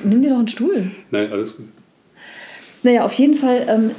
Nimm 0.04 0.22
dir 0.22 0.30
doch 0.30 0.40
einen 0.40 0.48
Stuhl. 0.48 0.92
Nein, 1.12 1.32
alles 1.32 1.58
gut. 1.58 1.66
Naja, 2.84 3.04
auf 3.04 3.14
jeden 3.14 3.34
Fall, 3.34 3.66
ähm, 3.68 3.92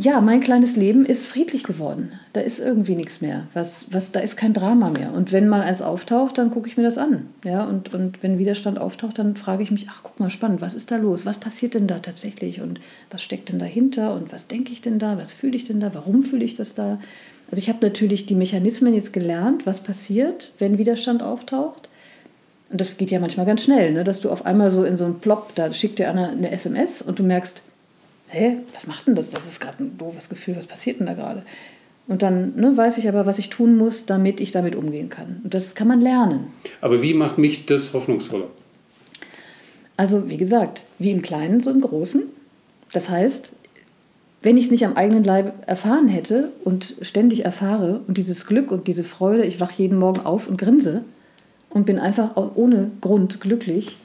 ja, 0.00 0.22
mein 0.22 0.40
kleines 0.40 0.76
Leben 0.76 1.04
ist 1.04 1.26
friedlich 1.26 1.62
geworden. 1.62 2.12
Da 2.32 2.40
ist 2.40 2.58
irgendwie 2.58 2.94
nichts 2.94 3.20
mehr. 3.20 3.46
Was, 3.52 3.86
was, 3.90 4.12
da 4.12 4.20
ist 4.20 4.36
kein 4.36 4.54
Drama 4.54 4.88
mehr. 4.88 5.12
Und 5.12 5.30
wenn 5.30 5.46
mal 5.46 5.60
eins 5.60 5.82
auftaucht, 5.82 6.38
dann 6.38 6.50
gucke 6.50 6.68
ich 6.68 6.78
mir 6.78 6.82
das 6.82 6.96
an. 6.96 7.26
Ja, 7.44 7.64
und, 7.64 7.92
und 7.92 8.22
wenn 8.22 8.38
Widerstand 8.38 8.78
auftaucht, 8.78 9.18
dann 9.18 9.36
frage 9.36 9.62
ich 9.62 9.70
mich, 9.70 9.86
ach, 9.90 10.00
guck 10.02 10.18
mal, 10.20 10.30
spannend, 10.30 10.62
was 10.62 10.72
ist 10.72 10.90
da 10.90 10.96
los? 10.96 11.26
Was 11.26 11.36
passiert 11.36 11.74
denn 11.74 11.86
da 11.86 11.98
tatsächlich? 11.98 12.62
Und 12.62 12.80
was 13.10 13.22
steckt 13.22 13.50
denn 13.50 13.58
dahinter? 13.58 14.14
Und 14.14 14.32
was 14.32 14.46
denke 14.46 14.72
ich 14.72 14.80
denn 14.80 14.98
da? 14.98 15.18
Was 15.18 15.32
fühle 15.32 15.56
ich 15.56 15.64
denn 15.64 15.80
da? 15.80 15.92
Warum 15.92 16.22
fühle 16.22 16.44
ich 16.44 16.54
das 16.54 16.74
da? 16.74 16.98
Also 17.50 17.60
ich 17.60 17.68
habe 17.68 17.78
natürlich 17.82 18.26
die 18.26 18.34
Mechanismen 18.34 18.94
jetzt 18.94 19.12
gelernt, 19.12 19.66
was 19.66 19.80
passiert, 19.80 20.52
wenn 20.58 20.78
Widerstand 20.78 21.22
auftaucht. 21.22 21.88
Und 22.70 22.80
das 22.80 22.96
geht 22.96 23.10
ja 23.10 23.20
manchmal 23.20 23.46
ganz 23.46 23.62
schnell, 23.62 23.92
ne? 23.92 24.04
dass 24.04 24.20
du 24.20 24.30
auf 24.30 24.46
einmal 24.46 24.70
so 24.70 24.84
in 24.84 24.96
so 24.96 25.04
einem 25.04 25.20
Plop, 25.20 25.54
da 25.54 25.72
schickt 25.72 25.98
dir 25.98 26.08
einer 26.10 26.30
eine 26.30 26.50
SMS 26.50 27.02
und 27.02 27.18
du 27.18 27.22
merkst, 27.22 27.62
hä, 28.28 28.56
was 28.72 28.86
macht 28.86 29.06
denn 29.06 29.14
das? 29.14 29.28
Das 29.28 29.46
ist 29.46 29.60
gerade 29.60 29.84
ein 29.84 29.96
doofes 29.98 30.28
Gefühl, 30.28 30.56
was 30.56 30.66
passiert 30.66 30.98
denn 30.98 31.06
da 31.06 31.14
gerade? 31.14 31.42
Und 32.06 32.22
dann 32.22 32.54
ne, 32.56 32.76
weiß 32.76 32.98
ich 32.98 33.08
aber, 33.08 33.26
was 33.26 33.38
ich 33.38 33.48
tun 33.48 33.76
muss, 33.76 34.06
damit 34.06 34.40
ich 34.40 34.52
damit 34.52 34.76
umgehen 34.76 35.08
kann. 35.08 35.40
Und 35.44 35.54
das 35.54 35.74
kann 35.74 35.88
man 35.88 36.00
lernen. 36.00 36.48
Aber 36.80 37.02
wie 37.02 37.14
macht 37.14 37.38
mich 37.38 37.66
das 37.66 37.94
hoffnungsvoller? 37.94 38.48
Also, 39.96 40.28
wie 40.28 40.36
gesagt, 40.36 40.84
wie 40.98 41.12
im 41.12 41.22
Kleinen, 41.22 41.62
so 41.62 41.70
im 41.70 41.80
Großen. 41.80 42.24
Das 42.92 43.08
heißt, 43.08 43.52
wenn 44.44 44.58
ich 44.58 44.66
es 44.66 44.70
nicht 44.70 44.84
am 44.84 44.94
eigenen 44.94 45.24
Leib 45.24 45.54
erfahren 45.66 46.06
hätte 46.06 46.52
und 46.64 46.96
ständig 47.00 47.46
erfahre 47.46 48.02
und 48.06 48.18
dieses 48.18 48.46
Glück 48.46 48.70
und 48.70 48.86
diese 48.86 49.02
Freude, 49.02 49.44
ich 49.44 49.58
wache 49.58 49.82
jeden 49.82 49.98
Morgen 49.98 50.20
auf 50.20 50.48
und 50.48 50.58
grinse 50.58 51.02
und 51.70 51.86
bin 51.86 51.98
einfach 51.98 52.36
ohne 52.54 52.90
Grund 53.00 53.40
glücklich, 53.40 53.96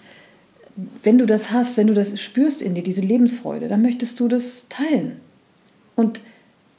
wenn 1.03 1.17
du 1.17 1.25
das 1.25 1.51
hast, 1.51 1.75
wenn 1.75 1.87
du 1.87 1.93
das 1.93 2.21
spürst 2.21 2.61
in 2.61 2.73
dir, 2.73 2.83
diese 2.83 3.01
Lebensfreude, 3.01 3.67
dann 3.67 3.81
möchtest 3.81 4.17
du 4.21 4.29
das 4.29 4.67
teilen. 4.69 5.17
Und 5.97 6.21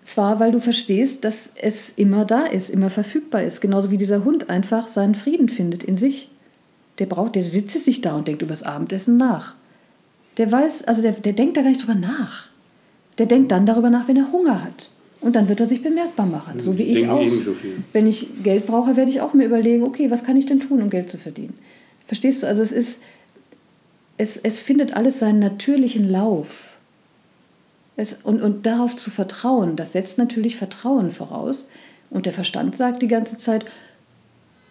zwar, 0.04 0.40
weil 0.40 0.52
du 0.52 0.60
verstehst, 0.60 1.24
dass 1.26 1.50
es 1.60 1.92
immer 1.96 2.24
da 2.24 2.46
ist, 2.46 2.70
immer 2.70 2.88
verfügbar 2.88 3.42
ist. 3.42 3.60
Genauso 3.60 3.90
wie 3.90 3.98
dieser 3.98 4.24
Hund 4.24 4.48
einfach 4.48 4.88
seinen 4.88 5.14
Frieden 5.14 5.50
findet 5.50 5.82
in 5.82 5.98
sich. 5.98 6.30
Der 6.98 7.04
braucht, 7.04 7.34
der 7.34 7.42
sitzt 7.42 7.84
sich 7.84 8.00
da 8.00 8.16
und 8.16 8.26
denkt 8.26 8.40
über 8.40 8.52
das 8.52 8.62
Abendessen 8.62 9.18
nach. 9.18 9.54
Der 10.38 10.50
weiß, 10.50 10.84
also 10.84 11.02
der, 11.02 11.12
der 11.12 11.34
denkt 11.34 11.58
da 11.58 11.60
gar 11.60 11.68
nicht 11.68 11.82
drüber 11.82 11.94
nach. 11.94 12.49
Der 13.18 13.26
denkt 13.26 13.50
dann 13.52 13.66
darüber 13.66 13.90
nach, 13.90 14.08
wenn 14.08 14.16
er 14.16 14.32
Hunger 14.32 14.62
hat. 14.62 14.88
Und 15.20 15.36
dann 15.36 15.48
wird 15.48 15.60
er 15.60 15.66
sich 15.66 15.82
bemerkbar 15.82 16.26
machen, 16.26 16.60
so 16.60 16.78
wie 16.78 16.84
ich 16.84 17.06
auch. 17.08 17.28
So 17.30 17.54
wenn 17.92 18.06
ich 18.06 18.42
Geld 18.42 18.66
brauche, 18.66 18.96
werde 18.96 19.10
ich 19.10 19.20
auch 19.20 19.34
mir 19.34 19.44
überlegen, 19.44 19.82
okay, 19.82 20.10
was 20.10 20.24
kann 20.24 20.36
ich 20.36 20.46
denn 20.46 20.60
tun, 20.60 20.80
um 20.80 20.88
Geld 20.88 21.10
zu 21.10 21.18
verdienen? 21.18 21.58
Verstehst 22.06 22.42
du? 22.42 22.46
Also 22.46 22.62
es 22.62 22.72
ist, 22.72 23.00
es, 24.16 24.38
es 24.38 24.60
findet 24.60 24.96
alles 24.96 25.18
seinen 25.18 25.38
natürlichen 25.38 26.08
Lauf. 26.08 26.78
Es, 27.96 28.14
und, 28.24 28.40
und 28.40 28.64
darauf 28.64 28.96
zu 28.96 29.10
vertrauen, 29.10 29.76
das 29.76 29.92
setzt 29.92 30.16
natürlich 30.16 30.56
Vertrauen 30.56 31.10
voraus. 31.10 31.68
Und 32.08 32.24
der 32.24 32.32
Verstand 32.32 32.76
sagt 32.76 33.02
die 33.02 33.08
ganze 33.08 33.36
Zeit, 33.36 33.66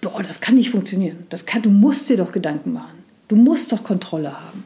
boah, 0.01 0.23
das 0.23 0.41
kann 0.41 0.55
nicht 0.55 0.71
funktionieren. 0.71 1.27
Das 1.29 1.45
kann, 1.45 1.61
du 1.61 1.69
musst 1.69 2.09
dir 2.09 2.17
doch 2.17 2.31
Gedanken 2.31 2.73
machen. 2.73 3.03
Du 3.27 3.35
musst 3.35 3.71
doch 3.71 3.83
Kontrolle 3.83 4.33
haben. 4.33 4.63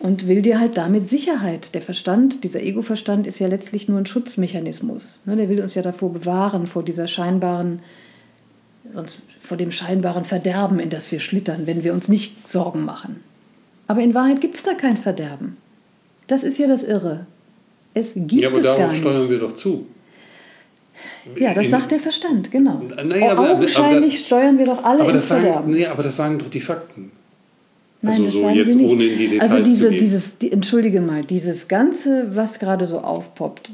Und 0.00 0.26
will 0.26 0.40
dir 0.40 0.58
halt 0.58 0.78
damit 0.78 1.06
Sicherheit. 1.06 1.74
Der 1.74 1.82
Verstand, 1.82 2.42
dieser 2.42 2.62
Ego-Verstand 2.62 3.26
ist 3.26 3.38
ja 3.38 3.48
letztlich 3.48 3.86
nur 3.86 3.98
ein 3.98 4.06
Schutzmechanismus. 4.06 5.20
Ne, 5.26 5.36
der 5.36 5.50
will 5.50 5.60
uns 5.60 5.74
ja 5.74 5.82
davor 5.82 6.10
bewahren, 6.10 6.66
vor 6.66 6.82
dieser 6.82 7.06
scheinbaren, 7.06 7.80
vor 9.38 9.58
dem 9.58 9.70
scheinbaren 9.70 10.24
Verderben, 10.24 10.80
in 10.80 10.88
das 10.88 11.12
wir 11.12 11.20
schlittern, 11.20 11.66
wenn 11.66 11.84
wir 11.84 11.92
uns 11.92 12.08
nicht 12.08 12.48
Sorgen 12.48 12.86
machen. 12.86 13.22
Aber 13.88 14.00
in 14.00 14.14
Wahrheit 14.14 14.40
gibt 14.40 14.56
es 14.56 14.62
da 14.62 14.72
kein 14.72 14.96
Verderben. 14.96 15.58
Das 16.28 16.44
ist 16.44 16.58
ja 16.58 16.66
das 16.66 16.82
Irre. 16.82 17.26
Es 17.92 18.14
gibt 18.14 18.32
ja, 18.32 18.48
aber 18.48 18.62
darauf 18.62 18.96
steuern 18.96 19.28
wir 19.28 19.38
doch 19.38 19.52
zu. 19.52 19.86
Ja, 21.36 21.52
das 21.52 21.66
in, 21.66 21.70
sagt 21.70 21.90
der 21.90 22.00
Verstand, 22.00 22.50
genau. 22.50 22.82
Naja, 23.04 23.32
aber, 23.32 23.50
Augenscheinlich 23.50 24.14
aber, 24.14 24.24
steuern 24.24 24.58
wir 24.58 24.64
doch 24.64 24.82
alle 24.82 25.02
aber 25.02 25.12
ins 25.12 25.28
sagen, 25.28 25.42
Verderben. 25.42 25.72
Nee, 25.72 25.86
aber 25.86 26.02
das 26.02 26.16
sagen 26.16 26.38
doch 26.38 26.48
die 26.48 26.60
Fakten. 26.60 27.12
Nein, 28.02 28.12
also 28.12 28.24
das 28.24 28.32
so 28.34 28.48
jetzt 28.48 28.76
ohne 28.76 29.04
in 29.04 29.18
die 29.18 29.28
Details 29.28 29.50
also 29.50 29.62
diese, 29.62 29.84
zu 29.84 29.88
gehen. 29.90 29.98
dieses, 29.98 30.38
die, 30.38 30.52
entschuldige 30.52 31.00
mal, 31.00 31.22
dieses 31.22 31.68
Ganze, 31.68 32.34
was 32.34 32.58
gerade 32.58 32.86
so 32.86 33.00
aufpoppt, 33.00 33.70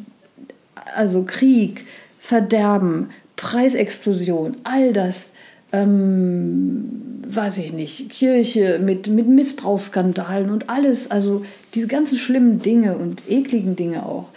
also 0.94 1.22
Krieg, 1.24 1.84
Verderben, 2.18 3.10
Preisexplosion, 3.36 4.56
all 4.64 4.92
das, 4.92 5.30
ähm, 5.72 7.22
weiß 7.28 7.58
ich 7.58 7.72
nicht, 7.72 8.10
Kirche 8.10 8.80
mit, 8.82 9.06
mit 9.08 9.28
Missbrauchsskandalen 9.28 10.50
und 10.50 10.68
alles, 10.70 11.10
also 11.10 11.44
diese 11.74 11.86
ganzen 11.86 12.16
schlimmen 12.16 12.60
Dinge 12.60 12.96
und 12.96 13.22
ekligen 13.28 13.76
Dinge 13.76 14.04
auch, 14.04 14.28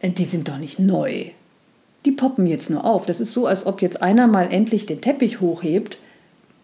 äh, 0.00 0.10
die 0.10 0.24
sind 0.24 0.48
doch 0.48 0.58
nicht 0.58 0.78
neu. 0.78 1.26
Die 2.06 2.12
poppen 2.12 2.46
jetzt 2.46 2.70
nur 2.70 2.84
auf. 2.84 3.04
Das 3.04 3.20
ist 3.20 3.32
so, 3.32 3.46
als 3.46 3.66
ob 3.66 3.82
jetzt 3.82 4.00
einer 4.00 4.28
mal 4.28 4.50
endlich 4.52 4.86
den 4.86 5.00
Teppich 5.00 5.40
hochhebt 5.40 5.98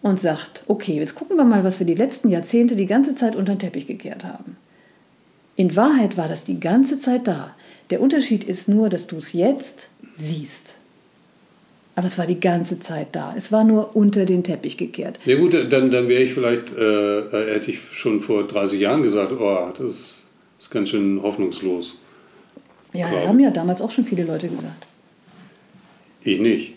und 0.02 0.20
sagt, 0.20 0.64
okay, 0.66 0.96
jetzt 0.96 1.14
gucken 1.14 1.36
wir 1.36 1.44
mal, 1.44 1.64
was 1.64 1.78
wir 1.78 1.86
die 1.86 1.94
letzten 1.94 2.28
Jahrzehnte 2.28 2.76
die 2.76 2.86
ganze 2.86 3.14
Zeit 3.14 3.36
unter 3.36 3.54
den 3.54 3.60
Teppich 3.60 3.86
gekehrt 3.86 4.24
haben. 4.24 4.56
In 5.56 5.74
Wahrheit 5.76 6.16
war 6.16 6.28
das 6.28 6.44
die 6.44 6.60
ganze 6.60 6.98
Zeit 6.98 7.26
da. 7.28 7.54
Der 7.90 8.00
Unterschied 8.00 8.44
ist 8.44 8.68
nur, 8.68 8.88
dass 8.88 9.06
du 9.06 9.18
es 9.18 9.32
jetzt 9.32 9.88
siehst. 10.14 10.74
Aber 11.94 12.06
es 12.06 12.16
war 12.16 12.26
die 12.26 12.40
ganze 12.40 12.80
Zeit 12.80 13.08
da. 13.12 13.34
Es 13.36 13.52
war 13.52 13.64
nur 13.64 13.94
unter 13.94 14.24
den 14.24 14.42
Teppich 14.42 14.78
gekehrt. 14.78 15.20
Ja 15.26 15.36
gut, 15.36 15.52
dann, 15.52 15.90
dann 15.90 16.08
wäre 16.08 16.22
ich 16.22 16.32
vielleicht, 16.32 16.72
äh, 16.72 17.18
äh 17.18 17.54
hätte 17.54 17.70
ich 17.70 17.80
schon 17.92 18.20
vor 18.20 18.46
30 18.46 18.80
Jahren 18.80 19.02
gesagt, 19.02 19.32
oh, 19.32 19.68
das 19.76 20.24
ist 20.58 20.70
ganz 20.70 20.88
schön 20.88 21.20
hoffnungslos. 21.22 21.98
Ja, 22.94 23.08
quasi. 23.08 23.26
haben 23.26 23.40
ja 23.40 23.50
damals 23.50 23.82
auch 23.82 23.90
schon 23.90 24.04
viele 24.04 24.24
Leute 24.24 24.48
gesagt. 24.48 24.86
Ich 26.24 26.40
nicht. 26.40 26.74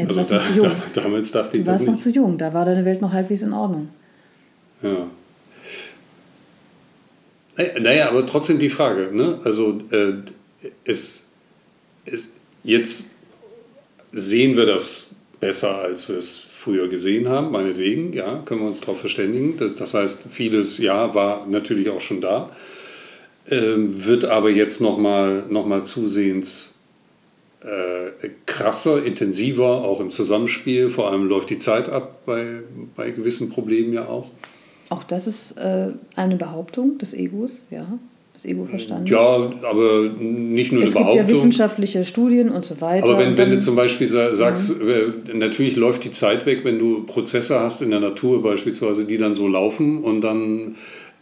Ja, 0.00 0.06
du 0.06 0.18
also 0.18 0.20
warst 0.20 0.30
da, 0.30 0.36
noch 0.36 0.44
zu 0.44 0.52
jung. 0.52 0.72
Da, 0.94 1.00
damals 1.02 1.32
dachte 1.32 1.56
ich 1.56 1.64
du 1.64 1.70
warst 1.70 1.86
noch 1.86 1.92
nicht. 1.92 2.02
zu 2.02 2.10
jung, 2.10 2.38
da 2.38 2.54
war 2.54 2.64
deine 2.64 2.84
Welt 2.84 3.02
noch 3.02 3.12
halbwegs 3.12 3.42
in 3.42 3.52
Ordnung. 3.52 3.88
Ja. 4.82 5.06
Naja, 7.78 8.08
aber 8.08 8.26
trotzdem 8.26 8.58
die 8.58 8.70
Frage, 8.70 9.10
ne? 9.12 9.38
Also 9.44 9.80
äh, 9.90 10.12
es, 10.84 11.24
es, 12.06 12.28
jetzt 12.64 13.10
sehen 14.12 14.56
wir 14.56 14.64
das 14.64 15.08
besser, 15.40 15.78
als 15.78 16.08
wir 16.08 16.16
es 16.16 16.38
früher 16.38 16.88
gesehen 16.88 17.28
haben, 17.28 17.50
meinetwegen, 17.50 18.12
ja, 18.14 18.42
können 18.44 18.60
wir 18.60 18.68
uns 18.68 18.80
darauf 18.80 19.00
verständigen. 19.00 19.56
Das, 19.58 19.74
das, 19.74 19.94
heißt, 19.94 20.22
vieles, 20.30 20.78
ja, 20.78 21.14
war 21.14 21.46
natürlich 21.46 21.90
auch 21.90 22.00
schon 22.00 22.22
da, 22.22 22.50
ähm, 23.50 24.06
wird 24.06 24.24
aber 24.24 24.50
jetzt 24.50 24.80
nochmal 24.80 25.44
noch 25.50 25.66
mal 25.66 25.84
zusehends 25.84 26.79
äh, 27.62 28.28
krasser, 28.46 29.04
intensiver, 29.04 29.84
auch 29.84 30.00
im 30.00 30.10
Zusammenspiel. 30.10 30.90
Vor 30.90 31.10
allem 31.10 31.28
läuft 31.28 31.50
die 31.50 31.58
Zeit 31.58 31.88
ab 31.88 32.20
bei, 32.26 32.60
bei 32.96 33.10
gewissen 33.10 33.50
Problemen 33.50 33.92
ja 33.92 34.06
auch. 34.06 34.30
Auch 34.88 35.04
das 35.04 35.26
ist 35.26 35.52
äh, 35.52 35.88
eine 36.16 36.36
Behauptung 36.36 36.98
des 36.98 37.14
Egos, 37.14 37.66
ja 37.70 37.86
des 38.40 38.50
Ego-Verstandes. 38.50 39.10
Ja, 39.10 39.52
aber 39.62 40.10
nicht 40.18 40.72
nur 40.72 40.82
es 40.82 40.94
eine 40.96 41.04
Behauptung. 41.04 41.20
Es 41.20 41.26
gibt 41.26 41.28
ja 41.28 41.28
wissenschaftliche 41.28 42.04
Studien 42.04 42.48
und 42.48 42.64
so 42.64 42.80
weiter. 42.80 43.08
Aber 43.08 43.18
wenn, 43.18 43.36
wenn 43.36 43.50
du 43.50 43.58
zum 43.58 43.76
Beispiel 43.76 44.06
sagst, 44.08 44.80
mhm. 44.80 45.38
natürlich 45.38 45.76
läuft 45.76 46.04
die 46.04 46.10
Zeit 46.10 46.46
weg, 46.46 46.60
wenn 46.64 46.78
du 46.78 47.04
Prozesse 47.04 47.60
hast 47.60 47.82
in 47.82 47.90
der 47.90 48.00
Natur 48.00 48.42
beispielsweise, 48.42 49.04
die 49.04 49.18
dann 49.18 49.34
so 49.34 49.48
laufen 49.48 50.02
und 50.02 50.22
dann 50.22 50.76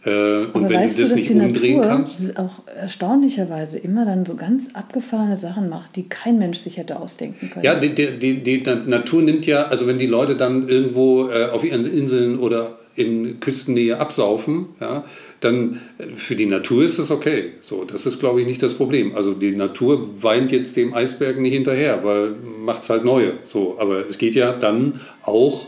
äh, 0.05 0.45
und 0.45 0.69
wenn 0.69 0.87
du 0.87 1.01
das 1.01 1.09
du, 1.09 1.15
nicht 1.15 1.29
umdrehen 1.29 1.77
Natur 1.77 1.81
kannst. 1.81 2.39
auch 2.39 2.61
erstaunlicherweise 2.73 3.77
immer 3.77 4.05
dann 4.05 4.25
so 4.25 4.35
ganz 4.35 4.69
abgefahrene 4.73 5.37
Sachen 5.37 5.67
macht, 5.67 5.95
die 5.97 6.07
kein 6.07 6.37
Mensch 6.37 6.59
sich 6.59 6.77
hätte 6.77 6.99
ausdenken 6.99 7.49
können. 7.49 7.65
Ja, 7.65 7.75
die, 7.75 7.93
die, 7.93 8.17
die, 8.17 8.41
die 8.41 8.63
Natur 8.87 9.21
nimmt 9.21 9.45
ja, 9.45 9.63
also 9.63 9.87
wenn 9.87 9.97
die 9.97 10.07
Leute 10.07 10.37
dann 10.37 10.69
irgendwo 10.69 11.27
äh, 11.27 11.49
auf 11.49 11.65
ihren 11.65 11.85
Inseln 11.85 12.39
oder 12.39 12.77
in 12.95 13.39
Küstennähe 13.39 13.97
absaufen, 13.97 14.67
ja, 14.79 15.03
dann 15.41 15.81
äh, 15.97 16.15
für 16.15 16.37
die 16.37 16.45
Natur 16.45 16.83
ist 16.83 16.97
das 16.97 17.11
okay. 17.11 17.53
So, 17.61 17.83
das 17.83 18.05
ist, 18.05 18.19
glaube 18.19 18.39
ich, 18.39 18.47
nicht 18.47 18.63
das 18.63 18.75
Problem. 18.75 19.15
Also 19.15 19.33
die 19.33 19.51
Natur 19.51 20.21
weint 20.21 20.51
jetzt 20.51 20.77
dem 20.77 20.93
Eisberg 20.93 21.39
nicht 21.39 21.53
hinterher, 21.53 22.05
weil 22.05 22.31
macht 22.63 22.83
es 22.83 22.89
halt 22.89 23.03
neue. 23.03 23.33
So, 23.43 23.75
aber 23.79 24.07
es 24.07 24.17
geht 24.17 24.35
ja 24.35 24.53
dann 24.53 25.01
auch 25.23 25.67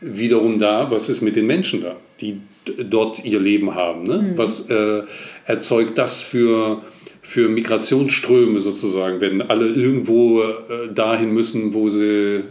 wiederum 0.00 0.60
da, 0.60 0.90
was 0.90 1.08
ist 1.08 1.22
mit 1.22 1.34
den 1.34 1.46
Menschen 1.46 1.82
da, 1.82 1.96
die 2.20 2.40
dort 2.88 3.24
ihr 3.24 3.40
Leben 3.40 3.74
haben. 3.74 4.04
Ne? 4.04 4.18
Mhm. 4.18 4.38
Was 4.38 4.68
äh, 4.68 5.02
erzeugt 5.46 5.98
das 5.98 6.20
für, 6.20 6.82
für 7.22 7.48
Migrationsströme 7.48 8.60
sozusagen, 8.60 9.20
wenn 9.20 9.42
alle 9.42 9.66
irgendwo 9.66 10.42
äh, 10.42 10.92
dahin 10.94 11.32
müssen, 11.32 11.74
wo 11.74 11.88
sie 11.88 12.42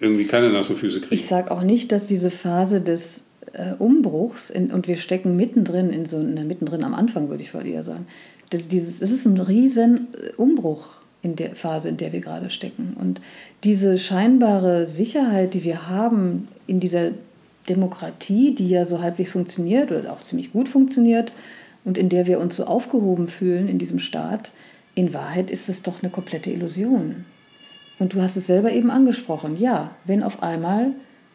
irgendwie 0.00 0.26
keine 0.26 0.52
nassen 0.52 0.76
Füße 0.76 1.00
kriegen? 1.00 1.14
Ich 1.14 1.26
sage 1.26 1.50
auch 1.50 1.62
nicht, 1.62 1.92
dass 1.92 2.06
diese 2.06 2.30
Phase 2.30 2.80
des 2.80 3.24
äh, 3.52 3.72
Umbruchs 3.78 4.50
in, 4.50 4.70
und 4.70 4.88
wir 4.88 4.96
stecken 4.96 5.36
mittendrin 5.36 5.90
in 5.90 6.06
so 6.06 6.18
na, 6.18 6.44
mittendrin 6.44 6.84
am 6.84 6.94
Anfang 6.94 7.28
würde 7.28 7.42
ich 7.42 7.54
eher 7.54 7.84
sagen. 7.84 8.06
Das, 8.50 8.68
dieses, 8.68 9.02
es 9.02 9.10
ist 9.10 9.26
ein 9.26 9.38
riesen 9.38 10.08
äh, 10.14 10.32
Umbruch 10.36 10.88
in 11.22 11.34
der 11.34 11.54
Phase, 11.54 11.88
in 11.88 11.96
der 11.96 12.12
wir 12.12 12.20
gerade 12.20 12.50
stecken. 12.50 12.96
Und 13.00 13.20
diese 13.64 13.98
scheinbare 13.98 14.86
Sicherheit, 14.86 15.54
die 15.54 15.64
wir 15.64 15.88
haben 15.88 16.46
in 16.66 16.78
dieser 16.78 17.10
Demokratie, 17.68 18.54
die 18.54 18.68
ja 18.68 18.84
so 18.84 19.00
halbwegs 19.00 19.32
funktioniert 19.32 19.92
oder 19.92 20.12
auch 20.12 20.22
ziemlich 20.22 20.52
gut 20.52 20.68
funktioniert 20.68 21.32
und 21.84 21.98
in 21.98 22.08
der 22.08 22.26
wir 22.26 22.40
uns 22.40 22.56
so 22.56 22.64
aufgehoben 22.64 23.28
fühlen 23.28 23.68
in 23.68 23.78
diesem 23.78 23.98
Staat, 23.98 24.50
in 24.94 25.12
Wahrheit 25.12 25.50
ist 25.50 25.68
es 25.68 25.82
doch 25.82 26.02
eine 26.02 26.10
komplette 26.10 26.50
Illusion. 26.50 27.24
Und 27.98 28.14
du 28.14 28.20
hast 28.20 28.36
es 28.36 28.46
selber 28.46 28.72
eben 28.72 28.90
angesprochen. 28.90 29.56
Ja, 29.58 29.90
wenn 30.04 30.22
auf 30.22 30.42
einmal 30.42 30.92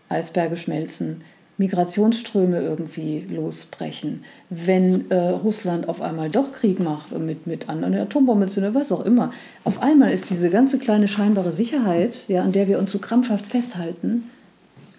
Eisberge 0.10 0.58
schmelzen, 0.58 1.24
Migrationsströme 1.58 2.60
irgendwie 2.60 3.20
losbrechen, 3.30 4.24
wenn 4.50 5.12
äh, 5.12 5.16
Russland 5.30 5.88
auf 5.88 6.02
einmal 6.02 6.30
doch 6.30 6.54
Krieg 6.54 6.80
macht 6.80 7.12
und 7.12 7.26
mit, 7.26 7.46
mit 7.46 7.70
anderen 7.70 7.96
Atombomben 7.96 8.50
zündet, 8.50 8.74
was 8.74 8.92
auch 8.92 9.06
immer. 9.06 9.32
Auf 9.64 9.82
einmal 9.82 10.12
ist 10.12 10.32
diese 10.32 10.50
ganze 10.50 10.80
kleine 10.80 11.08
scheinbare 11.08 11.52
Sicherheit, 11.52 12.26
ja, 12.28 12.42
an 12.42 12.52
der 12.52 12.68
wir 12.68 12.80
uns 12.80 12.92
so 12.92 12.98
krampfhaft 12.98 13.46
festhalten, 13.46 14.24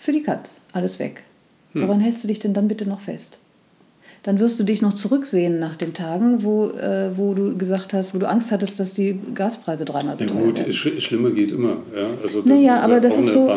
für 0.02 0.12
die 0.12 0.22
Katz. 0.22 0.60
Alles 0.72 0.98
weg. 0.98 1.24
Hm. 1.72 1.82
Woran 1.82 2.00
hältst 2.00 2.24
du 2.24 2.28
dich 2.28 2.38
denn 2.38 2.54
dann 2.54 2.68
bitte 2.68 2.88
noch 2.88 3.00
fest? 3.00 3.38
dann 4.22 4.38
wirst 4.38 4.60
du 4.60 4.64
dich 4.64 4.82
noch 4.82 4.92
zurücksehen 4.92 5.58
nach 5.58 5.74
den 5.74 5.94
Tagen, 5.94 6.44
wo, 6.44 6.68
äh, 6.68 7.10
wo 7.16 7.34
du 7.34 7.56
gesagt 7.56 7.92
hast, 7.92 8.14
wo 8.14 8.18
du 8.18 8.28
Angst 8.28 8.52
hattest, 8.52 8.78
dass 8.78 8.94
die 8.94 9.18
Gaspreise 9.34 9.84
dreimal 9.84 10.16
so 10.16 10.24
ja, 10.24 10.30
teuer 10.30 10.56
werden. 10.56 10.72
Sch 10.72 11.00
Schlimmer 11.00 11.30
geht 11.30 11.50
immer. 11.50 11.78
Ja, 11.94 12.10
also 12.22 12.40
das 12.40 12.46
naja, 12.46 12.76
ist 12.76 12.84
aber 12.84 13.00
das 13.00 13.18
ist 13.18 13.32
so. 13.32 13.48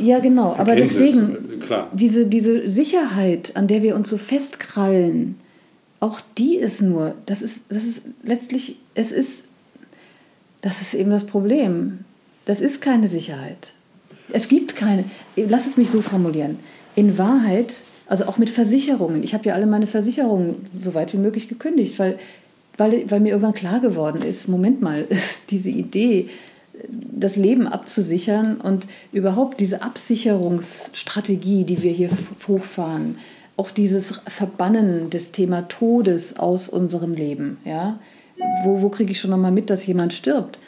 Ja, 0.00 0.18
genau. 0.18 0.56
Aber 0.58 0.74
deswegen, 0.74 1.60
Klar. 1.60 1.88
Diese, 1.92 2.26
diese 2.26 2.68
Sicherheit, 2.68 3.52
an 3.54 3.68
der 3.68 3.82
wir 3.82 3.94
uns 3.94 4.08
so 4.08 4.18
festkrallen, 4.18 5.36
auch 6.00 6.20
die 6.36 6.56
ist 6.56 6.82
nur, 6.82 7.14
das 7.26 7.42
ist, 7.42 7.62
das 7.68 7.84
ist 7.84 8.02
letztlich, 8.24 8.78
es 8.94 9.12
ist, 9.12 9.44
das 10.62 10.80
ist 10.80 10.94
eben 10.94 11.10
das 11.10 11.26
Problem. 11.26 12.00
Das 12.44 12.60
ist 12.60 12.80
keine 12.80 13.06
Sicherheit. 13.06 13.72
Es 14.32 14.48
gibt 14.48 14.76
keine, 14.76 15.04
lass 15.36 15.66
es 15.66 15.76
mich 15.76 15.90
so 15.90 16.02
formulieren. 16.02 16.58
In 16.94 17.18
Wahrheit 17.18 17.82
also 18.08 18.24
auch 18.24 18.38
mit 18.38 18.50
Versicherungen. 18.50 19.22
Ich 19.22 19.34
habe 19.34 19.44
ja 19.44 19.54
alle 19.54 19.66
meine 19.66 19.86
Versicherungen 19.86 20.66
so 20.80 20.94
weit 20.94 21.12
wie 21.12 21.18
möglich 21.18 21.48
gekündigt, 21.48 21.98
weil, 21.98 22.18
weil, 22.78 23.08
weil 23.10 23.20
mir 23.20 23.30
irgendwann 23.30 23.54
klar 23.54 23.80
geworden 23.80 24.22
ist, 24.22 24.48
Moment 24.48 24.80
mal, 24.80 25.06
diese 25.50 25.70
Idee, 25.70 26.28
das 26.90 27.36
Leben 27.36 27.66
abzusichern 27.66 28.60
und 28.60 28.86
überhaupt 29.12 29.60
diese 29.60 29.82
Absicherungsstrategie, 29.82 31.64
die 31.64 31.82
wir 31.82 31.92
hier 31.92 32.08
hochfahren, 32.46 33.18
auch 33.56 33.70
dieses 33.70 34.20
Verbannen 34.28 35.10
des 35.10 35.32
Thema 35.32 35.62
Todes 35.68 36.38
aus 36.38 36.68
unserem 36.68 37.12
Leben. 37.12 37.58
Ja? 37.64 37.98
Wo, 38.64 38.80
wo 38.80 38.88
kriege 38.88 39.12
ich 39.12 39.20
schon 39.20 39.32
noch 39.32 39.36
mal 39.36 39.50
mit, 39.50 39.68
dass 39.68 39.86
jemand 39.86 40.14
stirbt? 40.14 40.58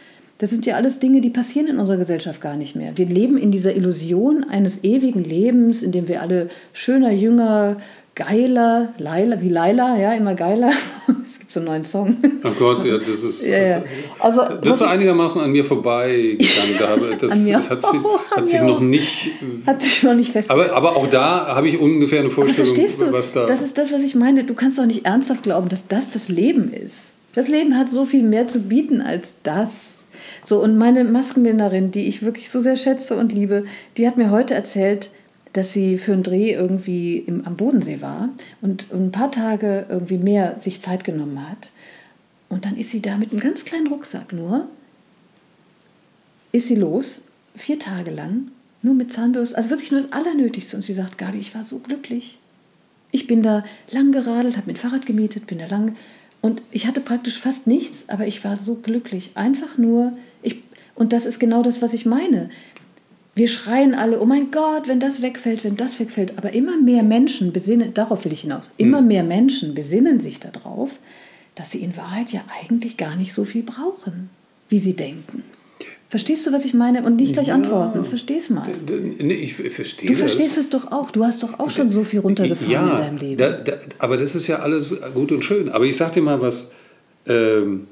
Das 0.40 0.48
sind 0.48 0.64
ja 0.64 0.76
alles 0.76 0.98
Dinge, 0.98 1.20
die 1.20 1.28
passieren 1.28 1.68
in 1.68 1.78
unserer 1.78 1.98
Gesellschaft 1.98 2.40
gar 2.40 2.56
nicht 2.56 2.74
mehr. 2.74 2.96
Wir 2.96 3.04
leben 3.04 3.36
in 3.36 3.50
dieser 3.50 3.76
Illusion 3.76 4.42
eines 4.48 4.82
ewigen 4.82 5.22
Lebens, 5.22 5.82
in 5.82 5.92
dem 5.92 6.08
wir 6.08 6.22
alle 6.22 6.48
schöner, 6.72 7.12
jünger, 7.12 7.76
geiler, 8.14 8.94
Laila, 8.96 9.42
wie 9.42 9.50
Laila, 9.50 9.98
ja, 9.98 10.14
immer 10.14 10.34
geiler. 10.34 10.72
Es 11.22 11.38
gibt 11.38 11.52
so 11.52 11.60
einen 11.60 11.68
neuen 11.68 11.84
Song. 11.84 12.16
Ach 12.42 12.54
Gott, 12.58 12.84
ja, 12.84 12.96
das 12.96 13.22
ist, 13.22 13.44
ja, 13.44 13.58
ja. 13.58 13.84
Also, 14.18 14.42
das 14.62 14.76
ist 14.76 14.82
einigermaßen 14.82 15.42
an 15.42 15.52
mir 15.52 15.64
vorbeigegangen. 15.64 17.18
Das 17.18 17.32
an 17.32 17.44
mir 17.44 17.68
hat, 17.68 17.82
sie, 17.84 17.98
auch, 17.98 18.30
hat 18.30 18.48
sich 18.48 18.62
noch 18.62 18.80
nicht. 18.80 19.30
Hat 19.66 19.82
sich 19.82 20.02
noch 20.02 20.14
nicht 20.14 20.32
festgesetzt. 20.32 20.72
Aber, 20.72 20.74
aber 20.74 20.96
auch 20.96 21.08
da 21.08 21.54
habe 21.54 21.68
ich 21.68 21.78
ungefähr 21.78 22.20
eine 22.20 22.30
Vorstellung, 22.30 22.74
du, 22.74 23.12
was 23.12 23.32
da. 23.32 23.46
Das 23.46 23.60
ist 23.60 23.76
das, 23.76 23.92
was 23.92 24.02
ich 24.02 24.14
meine. 24.14 24.44
Du 24.44 24.54
kannst 24.54 24.78
doch 24.78 24.86
nicht 24.86 25.04
ernsthaft 25.04 25.42
glauben, 25.42 25.68
dass 25.68 25.86
das 25.86 26.10
das 26.10 26.28
Leben 26.28 26.72
ist. 26.72 27.10
Das 27.34 27.46
Leben 27.46 27.76
hat 27.76 27.90
so 27.90 28.06
viel 28.06 28.22
mehr 28.22 28.46
zu 28.46 28.60
bieten 28.60 29.02
als 29.02 29.34
das. 29.42 29.99
So, 30.44 30.62
und 30.62 30.76
meine 30.76 31.04
Maskenbildnerin, 31.04 31.90
die 31.90 32.06
ich 32.06 32.22
wirklich 32.22 32.50
so 32.50 32.60
sehr 32.60 32.76
schätze 32.76 33.16
und 33.16 33.32
liebe, 33.32 33.64
die 33.96 34.06
hat 34.06 34.16
mir 34.16 34.30
heute 34.30 34.54
erzählt, 34.54 35.10
dass 35.52 35.72
sie 35.72 35.98
für 35.98 36.12
einen 36.12 36.22
Dreh 36.22 36.52
irgendwie 36.52 37.18
im, 37.18 37.44
am 37.44 37.56
Bodensee 37.56 38.00
war 38.00 38.28
und 38.60 38.86
ein 38.92 39.10
paar 39.10 39.32
Tage 39.32 39.86
irgendwie 39.88 40.18
mehr 40.18 40.56
sich 40.60 40.80
Zeit 40.80 41.04
genommen 41.04 41.48
hat. 41.48 41.72
Und 42.48 42.64
dann 42.64 42.76
ist 42.76 42.90
sie 42.90 43.02
da 43.02 43.16
mit 43.16 43.30
einem 43.30 43.40
ganz 43.40 43.64
kleinen 43.64 43.88
Rucksack 43.88 44.32
nur, 44.32 44.68
ist 46.52 46.68
sie 46.68 46.76
los, 46.76 47.22
vier 47.56 47.78
Tage 47.78 48.10
lang, 48.10 48.48
nur 48.82 48.94
mit 48.94 49.12
Zahnbürste, 49.12 49.56
also 49.56 49.70
wirklich 49.70 49.92
nur 49.92 50.00
das 50.00 50.12
Allernötigste. 50.12 50.76
Und 50.76 50.82
sie 50.82 50.92
sagt, 50.92 51.18
Gabi, 51.18 51.38
ich 51.38 51.54
war 51.54 51.62
so 51.62 51.78
glücklich. 51.78 52.38
Ich 53.12 53.26
bin 53.26 53.42
da 53.42 53.64
lang 53.90 54.12
geradelt, 54.12 54.56
habe 54.56 54.70
ein 54.70 54.76
Fahrrad 54.76 55.06
gemietet, 55.06 55.46
bin 55.46 55.58
da 55.58 55.66
lang. 55.66 55.96
Und 56.40 56.62
ich 56.70 56.86
hatte 56.86 57.00
praktisch 57.00 57.38
fast 57.38 57.66
nichts, 57.66 58.08
aber 58.08 58.26
ich 58.26 58.44
war 58.44 58.56
so 58.56 58.76
glücklich. 58.76 59.32
Einfach 59.34 59.78
nur 59.78 60.16
und 61.00 61.14
das 61.14 61.24
ist 61.24 61.40
genau 61.40 61.62
das, 61.62 61.80
was 61.80 61.94
ich 61.94 62.04
meine. 62.04 62.50
Wir 63.34 63.48
schreien 63.48 63.94
alle, 63.94 64.20
oh 64.20 64.26
mein 64.26 64.50
Gott, 64.50 64.86
wenn 64.86 65.00
das 65.00 65.22
wegfällt, 65.22 65.64
wenn 65.64 65.78
das 65.78 65.98
wegfällt. 65.98 66.36
Aber 66.36 66.52
immer 66.52 66.76
mehr 66.76 67.02
Menschen 67.02 67.54
besinnen, 67.54 67.94
darauf 67.94 68.26
will 68.26 68.34
ich 68.34 68.42
hinaus, 68.42 68.70
immer 68.76 68.98
hm. 68.98 69.06
mehr 69.08 69.24
Menschen 69.24 69.74
besinnen 69.74 70.20
sich 70.20 70.40
darauf, 70.40 70.90
dass 71.54 71.70
sie 71.70 71.78
in 71.78 71.96
Wahrheit 71.96 72.34
ja 72.34 72.44
eigentlich 72.60 72.98
gar 72.98 73.16
nicht 73.16 73.32
so 73.32 73.46
viel 73.46 73.62
brauchen, 73.62 74.28
wie 74.68 74.78
sie 74.78 74.92
denken. 74.94 75.42
Verstehst 76.10 76.46
du, 76.46 76.52
was 76.52 76.66
ich 76.66 76.74
meine? 76.74 77.02
Und 77.02 77.16
nicht 77.16 77.32
gleich 77.32 77.46
ja, 77.46 77.54
antworten. 77.54 78.04
Versteh's 78.04 78.50
mal. 78.50 78.68
Nee, 79.18 79.32
ich 79.32 79.54
verstehe 79.54 80.06
Du 80.06 80.14
verstehst 80.14 80.58
das. 80.58 80.64
es 80.64 80.70
doch 80.70 80.92
auch. 80.92 81.12
Du 81.12 81.24
hast 81.24 81.42
doch 81.42 81.58
auch 81.60 81.70
schon 81.70 81.88
so 81.88 82.04
viel 82.04 82.20
runtergefahren 82.20 82.70
ja, 82.70 82.90
in 82.90 82.96
deinem 82.96 83.16
Leben. 83.16 83.38
Da, 83.38 83.52
da, 83.52 83.72
aber 83.98 84.18
das 84.18 84.34
ist 84.34 84.48
ja 84.48 84.58
alles 84.58 84.94
gut 85.14 85.32
und 85.32 85.46
schön. 85.46 85.70
Aber 85.70 85.86
ich 85.86 85.96
sag 85.96 86.12
dir 86.12 86.20
mal 86.20 86.42
was. 86.42 86.72
Ähm, 87.26 87.86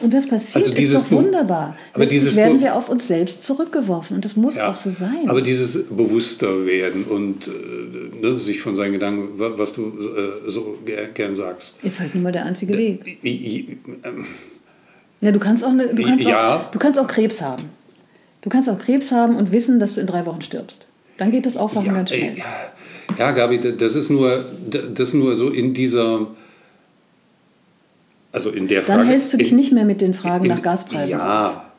und 0.00 0.12
was 0.12 0.26
passiert, 0.26 0.66
also 0.66 0.76
ist 0.76 0.94
doch 0.94 1.10
wunderbar. 1.10 1.76
Aber 1.92 2.04
Letztlich 2.04 2.22
dieses 2.22 2.36
werden 2.36 2.60
wir 2.60 2.76
auf 2.76 2.88
uns 2.88 3.08
selbst 3.08 3.42
zurückgeworfen 3.42 4.16
und 4.16 4.24
das 4.24 4.36
muss 4.36 4.56
ja, 4.56 4.70
auch 4.70 4.76
so 4.76 4.90
sein. 4.90 5.28
Aber 5.28 5.42
dieses 5.42 5.88
bewusster 5.88 6.66
werden 6.66 7.04
und 7.04 7.48
äh, 7.48 8.20
ne, 8.20 8.38
sich 8.38 8.60
von 8.60 8.76
seinen 8.76 8.92
Gedanken, 8.92 9.38
was 9.38 9.72
du 9.72 9.86
äh, 9.86 10.50
so 10.50 10.78
gern 11.14 11.34
sagst. 11.34 11.82
Ist 11.82 12.00
halt 12.00 12.14
nun 12.14 12.22
mal 12.22 12.32
der 12.32 12.46
einzige 12.46 12.74
äh, 12.74 12.78
Weg. 12.78 13.78
Ähm, 14.04 14.26
ja, 15.20 15.32
du 15.32 15.38
kannst 15.40 15.64
auch, 15.64 15.72
ne, 15.72 15.92
du 15.92 16.02
kannst 16.02 16.24
ja. 16.24 16.56
auch, 16.56 16.70
du 16.70 16.78
kannst 16.78 16.98
auch 16.98 17.08
Krebs 17.08 17.40
haben. 17.42 17.64
Du 18.42 18.50
kannst 18.50 18.70
auch 18.70 18.78
Krebs 18.78 19.10
haben 19.10 19.36
und 19.36 19.50
wissen, 19.50 19.80
dass 19.80 19.94
du 19.94 20.00
in 20.00 20.06
drei 20.06 20.24
Wochen 20.26 20.42
stirbst. 20.42 20.86
Dann 21.16 21.32
geht 21.32 21.44
das 21.44 21.56
Aufwachen 21.56 21.88
ja, 21.88 21.92
ganz 21.92 22.10
schnell. 22.10 22.36
Ja, 23.18 23.32
Gabi, 23.32 23.58
das 23.76 23.96
ist 23.96 24.10
nur, 24.10 24.44
das 24.70 25.08
ist 25.08 25.14
nur 25.14 25.36
so 25.36 25.50
in 25.50 25.74
dieser 25.74 26.28
also 28.38 28.50
in 28.50 28.68
der 28.68 28.84
Frage. 28.84 29.00
Dann 29.00 29.08
hältst 29.08 29.32
du 29.32 29.36
dich 29.36 29.50
in, 29.50 29.56
nicht 29.56 29.72
mehr 29.72 29.84
mit 29.84 30.00
den 30.00 30.14
Fragen 30.14 30.44
in, 30.44 30.50
nach 30.50 30.62
Gaspreisen. 30.62 31.10
Ja, 31.10 31.72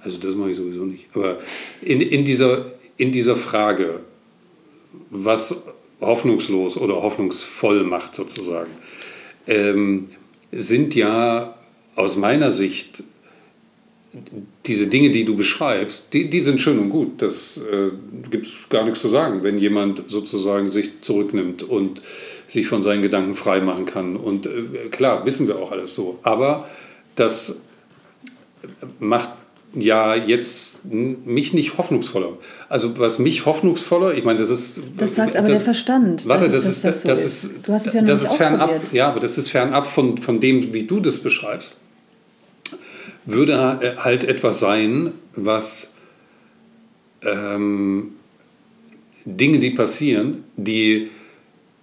also 0.00 0.18
das 0.18 0.34
mache 0.34 0.50
ich 0.50 0.56
sowieso 0.56 0.84
nicht. 0.84 1.06
Aber 1.14 1.38
in, 1.82 2.00
in, 2.00 2.24
dieser, 2.24 2.72
in 2.96 3.12
dieser 3.12 3.36
Frage, 3.36 4.00
was 5.10 5.64
hoffnungslos 6.00 6.76
oder 6.76 6.96
hoffnungsvoll 7.02 7.84
macht 7.84 8.16
sozusagen, 8.16 8.70
ähm, 9.46 10.08
sind 10.50 10.94
ja 10.94 11.54
aus 11.94 12.16
meiner 12.16 12.52
Sicht 12.52 13.04
diese 14.64 14.86
Dinge, 14.88 15.10
die 15.10 15.24
du 15.24 15.36
beschreibst, 15.36 16.12
die, 16.14 16.28
die 16.30 16.40
sind 16.40 16.60
schön 16.60 16.78
und 16.78 16.90
gut. 16.90 17.22
Das 17.22 17.58
äh, 17.58 17.90
gibt 18.30 18.46
es 18.46 18.54
gar 18.70 18.84
nichts 18.84 19.00
zu 19.00 19.08
sagen, 19.08 19.42
wenn 19.42 19.58
jemand 19.58 20.02
sozusagen 20.08 20.68
sich 20.68 21.02
zurücknimmt 21.02 21.62
und 21.62 22.02
sich 22.48 22.68
von 22.68 22.82
seinen 22.82 23.02
Gedanken 23.02 23.34
frei 23.34 23.60
machen 23.60 23.86
kann. 23.86 24.16
Und 24.16 24.46
äh, 24.46 24.88
klar, 24.90 25.26
wissen 25.26 25.48
wir 25.48 25.56
auch 25.56 25.72
alles 25.72 25.94
so. 25.94 26.18
Aber 26.22 26.68
das 27.14 27.62
macht 28.98 29.30
ja 29.74 30.14
jetzt 30.14 30.84
mich 30.84 31.52
nicht 31.52 31.76
hoffnungsvoller. 31.76 32.38
Also 32.68 32.98
was 32.98 33.18
mich 33.18 33.44
hoffnungsvoller, 33.44 34.14
ich 34.14 34.24
meine, 34.24 34.38
das 34.38 34.48
ist... 34.48 34.80
Das 34.96 35.14
sagt 35.14 35.36
aber 35.36 35.48
das, 35.48 35.58
der 35.58 35.64
Verstand. 35.64 36.26
Warte, 36.26 36.48
das, 36.48 36.64
ist, 36.64 36.84
das, 36.84 37.02
das, 37.02 37.24
ist, 37.24 37.50
Du 37.66 37.72
hast 37.72 37.86
es 37.86 37.92
ja 37.92 38.00
noch 38.00 38.08
das 38.08 38.22
nicht 38.22 38.30
ist 38.30 38.36
fernab, 38.36 38.70
Ja, 38.92 39.08
aber 39.08 39.20
das 39.20 39.36
ist 39.36 39.50
fernab 39.50 39.86
von, 39.86 40.18
von 40.18 40.40
dem, 40.40 40.72
wie 40.72 40.84
du 40.84 41.00
das 41.00 41.20
beschreibst. 41.20 41.78
Würde 43.26 43.78
äh, 43.82 43.96
halt 43.98 44.24
etwas 44.24 44.60
sein, 44.60 45.12
was 45.34 45.94
ähm, 47.22 48.12
Dinge, 49.26 49.58
die 49.58 49.70
passieren, 49.70 50.44
die 50.56 51.10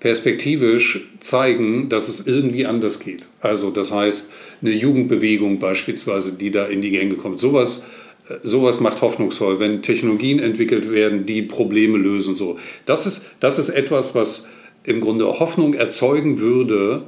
perspektivisch 0.03 0.99
zeigen, 1.21 1.87
dass 1.87 2.09
es 2.09 2.27
irgendwie 2.27 2.65
anders 2.65 2.99
geht. 2.99 3.25
Also 3.39 3.71
das 3.71 3.93
heißt, 3.93 4.33
eine 4.61 4.71
Jugendbewegung 4.71 5.59
beispielsweise, 5.59 6.37
die 6.37 6.51
da 6.51 6.65
in 6.65 6.81
die 6.81 6.91
Gänge 6.91 7.15
kommt. 7.15 7.39
Sowas, 7.39 7.87
äh, 8.27 8.35
sowas 8.43 8.81
macht 8.81 9.01
hoffnungsvoll, 9.01 9.61
wenn 9.61 9.81
Technologien 9.81 10.39
entwickelt 10.39 10.91
werden, 10.91 11.25
die 11.25 11.41
Probleme 11.41 11.97
lösen. 11.97 12.35
So. 12.35 12.59
Das, 12.85 13.07
ist, 13.07 13.27
das 13.39 13.57
ist 13.57 13.69
etwas, 13.69 14.13
was 14.13 14.49
im 14.83 14.99
Grunde 14.99 15.25
Hoffnung 15.39 15.73
erzeugen 15.73 16.37
würde, 16.37 17.03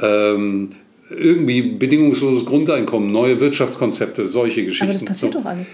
ähm, 0.00 0.70
irgendwie 1.10 1.62
bedingungsloses 1.62 2.46
Grundeinkommen, 2.46 3.12
neue 3.12 3.38
Wirtschaftskonzepte, 3.38 4.26
solche 4.26 4.64
Geschichten. 4.64 4.84
Aber 4.84 4.92
das 4.94 5.04
passiert 5.04 5.32
so. 5.34 5.38
doch 5.40 5.46
alles. 5.46 5.68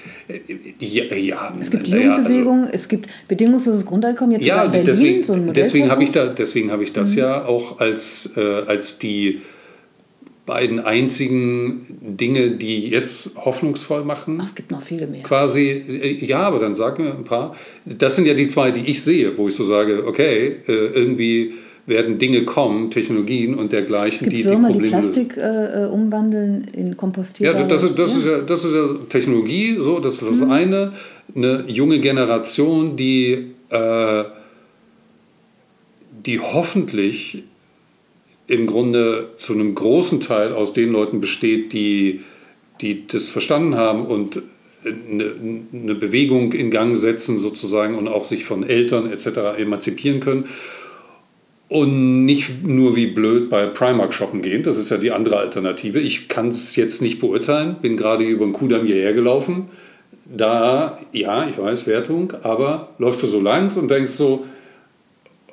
Ja, 0.80 1.14
ja, 1.14 1.54
es 1.58 1.70
gibt 1.70 1.86
Jugendbewegungen, 1.86 2.64
also, 2.64 2.74
es 2.74 2.88
gibt 2.88 3.08
bedingungsloses 3.28 3.86
Grundeinkommen, 3.86 4.32
jetzt 4.32 4.44
ja, 4.44 4.64
in 4.64 4.72
Berlin 4.72 4.86
deswegen, 4.86 5.24
so 5.24 5.32
ein 5.34 5.52
Deswegen 5.52 5.90
habe 5.90 6.02
ich, 6.02 6.10
da, 6.10 6.34
hab 6.34 6.80
ich 6.80 6.92
das 6.92 7.12
mhm. 7.12 7.18
ja 7.18 7.44
auch 7.44 7.78
als, 7.78 8.32
äh, 8.36 8.62
als 8.66 8.98
die 8.98 9.40
beiden 10.46 10.80
einzigen 10.80 11.86
Dinge, 12.00 12.50
die 12.50 12.88
jetzt 12.88 13.36
hoffnungsvoll 13.36 14.04
machen. 14.04 14.38
Ach, 14.40 14.46
es 14.46 14.56
gibt 14.56 14.72
noch 14.72 14.82
viele 14.82 15.06
mehr. 15.06 15.22
Quasi, 15.22 15.68
äh, 15.68 16.24
ja, 16.24 16.40
aber 16.40 16.58
dann 16.58 16.74
sag 16.74 16.98
mir 16.98 17.12
ein 17.12 17.22
paar. 17.22 17.54
Das 17.84 18.16
sind 18.16 18.26
ja 18.26 18.34
die 18.34 18.48
zwei, 18.48 18.72
die 18.72 18.90
ich 18.90 19.02
sehe, 19.02 19.38
wo 19.38 19.46
ich 19.46 19.54
so 19.54 19.62
sage, 19.62 20.04
okay, 20.08 20.56
äh, 20.66 20.72
irgendwie 20.72 21.52
werden 21.90 22.16
Dinge 22.16 22.44
kommen, 22.44 22.90
Technologien 22.90 23.54
und 23.54 23.72
dergleichen, 23.72 24.14
Es 24.16 24.20
gibt 24.22 24.32
die 24.32 24.44
Würmer, 24.46 24.68
die 24.68 24.72
die, 24.74 24.78
Probleme 24.88 25.02
Plastik 25.02 25.36
äh, 25.36 25.84
äh, 25.84 25.88
umwandeln 25.88 26.64
in 26.72 26.96
kompostierbare... 26.96 27.62
Ja, 27.64 27.68
das, 27.68 27.82
ist- 27.82 27.98
das, 27.98 28.16
Ist 28.16 28.24
ja, 28.24 28.38
das 28.40 28.64
ist 28.64 28.72
ja 28.74 28.86
Technologie, 29.10 29.76
so, 29.78 30.00
das 30.00 30.14
ist 30.22 30.28
das 30.30 30.40
Mhm. 30.40 30.50
eine. 30.50 30.92
Eine 31.34 31.64
junge 31.68 31.98
Generation, 32.00 32.96
die, 32.96 33.50
äh, 33.68 34.24
die 36.24 36.40
hoffentlich 36.40 37.44
im 38.46 38.66
Grunde 38.66 39.28
zu 39.36 39.52
einem 39.52 39.74
großen 39.74 40.20
Teil 40.20 40.52
aus 40.52 40.72
den 40.72 40.90
Leuten 40.92 41.20
besteht, 41.20 41.72
die, 41.72 42.20
die 42.80 43.06
das 43.06 43.28
verstanden 43.28 43.76
haben 43.76 44.06
und 44.06 44.42
eine, 44.84 45.32
eine 45.72 45.94
Bewegung 45.94 46.52
in 46.52 46.70
Gang 46.70 46.96
setzen 46.96 47.38
sozusagen 47.38 47.96
und 47.96 48.08
auch 48.08 48.24
sich 48.24 48.44
von 48.44 48.66
Eltern 48.68 49.10
etc. 49.12 49.58
emanzipieren 49.58 50.20
können. 50.20 50.46
Und 51.70 52.24
nicht 52.24 52.66
nur 52.66 52.96
wie 52.96 53.06
blöd 53.06 53.48
bei 53.48 53.64
Primark 53.66 54.12
shoppen 54.12 54.42
gehen, 54.42 54.64
das 54.64 54.76
ist 54.76 54.90
ja 54.90 54.96
die 54.96 55.12
andere 55.12 55.36
Alternative. 55.36 56.00
Ich 56.00 56.26
kann 56.26 56.48
es 56.48 56.74
jetzt 56.74 57.00
nicht 57.00 57.20
beurteilen, 57.20 57.76
bin 57.80 57.96
gerade 57.96 58.24
über 58.24 58.44
den 58.44 58.52
Kudamm 58.52 58.86
hierher 58.86 59.12
gelaufen. 59.12 59.70
Da, 60.24 60.98
ja, 61.12 61.48
ich 61.48 61.56
weiß, 61.56 61.86
Wertung, 61.86 62.32
aber 62.42 62.88
läufst 62.98 63.22
du 63.22 63.28
so 63.28 63.40
langs 63.40 63.76
und 63.76 63.88
denkst 63.88 64.10
so, 64.10 64.46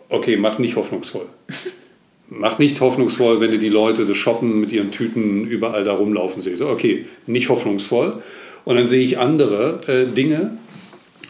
okay, 0.09 0.37
macht 0.37 0.57
nicht 0.57 0.75
hoffnungsvoll. 0.75 1.27
Macht 2.29 2.59
nicht 2.59 2.81
hoffnungsvoll, 2.81 3.39
wenn 3.39 3.51
du 3.51 3.59
die 3.59 3.69
Leute 3.69 4.05
das 4.05 4.17
Shoppen 4.17 4.59
mit 4.59 4.73
ihren 4.73 4.91
Tüten 4.91 5.45
überall 5.45 5.85
da 5.85 5.93
rumlaufen 5.93 6.41
siehst. 6.41 6.61
Okay, 6.61 7.05
nicht 7.25 7.47
hoffnungsvoll. 7.47 8.21
Und 8.65 8.75
dann 8.75 8.89
sehe 8.89 9.05
ich 9.05 9.17
andere 9.17 9.79
äh, 9.87 10.13
Dinge. 10.13 10.57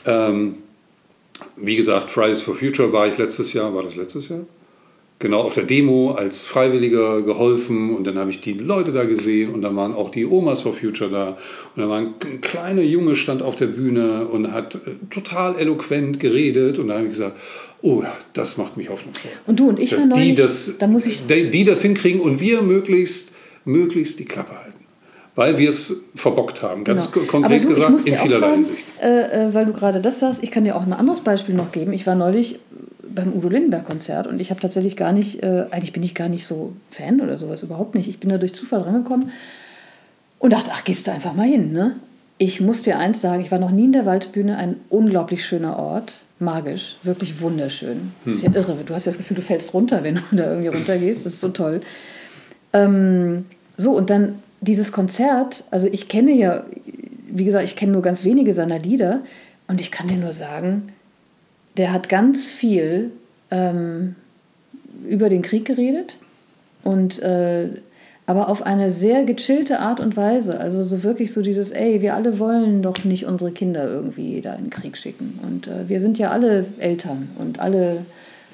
Ähm, 0.06 0.56
wie 1.56 1.76
gesagt, 1.76 2.10
Fridays 2.10 2.42
for 2.42 2.56
Future 2.56 2.94
war 2.94 3.06
ich 3.08 3.18
letztes 3.20 3.54
Jahr, 3.54 3.76
war 3.76 3.84
das 3.84 3.96
letztes 3.96 4.30
Jahr? 4.30 4.40
Genau, 5.20 5.40
auf 5.42 5.56
der 5.56 5.64
Demo 5.64 6.12
als 6.12 6.46
Freiwilliger 6.46 7.24
geholfen 7.24 7.96
und 7.96 8.06
dann 8.06 8.20
habe 8.20 8.30
ich 8.30 8.40
die 8.40 8.54
Leute 8.54 8.92
da 8.92 9.04
gesehen 9.04 9.52
und 9.52 9.64
dann 9.64 9.76
waren 9.76 9.96
auch 9.96 10.12
die 10.12 10.28
Omas 10.28 10.62
for 10.62 10.74
Future 10.76 11.10
da 11.10 11.30
und 11.30 11.82
dann 11.82 11.90
war 11.90 11.98
ein 11.98 12.14
kleiner 12.42 12.84
Junge 12.84 13.16
stand 13.16 13.42
auf 13.42 13.56
der 13.56 13.66
Bühne 13.66 14.28
und 14.28 14.52
hat 14.52 14.76
äh, 14.76 14.80
total 15.10 15.58
eloquent 15.58 16.20
geredet 16.20 16.78
und 16.78 16.90
dann 16.90 16.98
habe 16.98 17.08
ich 17.08 17.14
gesagt, 17.14 17.36
oh, 17.82 18.04
ja, 18.04 18.16
das 18.34 18.58
macht 18.58 18.78
mich 18.78 18.90
hoffnungsvoll. 18.90 19.32
Und 19.48 19.60
du 19.60 19.70
und 19.70 19.80
ich 19.80 19.90
Dass 19.90 20.08
die 20.08 20.36
das, 20.36 20.76
da 20.78 20.86
muss 20.86 21.08
ich 21.08 21.26
die, 21.26 21.50
die 21.50 21.64
das 21.64 21.82
hinkriegen 21.82 22.22
und 22.22 22.40
wir 22.40 22.62
möglichst, 22.62 23.32
möglichst 23.66 24.20
die 24.20 24.26
Klappe 24.26 24.52
halten. 24.56 24.74
Weil 25.34 25.58
wir 25.58 25.70
es 25.72 26.04
verbockt 26.16 26.62
haben, 26.62 26.84
ganz 26.84 27.12
Genau. 27.12 27.26
ko- 27.26 27.32
konkret 27.32 27.64
du, 27.64 27.70
gesagt, 27.70 28.06
in 28.08 28.16
vielerlei 28.18 28.40
sagen, 28.40 28.54
Hinsicht. 28.66 28.86
äh, 29.02 29.48
äh, 29.48 29.54
weil 29.54 29.66
du 29.66 29.74
gerade 29.74 30.00
das 30.00 30.20
sagst, 30.20 30.44
ich 30.44 30.52
kann 30.52 30.64
dir 30.64 30.76
auch 30.76 30.84
ein 30.86 30.94
anderes 30.94 31.22
Beispiel 31.22 31.56
noch 31.56 31.72
geben. 31.72 31.92
Ich 31.94 32.06
war 32.06 32.14
neulich 32.16 32.60
beim 33.14 33.34
Udo 33.34 33.50
Lindenberg-Konzert 33.50 34.28
und 34.28 34.40
ich 34.40 34.50
habe 34.50 34.60
tatsächlich 34.60 34.96
gar 34.96 35.12
nicht, 35.12 35.44
äh, 35.44 35.66
eigentlich 35.72 35.94
bin 35.94 36.04
ich 36.04 36.16
gar 36.16 36.30
nicht 36.30 36.46
so 36.46 36.74
Fan 36.90 37.22
oder 37.22 37.38
sowas, 37.38 37.64
überhaupt 37.64 37.96
nicht. 37.96 38.08
Ich 38.08 38.20
bin 38.20 38.30
da 38.30 38.38
durch 38.38 38.54
Zufall 38.54 38.82
rangekommen 38.82 39.32
und 40.40 40.54
dachte, 40.54 40.72
ach, 40.74 40.84
gehst 40.84 41.08
du 41.08 41.12
einfach 41.12 41.34
mal 41.34 41.48
hin. 41.48 41.72
Ne? 41.72 41.96
Ich 42.38 42.62
muss 42.62 42.82
dir 42.82 43.00
eins 43.00 43.22
sagen, 43.22 43.42
ich 43.42 43.52
war 43.52 43.60
noch 43.60 43.72
nie 43.72 43.86
in 43.86 43.94
der 43.94 44.06
Waldbühne, 44.06 44.58
ein 44.58 44.76
unglaublich 44.90 45.46
schöner 45.46 45.80
Ort, 45.80 46.14
magisch, 46.40 46.98
wirklich 47.04 47.42
wunderschön. 47.42 48.12
Das 48.26 48.38
ist 48.38 48.44
ja 48.44 48.52
irre, 48.54 48.78
du 48.86 48.94
hast 48.94 49.06
ja 49.06 49.12
das 49.12 49.18
Gefühl, 49.18 49.36
du 49.36 49.42
fällst 49.42 49.74
runter, 49.74 50.00
wenn 50.04 50.16
du 50.16 50.36
da 50.36 50.50
irgendwie 50.50 50.68
runtergehst, 50.68 51.26
das 51.26 51.34
ist 51.34 51.42
so 51.42 51.50
toll. 51.50 51.82
Ähm, 52.74 53.46
so, 53.78 53.92
und 53.92 54.10
dann 54.10 54.40
dieses 54.62 54.92
Konzert, 54.92 55.64
also 55.72 55.88
ich 55.92 56.08
kenne 56.08 56.32
ja, 56.32 56.66
wie 57.30 57.46
gesagt, 57.46 57.66
ich 57.66 57.76
kenne 57.76 57.92
nur 57.92 58.02
ganz 58.02 58.24
wenige 58.24 58.54
seiner 58.54 58.80
Lieder 58.80 59.22
und 59.68 59.82
ich 59.82 59.92
kann 59.92 60.08
dir 60.08 60.18
nur 60.18 60.34
sagen, 60.34 60.90
der 61.78 61.94
hat 61.94 62.10
ganz 62.10 62.46
viel 62.46 63.12
ähm, 63.52 64.16
über 65.08 65.30
den 65.30 65.42
Krieg 65.42 65.66
geredet 65.66 66.18
und 66.84 67.20
äh, 67.20 67.70
aber 68.28 68.50
auf 68.50 68.62
eine 68.62 68.92
sehr 68.92 69.24
gechillte 69.24 69.80
Art 69.80 70.02
und 70.02 70.18
Weise. 70.18 70.60
Also 70.60 70.84
so 70.84 71.02
wirklich 71.02 71.32
so 71.32 71.42
dieses, 71.42 71.72
ey, 71.72 72.02
wir 72.02 72.14
alle 72.14 72.40
wollen 72.40 72.82
doch 72.82 73.06
nicht 73.06 73.26
unsere 73.26 73.52
Kinder 73.52 73.88
irgendwie 73.88 74.42
da 74.42 74.54
in 74.56 74.66
den 74.66 74.70
Krieg 74.70 74.98
schicken. 74.98 75.40
Und 75.48 75.68
äh, 75.68 75.88
wir 75.88 76.02
sind 76.02 76.20
ja 76.20 76.30
alle 76.32 76.66
Eltern 76.78 77.30
und 77.40 77.62
alle, 77.62 78.06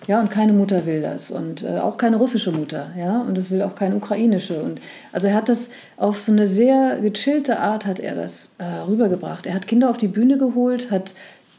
ja, 0.05 0.21
und 0.21 0.29
keine 0.29 0.53
Mutter 0.53 0.85
will 0.85 1.01
das. 1.01 1.31
Und 1.31 1.63
äh, 1.63 1.79
auch 1.79 1.97
keine 1.97 2.17
russische 2.17 2.51
Mutter, 2.51 2.91
ja, 2.95 3.21
und 3.21 3.35
es 3.35 3.49
will 3.49 3.63
auch 3.63 3.73
keine 3.73 3.95
ukrainische. 3.95 4.61
Und 4.61 4.79
also 5.11 5.27
er 5.27 5.33
hat 5.33 5.49
das 5.49 5.71
auf 5.97 6.21
so 6.21 6.31
eine 6.31 6.45
sehr 6.45 6.99
gechillte 7.01 7.59
Art 7.59 7.87
hat 7.87 7.99
er 7.99 8.13
das 8.13 8.51
äh, 8.59 8.87
rübergebracht. 8.87 9.47
Er 9.47 9.55
hat 9.55 9.65
Kinder 9.65 9.89
auf 9.89 9.97
die 9.97 10.07
Bühne 10.07 10.37
geholt, 10.37 10.91
hat 10.91 11.15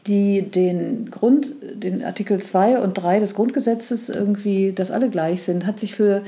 die 0.07 0.43
den 0.43 1.09
Grund, 1.09 1.51
den 1.73 2.03
Artikel 2.03 2.41
2 2.41 2.79
und 2.79 2.93
3 2.93 3.19
des 3.19 3.33
Grundgesetzes 3.33 4.09
irgendwie, 4.09 4.71
dass 4.71 4.91
alle 4.91 5.09
gleich 5.09 5.41
sind, 5.43 5.65
hat 5.65 5.79
sich 5.79 5.95
für, 5.95 6.21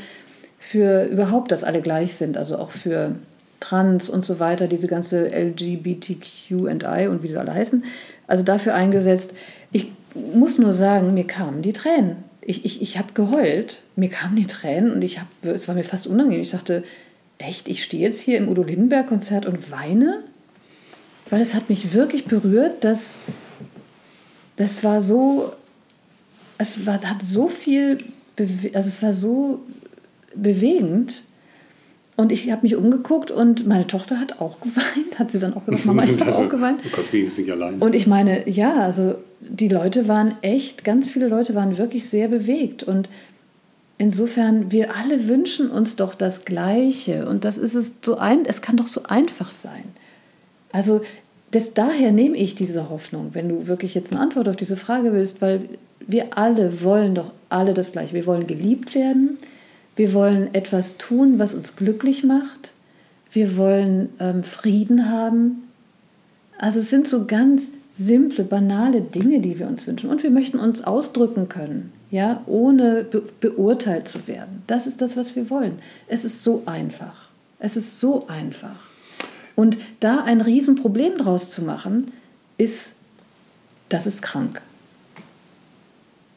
für 0.59 1.05
überhaupt, 1.05 1.51
dass 1.51 1.63
alle 1.63 1.81
gleich 1.81 2.15
sind, 2.15 2.37
also 2.37 2.57
auch 2.57 2.71
für 2.71 3.11
Trans 3.59 4.09
und 4.09 4.25
so 4.25 4.39
weiter, 4.39 4.67
diese 4.67 4.87
ganze 4.87 5.29
LGBTQI 5.29 7.07
und 7.07 7.23
wie 7.23 7.27
sie 7.27 7.37
alle 7.37 7.53
heißen, 7.53 7.83
also 8.27 8.43
dafür 8.43 8.73
eingesetzt. 8.73 9.33
Ich 9.71 9.91
muss 10.15 10.57
nur 10.57 10.73
sagen, 10.73 11.13
mir 11.13 11.25
kamen 11.25 11.61
die 11.61 11.73
Tränen. 11.73 12.17
Ich, 12.41 12.65
ich, 12.65 12.81
ich 12.81 12.97
habe 12.97 13.13
geheult, 13.13 13.81
mir 13.95 14.09
kamen 14.09 14.35
die 14.35 14.47
Tränen 14.47 14.93
und 14.93 15.01
ich 15.01 15.19
hab, 15.19 15.27
es 15.43 15.67
war 15.67 15.75
mir 15.75 15.83
fast 15.83 16.07
unangenehm. 16.07 16.41
Ich 16.41 16.51
dachte, 16.51 16.83
echt, 17.37 17.67
ich 17.67 17.83
stehe 17.83 18.03
jetzt 18.03 18.21
hier 18.21 18.37
im 18.37 18.47
Udo 18.47 18.63
Lindenberg-Konzert 18.63 19.45
und 19.45 19.69
weine? 19.71 20.23
Weil 21.29 21.41
es 21.41 21.53
hat 21.53 21.69
mich 21.69 21.93
wirklich 21.93 22.25
berührt, 22.25 22.83
dass 22.83 23.17
das 24.57 24.83
war 24.83 25.01
so, 25.01 25.53
es 26.57 26.85
war, 26.85 26.95
hat 26.95 27.21
so 27.21 27.47
viel, 27.47 27.99
bewe 28.35 28.75
also 28.75 28.89
es 28.89 29.01
war 29.01 29.13
so 29.13 29.61
bewegend. 30.35 31.23
Und 32.15 32.31
ich 32.31 32.49
habe 32.51 32.63
mich 32.63 32.75
umgeguckt 32.75 33.29
und 33.29 33.67
meine 33.67 33.85
Tochter 33.85 34.19
hat 34.19 34.41
auch 34.41 34.59
geweint. 34.61 35.19
Hat 35.19 35.31
sie 35.31 35.39
dann 35.39 35.53
auch 35.53 35.65
gesagt, 35.65 35.85
Mama, 35.85 36.03
ich 36.03 36.11
habe 36.11 36.25
Also, 36.25 36.41
auch 36.43 36.49
geweint. 36.49 36.81
Oh 36.85 36.89
Gott, 36.95 37.13
wenigstens 37.13 37.45
nicht 37.45 37.53
allein. 37.53 37.79
Und 37.79 37.95
ich 37.95 38.07
meine, 38.07 38.49
ja, 38.49 38.81
also 38.81 39.15
die 39.39 39.69
Leute 39.69 40.07
waren 40.07 40.33
echt, 40.41 40.83
ganz 40.83 41.09
viele 41.09 41.27
Leute 41.27 41.53
waren 41.53 41.77
wirklich 41.77 42.09
sehr 42.09 42.27
bewegt. 42.27 42.81
Und 42.81 43.07
insofern, 43.99 44.71
wir 44.71 44.95
alle 44.95 45.27
wünschen 45.27 45.69
uns 45.69 45.95
doch 45.95 46.15
das 46.15 46.43
Gleiche. 46.43 47.27
Und 47.27 47.45
das 47.45 47.59
ist 47.59 47.75
es 47.75 47.93
so 48.01 48.17
ein, 48.17 48.45
es 48.45 48.63
kann 48.63 48.77
doch 48.77 48.87
so 48.87 49.03
einfach 49.03 49.51
sein. 49.51 49.83
Also 50.71 51.01
das, 51.51 51.73
daher 51.73 52.11
nehme 52.11 52.37
ich 52.37 52.55
diese 52.55 52.89
Hoffnung, 52.89 53.29
wenn 53.33 53.49
du 53.49 53.67
wirklich 53.67 53.95
jetzt 53.95 54.11
eine 54.11 54.21
Antwort 54.21 54.49
auf 54.49 54.55
diese 54.55 54.77
Frage 54.77 55.13
willst, 55.13 55.41
weil 55.41 55.69
wir 56.05 56.37
alle 56.37 56.83
wollen 56.83 57.15
doch 57.15 57.31
alle 57.49 57.73
das 57.73 57.91
Gleiche. 57.91 58.13
Wir 58.13 58.25
wollen 58.25 58.47
geliebt 58.47 58.95
werden, 58.95 59.37
wir 59.95 60.13
wollen 60.13 60.53
etwas 60.53 60.97
tun, 60.97 61.39
was 61.39 61.53
uns 61.53 61.75
glücklich 61.75 62.23
macht, 62.23 62.73
wir 63.31 63.57
wollen 63.57 64.09
ähm, 64.19 64.43
Frieden 64.43 65.09
haben. 65.09 65.63
Also 66.57 66.79
es 66.79 66.89
sind 66.89 67.07
so 67.07 67.25
ganz 67.25 67.71
simple, 67.97 68.43
banale 68.43 69.01
Dinge, 69.01 69.39
die 69.39 69.57
wir 69.59 69.67
uns 69.67 69.87
wünschen. 69.87 70.09
Und 70.09 70.23
wir 70.23 70.29
möchten 70.31 70.59
uns 70.59 70.83
ausdrücken 70.83 71.49
können, 71.49 71.91
ja, 72.11 72.41
ohne 72.45 73.03
be 73.03 73.23
beurteilt 73.39 74.07
zu 74.07 74.27
werden. 74.27 74.63
Das 74.67 74.87
ist 74.87 75.01
das, 75.01 75.17
was 75.17 75.35
wir 75.35 75.49
wollen. 75.49 75.79
Es 76.07 76.25
ist 76.25 76.43
so 76.43 76.63
einfach. 76.65 77.29
Es 77.59 77.75
ist 77.75 77.99
so 77.99 78.27
einfach. 78.27 78.86
Und 79.57 79.79
da 80.01 80.19
ein 80.23 80.39
Riesenproblem 80.39 81.17
draus 81.17 81.49
zu 81.49 81.63
machen, 81.63 82.11
ist, 82.59 82.93
das 83.89 84.05
ist 84.05 84.21
krank. 84.21 84.61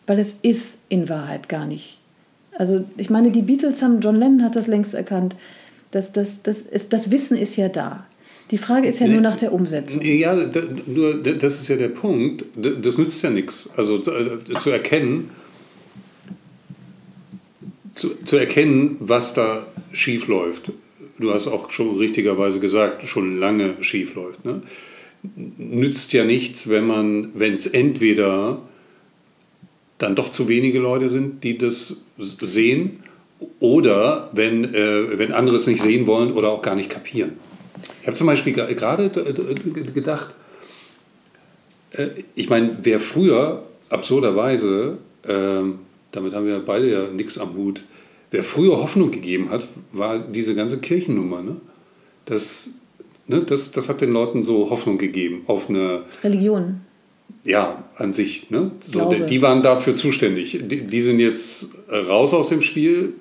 Weil 0.06 0.18
es 0.18 0.36
ist 0.40 0.78
in 0.88 1.10
Wahrheit 1.10 1.50
gar 1.50 1.66
nicht. 1.66 1.98
Also 2.56 2.82
ich 2.96 3.10
meine, 3.10 3.30
die 3.30 3.42
Beatles 3.42 3.82
haben, 3.82 4.00
John 4.00 4.16
Lennon 4.16 4.42
hat 4.42 4.56
das 4.56 4.66
längst 4.66 4.94
erkannt, 4.94 5.36
dass 5.90 6.12
das, 6.12 6.40
das, 6.42 6.60
ist, 6.62 6.94
das 6.94 7.10
Wissen 7.10 7.36
ist 7.36 7.56
ja 7.56 7.68
da. 7.68 8.06
Die 8.50 8.58
Frage 8.58 8.88
ist 8.88 9.00
ja 9.00 9.06
nur 9.06 9.20
nach 9.20 9.36
der 9.36 9.52
Umsetzung. 9.52 10.00
Ja, 10.02 10.34
nur 10.86 11.22
da- 11.22 11.32
das 11.32 11.60
ist 11.60 11.68
ja 11.68 11.76
der 11.76 11.88
Punkt. 11.90 12.46
Da- 12.56 12.70
Das 12.70 12.96
nützt 12.96 13.22
ja 13.22 13.28
nichts. 13.28 13.68
Also 13.76 13.98
zu, 13.98 14.12
äh, 14.12 14.38
zu 14.60 14.70
erkennen, 14.70 15.28
zu, 17.94 18.14
zu 18.24 18.36
erkennen, 18.38 18.96
was 19.00 19.34
da 19.34 19.66
schief 19.92 20.26
läuft. 20.26 20.72
Du 21.20 21.32
hast 21.32 21.46
auch 21.48 21.70
schon 21.70 21.96
richtigerweise 21.98 22.60
gesagt, 22.60 23.06
schon 23.06 23.38
lange 23.38 23.74
schief 23.82 24.14
läuft. 24.14 24.44
Ne? 24.44 24.62
Nützt 25.58 26.12
ja 26.12 26.24
nichts, 26.24 26.68
wenn 26.70 26.86
man, 26.86 27.30
wenn 27.34 27.54
es 27.54 27.66
entweder 27.66 28.62
dann 29.98 30.14
doch 30.14 30.30
zu 30.30 30.48
wenige 30.48 30.78
Leute 30.78 31.10
sind, 31.10 31.44
die 31.44 31.58
das 31.58 32.02
sehen, 32.18 33.00
oder 33.58 34.30
wenn, 34.32 34.74
äh, 34.74 35.18
wenn 35.18 35.32
andere 35.32 35.56
es 35.56 35.66
nicht 35.66 35.80
sehen 35.82 36.06
wollen 36.06 36.32
oder 36.32 36.48
auch 36.50 36.62
gar 36.62 36.74
nicht 36.74 36.90
kapieren. 36.90 37.32
Ich 38.02 38.06
habe 38.06 38.16
zum 38.16 38.26
Beispiel 38.26 38.52
ge- 38.52 38.74
gerade 38.74 39.04
äh, 39.06 39.90
gedacht, 39.92 40.34
äh, 41.92 42.08
ich 42.34 42.48
meine, 42.50 42.78
wer 42.82 43.00
früher 43.00 43.62
absurderweise, 43.88 44.98
ähm, 45.26 45.80
damit 46.12 46.34
haben 46.34 46.46
wir 46.46 46.58
beide 46.60 46.90
ja 46.90 47.06
nichts 47.08 47.38
am 47.38 47.54
Hut, 47.54 47.82
wer 48.30 48.44
früher 48.44 48.80
Hoffnung 48.80 49.10
gegeben 49.10 49.50
hat, 49.50 49.66
war 49.92 50.18
diese 50.18 50.54
ganze 50.54 50.78
Kirchennummer. 50.78 51.42
Ne? 51.42 51.56
Das, 52.24 52.70
ne, 53.26 53.42
das, 53.42 53.72
das 53.72 53.88
hat 53.88 54.00
den 54.00 54.12
Leuten 54.12 54.42
so 54.42 54.70
Hoffnung 54.70 54.98
gegeben 54.98 55.42
auf 55.46 55.68
eine 55.68 56.02
Religion. 56.22 56.80
ja, 57.44 57.84
an 57.96 58.12
sich. 58.12 58.50
Ne? 58.50 58.70
So, 58.86 59.10
die, 59.10 59.26
die 59.26 59.42
waren 59.42 59.62
dafür 59.62 59.96
zuständig. 59.96 60.58
Die, 60.62 60.82
die, 60.82 61.02
sind 61.02 61.20
jetzt 61.20 61.68
raus 61.90 62.32
aus 62.34 62.50
dem 62.50 62.62
Spiel, 62.62 63.14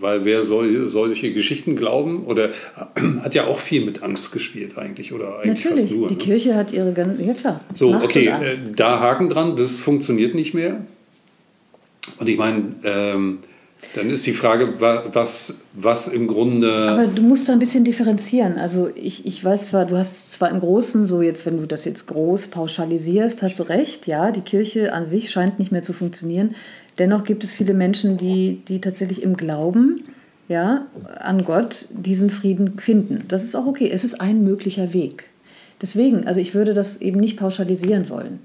weil 0.00 0.24
wer 0.24 0.42
soll 0.42 0.88
solche 0.88 1.32
Geschichten 1.32 1.76
glauben? 1.76 2.24
Oder 2.24 2.50
hat 3.22 3.34
ja 3.34 3.46
auch 3.46 3.60
viel 3.60 3.84
mit 3.84 4.02
Angst 4.02 4.32
gespielt 4.32 4.76
eigentlich, 4.76 5.12
oder 5.12 5.38
eigentlich 5.38 5.64
Natürlich. 5.64 5.80
fast 5.82 5.92
nur. 5.92 6.08
Die 6.08 6.14
ne? 6.14 6.20
Kirche 6.20 6.54
hat 6.56 6.72
ihre 6.72 6.92
ganzen, 6.92 7.24
ja 7.24 7.34
klar. 7.34 7.60
So, 7.74 7.92
Macht 7.92 8.06
okay, 8.06 8.26
äh, 8.26 8.56
da 8.74 8.98
Haken 8.98 9.28
dran, 9.28 9.54
das 9.54 9.78
funktioniert 9.78 10.34
nicht 10.34 10.52
mehr. 10.52 10.84
Und 12.18 12.28
ich 12.28 12.38
meine, 12.38 12.74
ähm, 12.82 13.38
dann 13.94 14.08
ist 14.10 14.24
die 14.26 14.32
Frage, 14.32 14.80
was, 14.80 15.62
was 15.74 16.08
im 16.08 16.26
Grunde. 16.28 16.72
Aber 16.90 17.06
du 17.06 17.22
musst 17.22 17.48
da 17.48 17.52
ein 17.52 17.58
bisschen 17.58 17.84
differenzieren. 17.84 18.56
Also 18.56 18.90
ich, 18.94 19.26
ich 19.26 19.44
weiß 19.44 19.70
zwar, 19.70 19.84
du 19.84 19.96
hast 19.96 20.32
zwar 20.32 20.50
im 20.50 20.60
Großen, 20.60 21.08
so 21.08 21.22
jetzt, 21.22 21.44
wenn 21.44 21.58
du 21.58 21.66
das 21.66 21.84
jetzt 21.84 22.06
groß 22.06 22.48
pauschalisierst, 22.48 23.42
hast 23.42 23.58
du 23.58 23.64
recht, 23.64 24.06
ja, 24.06 24.30
die 24.30 24.42
Kirche 24.42 24.92
an 24.92 25.06
sich 25.06 25.30
scheint 25.30 25.58
nicht 25.58 25.72
mehr 25.72 25.82
zu 25.82 25.92
funktionieren. 25.92 26.54
Dennoch 26.98 27.24
gibt 27.24 27.42
es 27.42 27.50
viele 27.50 27.74
Menschen, 27.74 28.16
die, 28.16 28.62
die 28.68 28.80
tatsächlich 28.80 29.22
im 29.22 29.36
Glauben 29.36 30.04
ja, 30.50 30.86
an 31.20 31.44
Gott 31.44 31.86
diesen 31.90 32.28
Frieden 32.28 32.78
finden. 32.80 33.24
Das 33.28 33.44
ist 33.44 33.54
auch 33.54 33.66
okay. 33.66 33.88
Es 33.92 34.02
ist 34.02 34.20
ein 34.20 34.42
möglicher 34.42 34.92
Weg. 34.92 35.26
Deswegen, 35.80 36.26
also 36.26 36.40
ich 36.40 36.54
würde 36.54 36.74
das 36.74 36.96
eben 36.96 37.20
nicht 37.20 37.38
pauschalisieren 37.38 38.08
wollen. 38.08 38.40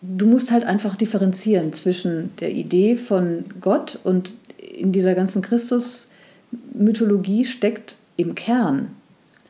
Du 0.00 0.26
musst 0.26 0.50
halt 0.50 0.64
einfach 0.64 0.96
differenzieren 0.96 1.74
zwischen 1.74 2.30
der 2.40 2.52
Idee 2.52 2.96
von 2.96 3.44
Gott 3.60 3.98
und 4.04 4.32
in 4.74 4.92
dieser 4.92 5.14
ganzen 5.14 5.42
Christus-Mythologie 5.42 7.44
steckt 7.44 7.96
im 8.16 8.34
Kern 8.34 8.88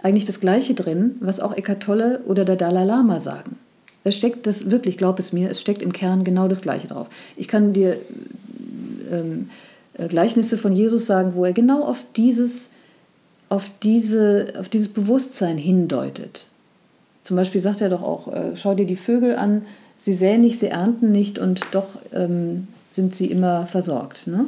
eigentlich 0.02 0.26
das 0.26 0.40
Gleiche 0.40 0.74
drin, 0.74 1.16
was 1.20 1.40
auch 1.40 1.56
Eckhart 1.56 1.82
Tolle 1.82 2.20
oder 2.26 2.44
der 2.44 2.56
Dalai 2.56 2.84
Lama 2.84 3.20
sagen. 3.20 3.56
Es 4.04 4.14
steckt 4.14 4.46
das 4.46 4.70
wirklich, 4.70 4.98
glaub 4.98 5.18
es 5.18 5.32
mir, 5.32 5.50
es 5.50 5.60
steckt 5.60 5.80
im 5.80 5.94
Kern 5.94 6.24
genau 6.24 6.46
das 6.46 6.60
Gleiche 6.60 6.88
drauf. 6.88 7.06
Ich 7.36 7.48
kann 7.48 7.72
dir 7.72 7.96
ähm, 9.10 9.48
äh, 9.94 10.08
Gleichnisse 10.08 10.58
von 10.58 10.72
Jesus 10.72 11.06
sagen, 11.06 11.32
wo 11.34 11.46
er 11.46 11.54
genau 11.54 11.84
auf 11.84 12.04
dieses, 12.16 12.70
auf 13.48 13.70
diese, 13.82 14.52
auf 14.58 14.68
dieses 14.68 14.88
Bewusstsein 14.88 15.56
hindeutet. 15.56 16.46
Zum 17.24 17.36
Beispiel 17.36 17.62
sagt 17.62 17.80
er 17.80 17.88
doch 17.88 18.02
auch: 18.02 18.28
äh, 18.28 18.56
Schau 18.56 18.74
dir 18.74 18.86
die 18.86 18.96
Vögel 18.96 19.36
an, 19.36 19.62
sie 19.98 20.12
säen 20.12 20.42
nicht, 20.42 20.60
sie 20.60 20.68
ernten 20.68 21.10
nicht 21.10 21.38
und 21.38 21.62
doch 21.70 21.86
ähm, 22.12 22.68
sind 22.90 23.14
sie 23.14 23.30
immer 23.30 23.66
versorgt. 23.66 24.26
Ne? 24.26 24.46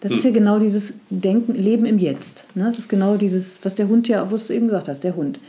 Das 0.00 0.12
hm. 0.12 0.18
ist 0.18 0.24
ja 0.24 0.30
genau 0.30 0.58
dieses 0.58 0.94
Denken, 1.10 1.54
Leben 1.54 1.84
im 1.84 1.98
Jetzt. 1.98 2.46
Ne? 2.54 2.64
Das 2.64 2.78
ist 2.78 2.88
genau 2.88 3.16
dieses, 3.16 3.60
was 3.64 3.74
der 3.74 3.88
Hund 3.88 4.08
ja, 4.08 4.30
was 4.30 4.46
du 4.46 4.54
eben 4.54 4.66
gesagt 4.66 4.88
hast, 4.88 5.04
der 5.04 5.16
Hund. 5.16 5.40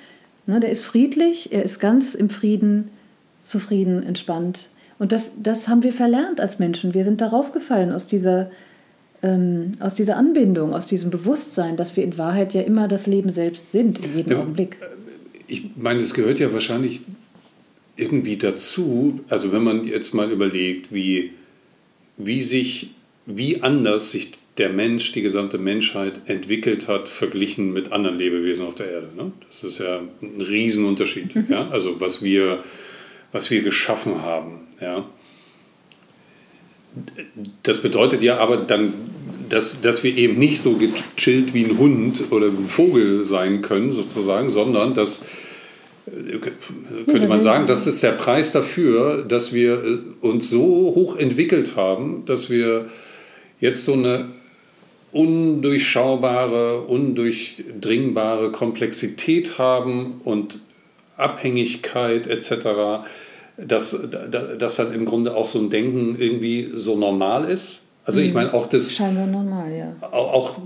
Ne? 0.48 0.60
Der 0.60 0.72
ist 0.72 0.84
friedlich, 0.84 1.52
er 1.52 1.64
ist 1.64 1.80
ganz 1.80 2.16
im 2.16 2.30
Frieden, 2.30 2.90
zufrieden, 3.44 4.04
entspannt. 4.04 4.70
Und 4.98 5.12
das, 5.12 5.32
das 5.42 5.68
haben 5.68 5.84
wir 5.84 5.94
verlernt 5.94 6.40
als 6.42 6.60
Menschen. 6.60 6.94
Wir 6.94 7.04
sind 7.04 7.22
da 7.22 7.28
rausgefallen 7.28 7.92
aus 7.92 8.06
dieser, 8.06 8.52
ähm, 9.22 9.74
aus 9.80 9.96
dieser 9.96 10.18
Anbindung, 10.18 10.74
aus 10.74 10.88
diesem 10.88 11.10
Bewusstsein, 11.10 11.78
dass 11.78 11.96
wir 11.96 12.04
in 12.04 12.18
Wahrheit 12.18 12.54
ja 12.54 12.62
immer 12.62 12.88
das 12.88 13.08
Leben 13.08 13.32
selbst 13.32 13.72
sind, 13.72 14.00
in 14.00 14.18
jedem 14.18 14.32
ja, 14.32 14.40
Augenblick. 14.40 14.78
Ich 15.48 15.72
meine, 15.76 16.02
es 16.02 16.14
gehört 16.14 16.40
ja 16.40 16.52
wahrscheinlich 16.52 17.02
irgendwie 17.96 18.38
dazu, 18.38 19.20
also 19.30 19.52
wenn 19.52 19.64
man 19.64 19.86
jetzt 19.86 20.14
mal 20.14 20.32
überlegt, 20.32 20.94
wie, 20.94 21.32
wie 22.18 22.44
sich 22.44 22.92
wie 23.30 23.62
anders 23.62 24.12
sich 24.12 24.32
der 24.60 24.70
Mensch, 24.70 25.14
die 25.14 25.22
gesamte 25.22 25.58
Menschheit 25.58 26.22
entwickelt 26.26 26.88
hat, 26.88 27.10
verglichen 27.10 27.74
mit 27.74 27.92
anderen 27.92 28.18
Lebewesen 28.18 28.66
auf 28.66 28.76
der 28.76 28.92
Erde. 28.92 29.10
Ne? 29.16 29.32
Das 29.48 29.64
ist 29.64 29.80
ja 29.80 30.02
ein 30.22 30.42
Riesenunterschied. 30.42 31.36
Mhm. 31.36 31.46
Ja? 31.50 31.70
Also 31.70 32.00
was 32.00 32.22
wir, 32.22 32.64
was 33.32 33.50
wir 33.50 33.62
geschaffen 33.62 34.22
haben. 34.22 34.68
Ja? 34.82 35.06
Das 37.64 37.82
bedeutet 37.82 38.22
ja 38.22 38.38
aber 38.38 38.58
dann, 38.58 38.94
dass, 39.48 39.82
dass 39.82 40.04
wir 40.04 40.16
eben 40.18 40.38
nicht 40.38 40.62
so 40.62 40.78
gechillt 40.78 41.54
wie 41.54 41.64
ein 41.64 41.78
Hund 41.78 42.24
oder 42.32 42.48
ein 42.48 42.68
Vogel 42.68 43.24
sein 43.24 43.62
können, 43.62 43.92
sozusagen, 43.92 44.50
sondern 44.50 44.94
dass 44.94 45.26
könnte 47.06 47.28
man 47.28 47.42
sagen, 47.42 47.68
das 47.68 47.86
ist 47.86 48.02
der 48.02 48.14
Preis 48.14 48.52
dafür, 48.52 49.24
dass 49.28 49.54
wir 49.54 50.00
uns 50.22 50.50
so 50.50 50.64
hoch 50.96 51.16
entwickelt 51.16 51.76
haben, 51.76 52.24
dass 52.26 52.50
wir 52.50 52.88
jetzt 53.60 53.86
so 53.86 53.94
eine 53.94 54.30
undurchschaubare, 55.12 56.82
undurchdringbare 56.82 58.52
Komplexität 58.52 59.58
haben 59.58 60.22
und 60.24 60.60
Abhängigkeit 61.18 62.28
etc., 62.28 63.06
dass, 63.58 64.08
dass 64.58 64.76
dann 64.78 64.94
im 64.94 65.06
Grunde 65.06 65.36
auch 65.36 65.48
so 65.48 65.60
ein 65.60 65.70
Denken 65.70 66.16
irgendwie 66.18 66.70
so 66.74 66.96
normal 66.96 67.50
ist. 67.50 67.88
Also 68.06 68.22
ich 68.22 68.30
mhm. 68.30 68.36
meine 68.36 68.54
auch 68.54 68.68
das... 68.68 68.94
Scheinbar 68.94 69.28
normal, 69.28 69.72
ja. 69.72 69.96
Auch, 70.02 70.34
auch 70.34 70.58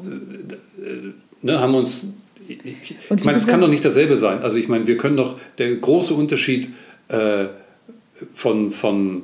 ne, 1.42 1.60
haben 1.60 1.76
uns... 1.76 2.14
Ich, 2.48 2.60
ich 3.10 3.24
meine, 3.24 3.38
es 3.38 3.48
kann 3.48 3.62
doch 3.62 3.68
nicht 3.68 3.84
dasselbe 3.84 4.18
sein. 4.18 4.44
Also 4.44 4.58
ich 4.58 4.68
meine, 4.68 4.86
wir 4.86 4.98
können 4.98 5.18
doch... 5.18 5.38
Der 5.58 5.76
große 5.76 6.14
Unterschied 6.14 6.70
äh, 7.08 7.46
von... 8.36 8.72
von 8.72 9.24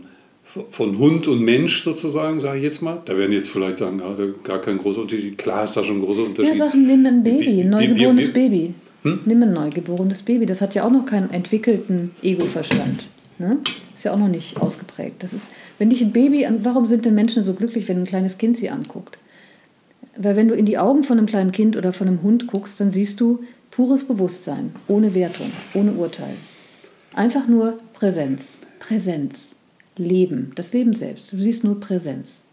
von 0.71 0.97
Hund 0.97 1.27
und 1.27 1.41
Mensch 1.41 1.81
sozusagen, 1.81 2.39
sage 2.39 2.57
ich 2.57 2.63
jetzt 2.63 2.81
mal. 2.81 3.01
Da 3.05 3.17
werden 3.17 3.31
jetzt 3.31 3.49
vielleicht 3.49 3.77
sagen, 3.77 3.99
ja, 3.99 4.25
gar 4.43 4.59
kein 4.59 4.77
großer 4.77 5.01
Unterschied. 5.01 5.37
Klar 5.37 5.63
ist 5.63 5.77
da 5.77 5.83
schon 5.83 5.97
ein 5.97 6.05
großer 6.05 6.23
Unterschied. 6.23 6.55
Ja, 6.55 6.65
sagen, 6.65 6.87
nimm 6.87 7.05
ein 7.05 7.23
Baby, 7.23 7.61
ein 7.61 7.69
neugeborenes 7.69 8.25
wie, 8.25 8.29
wie, 8.29 8.33
Baby. 8.33 8.73
Hm? 9.03 9.19
Nimm 9.25 9.43
ein 9.43 9.53
neugeborenes 9.53 10.23
Baby. 10.23 10.45
Das 10.45 10.61
hat 10.61 10.75
ja 10.75 10.85
auch 10.85 10.91
noch 10.91 11.05
keinen 11.05 11.29
entwickelten 11.29 12.11
Ego-Verstand. 12.21 13.09
Ne? 13.37 13.57
Ist 13.93 14.03
ja 14.03 14.13
auch 14.13 14.17
noch 14.17 14.27
nicht 14.27 14.57
ausgeprägt. 14.57 15.23
Das 15.23 15.33
ist, 15.33 15.51
wenn 15.77 15.89
dich 15.89 16.01
ein 16.01 16.11
Baby, 16.11 16.47
warum 16.63 16.85
sind 16.85 17.05
denn 17.05 17.15
Menschen 17.15 17.43
so 17.43 17.53
glücklich, 17.53 17.87
wenn 17.87 17.99
ein 17.99 18.05
kleines 18.05 18.37
Kind 18.37 18.57
sie 18.57 18.69
anguckt? 18.69 19.17
Weil 20.17 20.35
wenn 20.35 20.49
du 20.49 20.55
in 20.55 20.65
die 20.65 20.77
Augen 20.77 21.03
von 21.03 21.17
einem 21.17 21.27
kleinen 21.27 21.51
Kind 21.51 21.77
oder 21.77 21.93
von 21.93 22.07
einem 22.07 22.21
Hund 22.23 22.47
guckst, 22.47 22.79
dann 22.81 22.91
siehst 22.91 23.21
du 23.21 23.43
pures 23.71 24.03
Bewusstsein, 24.03 24.71
ohne 24.87 25.13
Wertung, 25.13 25.51
ohne 25.73 25.93
Urteil. 25.93 26.35
Einfach 27.13 27.47
nur 27.47 27.77
Präsenz. 27.93 28.57
Präsenz. 28.79 29.58
Leben, 29.99 30.51
das 30.55 30.73
Leben 30.73 30.93
selbst. 30.93 31.31
Du 31.31 31.37
siehst 31.37 31.63
nur 31.63 31.79
Präsenz. 31.79 32.45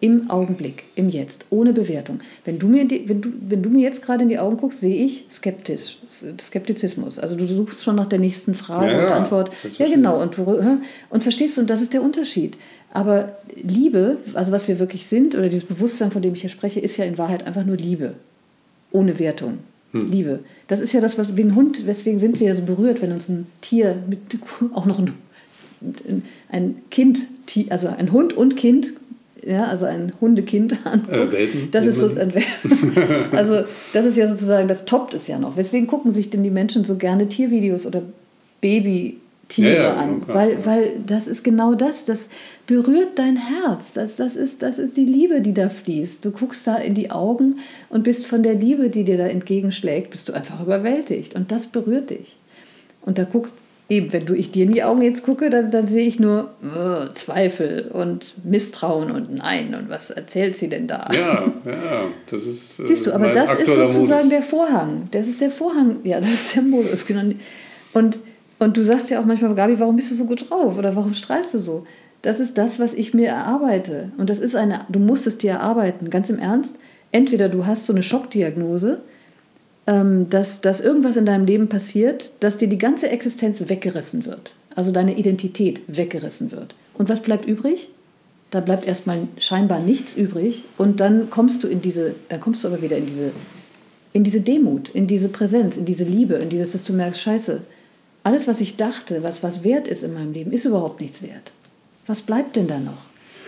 Im 0.00 0.30
Augenblick, 0.30 0.84
im 0.94 1.08
Jetzt, 1.08 1.46
ohne 1.50 1.72
Bewertung. 1.72 2.18
Wenn 2.44 2.60
du 2.60 2.68
mir, 2.68 2.86
die, 2.86 3.08
wenn 3.08 3.20
du, 3.20 3.30
wenn 3.48 3.64
du 3.64 3.68
mir 3.68 3.82
jetzt 3.82 4.00
gerade 4.00 4.22
in 4.22 4.28
die 4.28 4.38
Augen 4.38 4.56
guckst, 4.56 4.78
sehe 4.78 4.94
ich 4.94 5.24
skeptisch, 5.28 5.98
Skeptizismus. 6.40 7.18
Also 7.18 7.34
du 7.34 7.46
suchst 7.46 7.82
schon 7.82 7.96
nach 7.96 8.06
der 8.06 8.20
nächsten 8.20 8.54
Frage 8.54 8.92
ja, 8.92 9.06
und 9.08 9.12
Antwort. 9.12 9.50
Ja, 9.76 9.86
genau. 9.86 10.22
Und, 10.22 10.38
und 11.10 11.22
verstehst 11.24 11.56
du, 11.56 11.62
und 11.62 11.70
das 11.70 11.82
ist 11.82 11.94
der 11.94 12.02
Unterschied. 12.02 12.56
Aber 12.92 13.38
Liebe, 13.56 14.18
also 14.34 14.52
was 14.52 14.68
wir 14.68 14.78
wirklich 14.78 15.06
sind, 15.06 15.34
oder 15.34 15.48
dieses 15.48 15.64
Bewusstsein, 15.64 16.12
von 16.12 16.22
dem 16.22 16.34
ich 16.34 16.42
hier 16.42 16.50
spreche, 16.50 16.78
ist 16.78 16.96
ja 16.96 17.04
in 17.04 17.18
Wahrheit 17.18 17.44
einfach 17.44 17.64
nur 17.64 17.76
Liebe. 17.76 18.14
Ohne 18.92 19.18
Wertung. 19.18 19.58
Hm. 19.92 20.10
Liebe. 20.10 20.40
Das 20.68 20.80
ist 20.80 20.92
ja 20.92 21.00
das, 21.00 21.18
was 21.18 21.36
wie 21.36 21.42
ein 21.42 21.54
Hund, 21.54 21.86
weswegen 21.86 22.18
sind 22.18 22.40
wir 22.40 22.54
so 22.54 22.62
berührt, 22.62 23.02
wenn 23.02 23.12
uns 23.12 23.28
ein 23.28 23.46
Tier, 23.62 23.96
mit, 24.08 24.18
auch 24.74 24.86
noch 24.86 24.98
ein 24.98 25.12
ein 26.50 26.76
Kind, 26.90 27.26
also 27.70 27.88
ein 27.88 28.12
Hund 28.12 28.32
und 28.32 28.56
Kind, 28.56 28.92
ja, 29.46 29.64
also 29.64 29.86
ein 29.86 30.12
Hundekind 30.20 30.72
Äh, 30.72 31.32
Welpen, 31.32 31.70
das 31.70 31.86
ist 31.86 31.98
so 31.98 32.06
ein 32.06 32.32
Also 33.32 33.64
das 33.92 34.04
ist 34.04 34.16
ja 34.16 34.26
sozusagen, 34.26 34.68
das 34.68 34.84
toppt 34.84 35.14
es 35.14 35.26
ja 35.26 35.38
noch. 35.38 35.56
Weswegen 35.56 35.86
gucken 35.86 36.12
sich 36.12 36.30
denn 36.30 36.42
die 36.42 36.50
Menschen 36.50 36.84
so 36.84 36.96
gerne 36.96 37.28
Tiervideos 37.28 37.86
oder 37.86 38.02
Babytiere 38.60 39.20
ja, 39.74 39.82
ja, 39.82 39.94
an? 39.94 40.24
Klar, 40.24 40.36
weil, 40.36 40.66
weil 40.66 40.90
das 41.06 41.28
ist 41.28 41.44
genau 41.44 41.74
das, 41.74 42.04
das 42.04 42.28
berührt 42.66 43.18
dein 43.18 43.36
Herz. 43.36 43.92
Das, 43.92 44.16
das, 44.16 44.36
ist, 44.36 44.62
das 44.62 44.78
ist 44.78 44.96
die 44.96 45.06
Liebe, 45.06 45.40
die 45.40 45.54
da 45.54 45.68
fließt. 45.68 46.24
Du 46.24 46.30
guckst 46.30 46.66
da 46.66 46.76
in 46.76 46.94
die 46.94 47.10
Augen 47.10 47.56
und 47.88 48.02
bist 48.02 48.26
von 48.26 48.42
der 48.42 48.54
Liebe, 48.54 48.90
die 48.90 49.04
dir 49.04 49.16
da 49.16 49.26
entgegenschlägt, 49.26 50.10
bist 50.10 50.28
du 50.28 50.32
einfach 50.32 50.60
überwältigt. 50.60 51.34
Und 51.34 51.52
das 51.52 51.68
berührt 51.68 52.10
dich. 52.10 52.36
Und 53.02 53.18
da 53.18 53.24
guckst, 53.24 53.54
eben, 53.88 54.12
wenn 54.12 54.26
du 54.26 54.34
ich 54.34 54.50
dir 54.50 54.64
in 54.64 54.72
die 54.72 54.82
Augen 54.82 55.02
jetzt 55.02 55.22
gucke, 55.22 55.48
dann, 55.50 55.70
dann 55.70 55.88
sehe 55.88 56.06
ich 56.06 56.20
nur 56.20 56.50
uh, 56.62 57.12
Zweifel 57.14 57.90
und 57.92 58.34
Misstrauen 58.44 59.10
und 59.10 59.34
Nein 59.34 59.74
und 59.74 59.88
was 59.88 60.10
erzählt 60.10 60.56
sie 60.56 60.68
denn 60.68 60.86
da? 60.86 61.08
Ja, 61.12 61.52
ja, 61.64 62.04
das 62.30 62.44
ist. 62.46 62.78
Äh, 62.80 62.86
Siehst 62.86 63.06
du, 63.06 63.12
aber 63.12 63.32
das 63.32 63.54
ist 63.54 63.66
sozusagen 63.66 64.24
Modus. 64.24 64.28
der 64.28 64.42
Vorhang. 64.42 65.02
Das 65.10 65.26
ist 65.26 65.40
der 65.40 65.50
Vorhang, 65.50 65.96
ja, 66.04 66.20
das 66.20 66.32
ist 66.32 66.56
der 66.56 66.62
Modus, 66.62 67.06
genau. 67.06 67.34
Und, 67.94 68.18
und 68.58 68.76
du 68.76 68.82
sagst 68.82 69.08
ja 69.10 69.20
auch 69.20 69.24
manchmal, 69.24 69.54
Gabi, 69.54 69.78
warum 69.78 69.96
bist 69.96 70.10
du 70.10 70.14
so 70.14 70.26
gut 70.26 70.50
drauf 70.50 70.76
oder 70.76 70.94
warum 70.94 71.14
strahlst 71.14 71.54
du 71.54 71.58
so? 71.58 71.86
Das 72.20 72.40
ist 72.40 72.58
das, 72.58 72.78
was 72.78 72.94
ich 72.94 73.14
mir 73.14 73.28
erarbeite. 73.28 74.12
Und 74.18 74.28
das 74.28 74.38
ist 74.38 74.56
eine, 74.56 74.80
du 74.88 74.98
musst 74.98 75.26
es 75.26 75.38
dir 75.38 75.52
erarbeiten, 75.52 76.10
ganz 76.10 76.28
im 76.28 76.38
Ernst. 76.38 76.76
Entweder 77.10 77.48
du 77.48 77.64
hast 77.64 77.86
so 77.86 77.92
eine 77.92 78.02
Schockdiagnose, 78.02 79.00
ähm, 79.88 80.28
dass, 80.28 80.60
dass 80.60 80.80
irgendwas 80.80 81.16
in 81.16 81.24
deinem 81.24 81.46
Leben 81.46 81.68
passiert, 81.68 82.30
dass 82.40 82.58
dir 82.58 82.68
die 82.68 82.78
ganze 82.78 83.08
Existenz 83.08 83.68
weggerissen 83.68 84.26
wird. 84.26 84.54
Also 84.76 84.92
deine 84.92 85.16
Identität 85.16 85.80
weggerissen 85.88 86.52
wird. 86.52 86.74
Und 86.92 87.08
was 87.08 87.22
bleibt 87.22 87.46
übrig? 87.46 87.88
Da 88.50 88.60
bleibt 88.60 88.86
erstmal 88.86 89.26
scheinbar 89.38 89.80
nichts 89.80 90.14
übrig 90.14 90.64
und 90.76 91.00
dann 91.00 91.30
kommst 91.30 91.64
du 91.64 91.68
in 91.68 91.80
diese, 91.80 92.14
dann 92.28 92.40
kommst 92.40 92.62
du 92.62 92.68
aber 92.68 92.82
wieder 92.82 92.96
in 92.96 93.06
diese, 93.06 93.30
in 94.12 94.24
diese 94.24 94.40
Demut, 94.40 94.90
in 94.90 95.06
diese 95.06 95.28
Präsenz, 95.28 95.76
in 95.76 95.84
diese 95.84 96.04
Liebe, 96.04 96.34
in 96.34 96.48
dieses, 96.48 96.72
dass 96.72 96.84
du 96.84 96.92
merkst, 96.92 97.20
scheiße, 97.20 97.62
alles, 98.24 98.46
was 98.46 98.60
ich 98.60 98.76
dachte, 98.76 99.22
was, 99.22 99.42
was 99.42 99.64
wert 99.64 99.88
ist 99.88 100.02
in 100.02 100.14
meinem 100.14 100.32
Leben, 100.32 100.52
ist 100.52 100.64
überhaupt 100.64 101.00
nichts 101.00 101.22
wert. 101.22 101.52
Was 102.06 102.22
bleibt 102.22 102.56
denn 102.56 102.66
da 102.66 102.78
noch? 102.78 103.06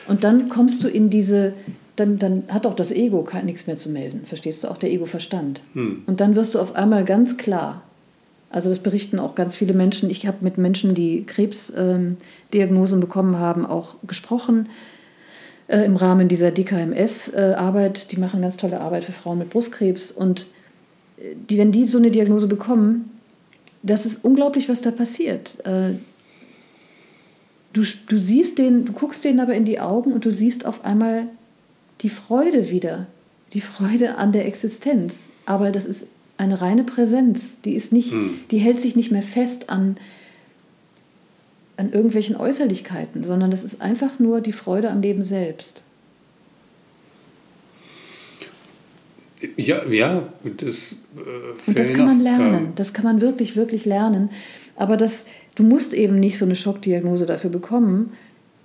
Und 0.08 0.24
dann 0.24 0.48
kommst 0.48 0.82
du 0.84 0.88
in 0.88 1.10
diese, 1.10 1.52
dann, 2.00 2.18
dann 2.18 2.44
hat 2.48 2.66
auch 2.66 2.74
das 2.74 2.90
Ego 2.90 3.22
kein, 3.22 3.46
nichts 3.46 3.66
mehr 3.66 3.76
zu 3.76 3.90
melden, 3.90 4.22
verstehst 4.24 4.64
du, 4.64 4.68
auch 4.68 4.78
der 4.78 4.90
Ego-Verstand. 4.90 5.60
Hm. 5.74 6.02
Und 6.06 6.20
dann 6.20 6.34
wirst 6.34 6.54
du 6.54 6.58
auf 6.58 6.74
einmal 6.74 7.04
ganz 7.04 7.36
klar. 7.36 7.82
Also 8.48 8.68
das 8.68 8.80
berichten 8.80 9.20
auch 9.20 9.36
ganz 9.36 9.54
viele 9.54 9.74
Menschen. 9.74 10.10
Ich 10.10 10.26
habe 10.26 10.38
mit 10.40 10.58
Menschen, 10.58 10.94
die 10.94 11.24
Krebsdiagnosen 11.24 12.96
ähm, 12.96 13.00
bekommen 13.00 13.38
haben, 13.38 13.64
auch 13.64 13.94
gesprochen 14.06 14.68
äh, 15.68 15.84
im 15.84 15.94
Rahmen 15.94 16.26
dieser 16.26 16.50
DKMS-Arbeit. 16.50 18.04
Äh, 18.04 18.08
die 18.10 18.16
machen 18.16 18.42
ganz 18.42 18.56
tolle 18.56 18.80
Arbeit 18.80 19.04
für 19.04 19.12
Frauen 19.12 19.38
mit 19.38 19.50
Brustkrebs. 19.50 20.10
Und 20.10 20.46
äh, 21.18 21.36
die, 21.48 21.58
wenn 21.58 21.70
die 21.70 21.86
so 21.86 21.98
eine 21.98 22.10
Diagnose 22.10 22.48
bekommen, 22.48 23.10
das 23.84 24.04
ist 24.04 24.24
unglaublich, 24.24 24.68
was 24.68 24.80
da 24.82 24.90
passiert. 24.90 25.64
Äh, 25.64 25.92
du, 27.72 27.82
du 28.08 28.18
siehst 28.18 28.58
den, 28.58 28.86
du 28.86 28.92
guckst 28.92 29.24
denen 29.24 29.38
aber 29.38 29.54
in 29.54 29.64
die 29.64 29.78
Augen 29.78 30.12
und 30.12 30.24
du 30.24 30.30
siehst 30.32 30.66
auf 30.66 30.84
einmal 30.84 31.28
die 32.00 32.10
Freude 32.10 32.70
wieder, 32.70 33.06
die 33.52 33.60
Freude 33.60 34.16
an 34.16 34.32
der 34.32 34.46
Existenz. 34.46 35.28
Aber 35.46 35.70
das 35.70 35.84
ist 35.84 36.06
eine 36.36 36.60
reine 36.60 36.84
Präsenz, 36.84 37.60
die 37.60 37.74
ist 37.74 37.92
nicht, 37.92 38.12
hm. 38.12 38.40
die 38.50 38.58
hält 38.58 38.80
sich 38.80 38.96
nicht 38.96 39.10
mehr 39.10 39.22
fest 39.22 39.68
an, 39.68 39.98
an 41.76 41.92
irgendwelchen 41.92 42.36
Äußerlichkeiten, 42.36 43.24
sondern 43.24 43.50
das 43.50 43.64
ist 43.64 43.80
einfach 43.80 44.18
nur 44.18 44.40
die 44.40 44.52
Freude 44.52 44.90
am 44.90 45.02
Leben 45.02 45.24
selbst. 45.24 45.82
Ja, 49.56 49.86
ja, 49.86 50.28
das, 50.58 50.96
äh, 51.16 51.68
und 51.68 51.78
das 51.78 51.92
kann 51.92 52.06
man 52.06 52.20
lernen. 52.20 52.64
Ja. 52.64 52.72
Das 52.74 52.92
kann 52.92 53.04
man 53.04 53.20
wirklich, 53.20 53.56
wirklich 53.56 53.84
lernen. 53.86 54.30
Aber 54.76 54.96
das, 54.96 55.24
du 55.54 55.62
musst 55.62 55.94
eben 55.94 56.20
nicht 56.20 56.38
so 56.38 56.44
eine 56.44 56.56
Schockdiagnose 56.56 57.26
dafür 57.26 57.50
bekommen. 57.50 58.12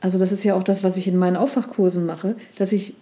Also 0.02 0.20
das 0.20 0.32
ist 0.32 0.44
ja 0.44 0.56
auch 0.56 0.64
das, 0.64 0.84
was 0.84 0.98
ich 0.98 1.08
in 1.08 1.18
meinen 1.18 1.38
Aufwachkursen 1.38 2.06
mache, 2.06 2.36
dass 2.58 2.72
ich, 2.72 2.94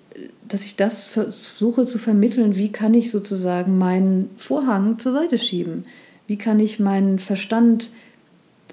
dass 0.48 0.64
ich 0.64 0.76
das 0.76 1.08
versuche 1.08 1.86
zu 1.86 1.98
vermitteln, 1.98 2.56
wie 2.56 2.72
kann 2.72 2.94
ich 2.94 3.12
sozusagen 3.12 3.78
meinen 3.78 4.30
Vorhang 4.38 5.00
zur 5.00 5.12
Seite 5.12 5.38
schieben? 5.38 5.86
Wie 6.28 6.38
kann 6.38 6.60
ich 6.60 6.80
meinen 6.80 7.20
Verstand 7.20 7.90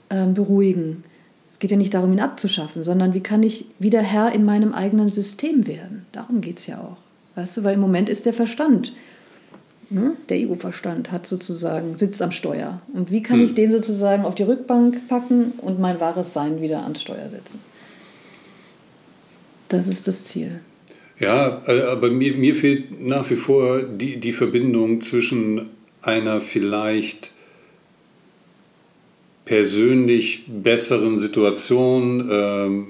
äh, 0.08 0.26
beruhigen? 0.26 1.04
Es 1.52 1.58
geht 1.58 1.70
ja 1.70 1.76
nicht 1.76 1.94
darum, 1.94 2.12
ihn 2.12 2.20
abzuschaffen, 2.20 2.84
sondern 2.84 3.14
wie 3.14 3.20
kann 3.20 3.42
ich 3.42 3.66
wieder 3.78 4.00
Herr 4.00 4.32
in 4.32 4.44
meinem 4.44 4.72
eigenen 4.72 5.10
System 5.10 5.66
werden? 5.66 6.06
Darum 6.12 6.40
geht 6.40 6.58
es 6.58 6.66
ja 6.66 6.78
auch. 6.78 6.96
Weißt 7.34 7.56
du, 7.56 7.64
weil 7.64 7.74
im 7.74 7.80
Moment 7.80 8.08
ist 8.08 8.26
der 8.26 8.34
Verstand, 8.34 8.94
ne? 9.88 10.12
der 10.28 10.38
Ego-Verstand 10.38 11.12
hat 11.12 11.26
sozusagen, 11.26 11.98
sitzt 11.98 12.22
am 12.22 12.32
Steuer. 12.32 12.80
Und 12.92 13.10
wie 13.10 13.22
kann 13.22 13.38
hm. 13.38 13.46
ich 13.46 13.54
den 13.54 13.72
sozusagen 13.72 14.24
auf 14.24 14.34
die 14.34 14.42
Rückbank 14.42 15.08
packen 15.08 15.52
und 15.58 15.78
mein 15.78 16.00
wahres 16.00 16.32
Sein 16.32 16.60
wieder 16.60 16.82
ans 16.82 17.02
Steuer 17.02 17.30
setzen? 17.30 17.60
Das 19.68 19.86
ist 19.86 20.08
das 20.08 20.24
Ziel. 20.24 20.60
Ja, 21.20 21.62
äh, 21.66 21.82
aber 21.82 22.10
mir, 22.10 22.34
mir 22.34 22.56
fehlt 22.56 23.00
nach 23.06 23.30
wie 23.30 23.36
vor 23.36 23.82
die, 23.82 24.16
die 24.16 24.32
Verbindung 24.32 25.02
zwischen 25.02 25.68
einer 26.02 26.40
vielleicht 26.40 27.32
persönlich 29.44 30.44
besseren 30.46 31.18
Situation 31.18 32.28
ähm, 32.30 32.86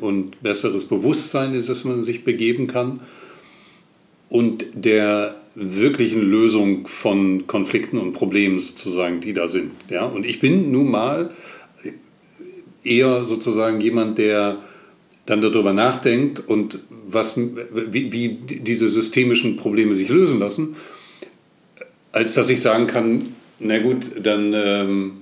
und 0.00 0.42
besseres 0.42 0.86
Bewusstsein, 0.86 1.54
in 1.54 1.64
das 1.64 1.84
man 1.84 2.02
sich 2.02 2.24
begeben 2.24 2.66
kann 2.66 3.00
und 4.28 4.66
der 4.74 5.36
wirklichen 5.54 6.22
Lösung 6.22 6.88
von 6.88 7.46
Konflikten 7.46 7.98
und 7.98 8.14
Problemen 8.14 8.58
sozusagen, 8.58 9.20
die 9.20 9.34
da 9.34 9.46
sind. 9.46 9.72
Ja? 9.90 10.06
Und 10.06 10.24
ich 10.24 10.40
bin 10.40 10.72
nun 10.72 10.90
mal 10.90 11.30
eher 12.82 13.24
sozusagen 13.24 13.80
jemand, 13.80 14.18
der 14.18 14.58
dann 15.26 15.40
darüber 15.40 15.72
nachdenkt 15.72 16.40
und 16.40 16.80
was, 17.12 17.36
wie, 17.36 18.12
wie 18.12 18.28
diese 18.28 18.88
systemischen 18.88 19.56
Probleme 19.56 19.94
sich 19.94 20.08
lösen 20.08 20.38
lassen, 20.38 20.76
als 22.12 22.34
dass 22.34 22.50
ich 22.50 22.60
sagen 22.60 22.86
kann, 22.86 23.20
na 23.58 23.78
gut, 23.78 24.10
dann 24.22 24.52
ähm, 24.54 25.12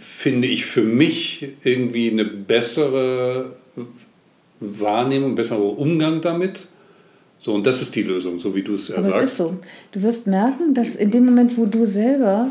finde 0.00 0.48
ich 0.48 0.66
für 0.66 0.82
mich 0.82 1.48
irgendwie 1.64 2.10
eine 2.10 2.24
bessere 2.24 3.56
Wahrnehmung, 4.60 5.34
besserer 5.34 5.78
Umgang 5.78 6.20
damit 6.20 6.68
so, 7.44 7.52
und 7.52 7.66
das 7.66 7.82
ist 7.82 7.94
die 7.94 8.02
Lösung, 8.02 8.38
so 8.38 8.54
wie 8.54 8.62
du 8.62 8.72
es 8.72 8.88
ja 8.88 8.96
Aber 8.96 9.04
sagst. 9.04 9.18
es 9.18 9.30
ist 9.32 9.36
so. 9.36 9.58
Du 9.92 10.00
wirst 10.00 10.26
merken, 10.26 10.72
dass 10.72 10.96
in 10.96 11.10
dem 11.10 11.26
Moment, 11.26 11.58
wo 11.58 11.66
du 11.66 11.86
selber 11.86 12.48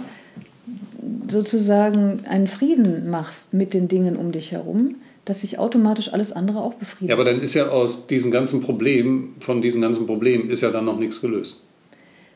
sozusagen 1.27 2.21
einen 2.27 2.45
Frieden 2.45 3.09
machst 3.09 3.55
mit 3.55 3.73
den 3.73 3.87
Dingen 3.87 4.15
um 4.15 4.31
dich 4.31 4.51
herum, 4.51 4.97
dass 5.25 5.41
sich 5.41 5.57
automatisch 5.57 6.11
alles 6.11 6.31
andere 6.31 6.59
auch 6.59 6.73
befriedigt. 6.73 7.09
Ja, 7.09 7.15
aber 7.15 7.23
dann 7.23 7.41
ist 7.41 7.53
ja 7.53 7.69
aus 7.69 8.07
diesen 8.07 8.31
ganzen 8.31 8.61
Problemen, 8.61 9.35
von 9.39 9.61
diesen 9.61 9.81
ganzen 9.81 10.05
Problemen, 10.05 10.49
ist 10.49 10.61
ja 10.61 10.71
dann 10.71 10.85
noch 10.85 10.99
nichts 10.99 11.21
gelöst. 11.21 11.61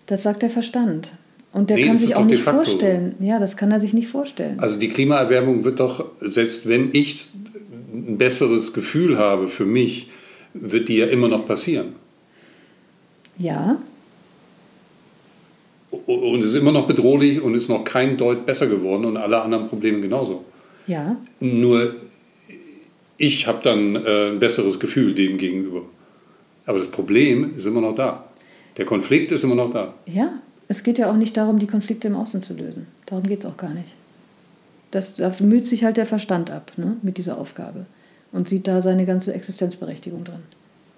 Das 0.05 0.23
sagt 0.23 0.41
der 0.41 0.49
Verstand. 0.49 1.11
Und 1.51 1.69
der 1.69 1.77
nee, 1.77 1.85
kann 1.85 1.97
sich 1.97 2.15
auch 2.15 2.25
nicht 2.25 2.43
vorstellen. 2.43 3.15
So. 3.19 3.25
Ja, 3.25 3.39
das 3.39 3.57
kann 3.57 3.71
er 3.71 3.81
sich 3.81 3.93
nicht 3.93 4.07
vorstellen. 4.09 4.59
Also 4.59 4.79
die 4.79 4.89
Klimaerwärmung 4.89 5.63
wird 5.63 5.79
doch, 5.79 6.05
selbst 6.21 6.67
wenn 6.67 6.89
ich 6.93 7.29
ein 7.93 8.17
besseres 8.17 8.73
Gefühl 8.73 9.17
habe 9.17 9.47
für 9.47 9.65
mich, 9.65 10.09
wird 10.53 10.87
die 10.87 10.97
ja 10.97 11.07
immer 11.07 11.27
noch 11.27 11.45
passieren. 11.45 11.95
Ja. 13.37 13.77
Und 15.89 16.39
es 16.39 16.51
ist 16.51 16.55
immer 16.55 16.71
noch 16.71 16.87
bedrohlich 16.87 17.41
und 17.41 17.55
ist 17.55 17.69
noch 17.69 17.83
kein 17.83 18.17
Deut 18.17 18.45
besser 18.45 18.67
geworden 18.67 19.05
und 19.05 19.17
alle 19.17 19.41
anderen 19.41 19.67
Probleme 19.67 20.01
genauso. 20.01 20.45
Ja. 20.85 21.17
Nur 21.39 21.95
ich 23.17 23.47
habe 23.47 23.59
dann 23.63 23.95
äh, 23.95 24.29
ein 24.29 24.39
besseres 24.39 24.79
Gefühl 24.79 25.13
dem 25.13 25.37
gegenüber. 25.37 25.81
Aber 26.65 26.77
das 26.77 26.87
Problem 26.87 27.55
ist 27.55 27.65
immer 27.65 27.81
noch 27.81 27.95
da. 27.95 28.25
Der 28.77 28.85
Konflikt 28.85 29.31
ist 29.31 29.43
immer 29.43 29.55
noch 29.55 29.71
da. 29.71 29.93
Ja, 30.05 30.33
es 30.67 30.83
geht 30.83 30.97
ja 30.97 31.09
auch 31.09 31.15
nicht 31.15 31.35
darum, 31.37 31.59
die 31.59 31.67
Konflikte 31.67 32.07
im 32.07 32.15
Außen 32.15 32.43
zu 32.43 32.53
lösen. 32.53 32.87
Darum 33.05 33.23
geht 33.23 33.39
es 33.39 33.45
auch 33.45 33.57
gar 33.57 33.73
nicht. 33.73 33.89
Das, 34.91 35.15
da 35.15 35.31
müht 35.39 35.65
sich 35.65 35.83
halt 35.83 35.97
der 35.97 36.05
Verstand 36.05 36.49
ab 36.49 36.71
ne, 36.77 36.97
mit 37.01 37.17
dieser 37.17 37.37
Aufgabe 37.37 37.85
und 38.31 38.49
sieht 38.49 38.67
da 38.67 38.81
seine 38.81 39.05
ganze 39.05 39.33
Existenzberechtigung 39.33 40.23
drin. 40.23 40.43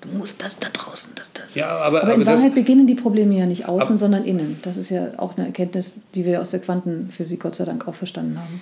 Du 0.01 0.09
musst 0.17 0.41
das 0.41 0.57
da 0.57 0.69
draußen, 0.71 1.11
das 1.15 1.31
da. 1.33 1.41
Ja, 1.55 1.67
aber, 1.69 2.03
aber 2.03 2.13
in 2.13 2.21
aber 2.21 2.31
Wahrheit 2.31 2.55
beginnen 2.55 2.87
die 2.87 2.95
Probleme 2.95 3.35
ja 3.37 3.45
nicht 3.45 3.67
außen, 3.67 3.95
ab, 3.95 3.99
sondern 3.99 4.23
innen. 4.23 4.57
Das 4.61 4.77
ist 4.77 4.89
ja 4.89 5.09
auch 5.17 5.37
eine 5.37 5.47
Erkenntnis, 5.47 5.95
die 6.15 6.25
wir 6.25 6.41
aus 6.41 6.51
der 6.51 6.61
Quantenphysik 6.61 7.41
Gott 7.41 7.55
sei 7.55 7.65
Dank 7.65 7.87
auch 7.87 7.95
verstanden 7.95 8.39
haben. 8.39 8.61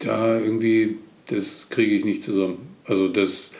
Da 0.00 0.38
irgendwie, 0.38 0.98
das 1.26 1.68
kriege 1.70 1.94
ich 1.94 2.04
nicht 2.04 2.22
zusammen. 2.22 2.58
Also 2.84 3.08
das, 3.08 3.52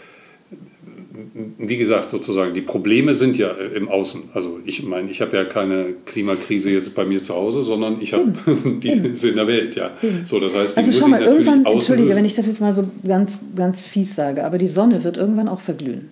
wie 1.58 1.76
gesagt, 1.76 2.10
sozusagen, 2.10 2.54
die 2.54 2.60
Probleme 2.60 3.14
sind 3.14 3.36
ja 3.36 3.50
im 3.50 3.88
Außen. 3.88 4.30
Also 4.34 4.60
ich 4.64 4.82
meine, 4.82 5.10
ich 5.10 5.20
habe 5.20 5.36
ja 5.36 5.44
keine 5.44 5.94
Klimakrise 6.04 6.70
jetzt 6.70 6.94
bei 6.94 7.04
mir 7.04 7.22
zu 7.22 7.34
Hause, 7.34 7.62
sondern 7.62 8.00
ich 8.00 8.12
habe 8.12 8.32
die 8.82 8.88
Eben. 8.88 9.12
ist 9.12 9.24
in 9.24 9.36
der 9.36 9.46
Welt, 9.46 9.74
ja. 9.74 9.90
Eben. 10.02 10.26
So, 10.26 10.38
das 10.38 10.56
heißt, 10.56 10.76
die 10.76 10.80
also 10.80 10.92
muss 10.92 11.00
schau 11.00 11.08
mal, 11.08 11.22
irgendwann, 11.22 11.66
entschuldige, 11.66 12.14
wenn 12.14 12.24
ich 12.24 12.34
das 12.34 12.46
jetzt 12.46 12.60
mal 12.60 12.74
so 12.74 12.88
ganz, 13.06 13.38
ganz 13.56 13.80
fies 13.80 14.14
sage, 14.14 14.44
aber 14.44 14.58
die 14.58 14.68
Sonne 14.68 15.02
wird 15.02 15.16
irgendwann 15.16 15.48
auch 15.48 15.60
verglühen. 15.60 16.10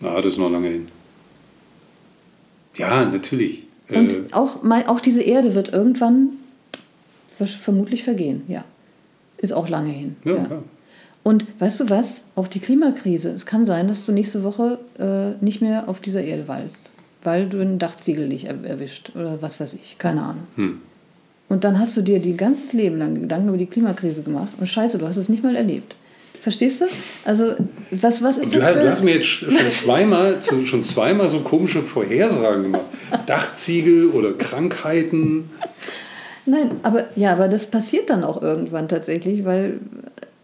Na, 0.00 0.20
das 0.20 0.34
ist 0.34 0.38
noch 0.38 0.50
lange 0.50 0.68
hin. 0.68 0.86
Ja, 2.76 3.04
natürlich. 3.04 3.62
Und 3.88 4.12
äh, 4.12 4.16
auch, 4.32 4.58
auch 4.86 5.00
diese 5.00 5.22
Erde 5.22 5.54
wird 5.54 5.72
irgendwann 5.72 6.30
vermutlich 7.38 8.02
vergehen, 8.02 8.42
ja. 8.48 8.64
Ist 9.44 9.52
auch 9.52 9.68
lange 9.68 9.90
hin. 9.90 10.16
Ja, 10.24 10.36
ja. 10.36 10.62
Und 11.22 11.46
weißt 11.58 11.80
du 11.80 11.90
was? 11.90 12.24
Auch 12.34 12.48
die 12.48 12.60
Klimakrise. 12.60 13.30
Es 13.30 13.44
kann 13.44 13.66
sein, 13.66 13.88
dass 13.88 14.06
du 14.06 14.12
nächste 14.12 14.42
Woche 14.42 14.78
äh, 14.98 15.44
nicht 15.44 15.60
mehr 15.60 15.88
auf 15.88 16.00
dieser 16.00 16.22
Erde 16.22 16.48
weilst, 16.48 16.92
weil 17.22 17.46
du 17.46 17.60
ein 17.60 17.78
Dachziegel 17.78 18.26
nicht 18.26 18.44
er 18.46 18.62
erwischt 18.64 19.12
oder 19.14 19.42
was 19.42 19.60
weiß 19.60 19.74
ich. 19.74 19.96
Keine 19.98 20.22
Ahnung. 20.22 20.44
Hm. 20.56 20.78
Und 21.50 21.64
dann 21.64 21.78
hast 21.78 21.94
du 21.96 22.00
dir 22.00 22.20
die 22.20 22.36
ganzes 22.36 22.72
Leben 22.72 22.96
lang 22.96 23.20
Gedanken 23.20 23.48
über 23.48 23.58
die 23.58 23.66
Klimakrise 23.66 24.22
gemacht 24.22 24.52
und 24.58 24.66
scheiße, 24.66 24.96
du 24.98 25.06
hast 25.06 25.18
es 25.18 25.28
nicht 25.28 25.42
mal 25.42 25.54
erlebt. 25.54 25.94
Verstehst 26.40 26.82
du? 26.82 26.86
Also, 27.24 27.54
was, 27.90 28.22
was 28.22 28.38
ist 28.38 28.54
du, 28.54 28.58
das? 28.58 28.72
Für 28.72 28.80
du 28.80 28.90
hast 28.90 29.02
mir 29.02 29.16
jetzt 29.16 29.26
schon 29.26 29.56
zweimal, 29.70 30.38
schon 30.64 30.82
zweimal 30.82 31.28
so 31.28 31.40
komische 31.40 31.82
Vorhersagen 31.82 32.64
gemacht. 32.64 32.86
Dachziegel 33.26 34.08
oder 34.08 34.32
Krankheiten. 34.32 35.50
Nein, 36.46 36.72
aber 36.82 37.06
ja, 37.16 37.32
aber 37.32 37.48
das 37.48 37.66
passiert 37.66 38.10
dann 38.10 38.24
auch 38.24 38.42
irgendwann 38.42 38.88
tatsächlich, 38.88 39.44
weil 39.44 39.80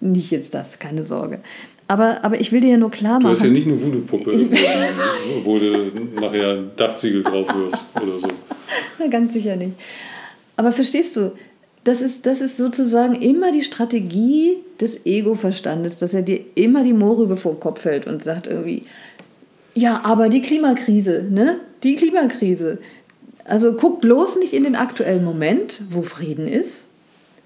nicht 0.01 0.30
jetzt 0.30 0.55
das, 0.55 0.78
keine 0.78 1.03
Sorge. 1.03 1.40
Aber, 1.88 2.24
aber 2.24 2.40
ich 2.40 2.53
will 2.53 2.61
dir 2.61 2.70
ja 2.70 2.76
nur 2.76 2.90
klar 2.90 3.14
machen. 3.14 3.24
Du 3.24 3.28
hast 3.30 3.42
ja 3.42 3.51
nicht 3.51 3.66
eine 3.66 3.82
Voodoo-Puppe, 3.82 4.32
wo, 4.32 5.44
wo 5.44 5.59
du 5.59 6.20
nachher 6.20 6.62
Dachziegel 6.76 7.22
drauf 7.22 7.48
wirfst 7.53 7.86
oder 8.01 8.18
so. 8.20 8.28
Na, 8.98 9.09
ganz 9.09 9.32
sicher 9.32 9.57
nicht. 9.57 9.72
Aber 10.57 10.72
verstehst 10.72 11.16
du, 11.16 11.32
das 11.84 12.01
ist, 12.03 12.26
das 12.26 12.40
ist 12.40 12.57
sozusagen 12.57 13.16
immer 13.16 13.53
die 13.53 13.62
Strategie 13.62 14.59
des 14.80 15.05
Ego-Verstandes, 15.05 15.98
dass 15.98 16.14
er 16.14 16.22
dir 16.22 16.40
immer 16.55 16.84
die 16.84 16.92
Mohrrübe 16.92 17.36
vor 17.36 17.55
den 17.55 17.61
Kopf 17.61 17.84
hält 17.84 18.07
und 18.07 18.22
sagt 18.22 18.46
irgendwie, 18.46 18.82
ja, 19.74 20.01
aber 20.05 20.28
die 20.28 20.42
Klimakrise, 20.42 21.24
ne? 21.30 21.57
Die 21.82 21.94
Klimakrise. 21.94 22.78
Also 23.51 23.72
guck 23.72 24.01
bloß 24.01 24.36
nicht 24.36 24.53
in 24.53 24.62
den 24.62 24.76
aktuellen 24.76 25.24
Moment, 25.24 25.80
wo 25.90 26.03
Frieden 26.03 26.46
ist, 26.46 26.86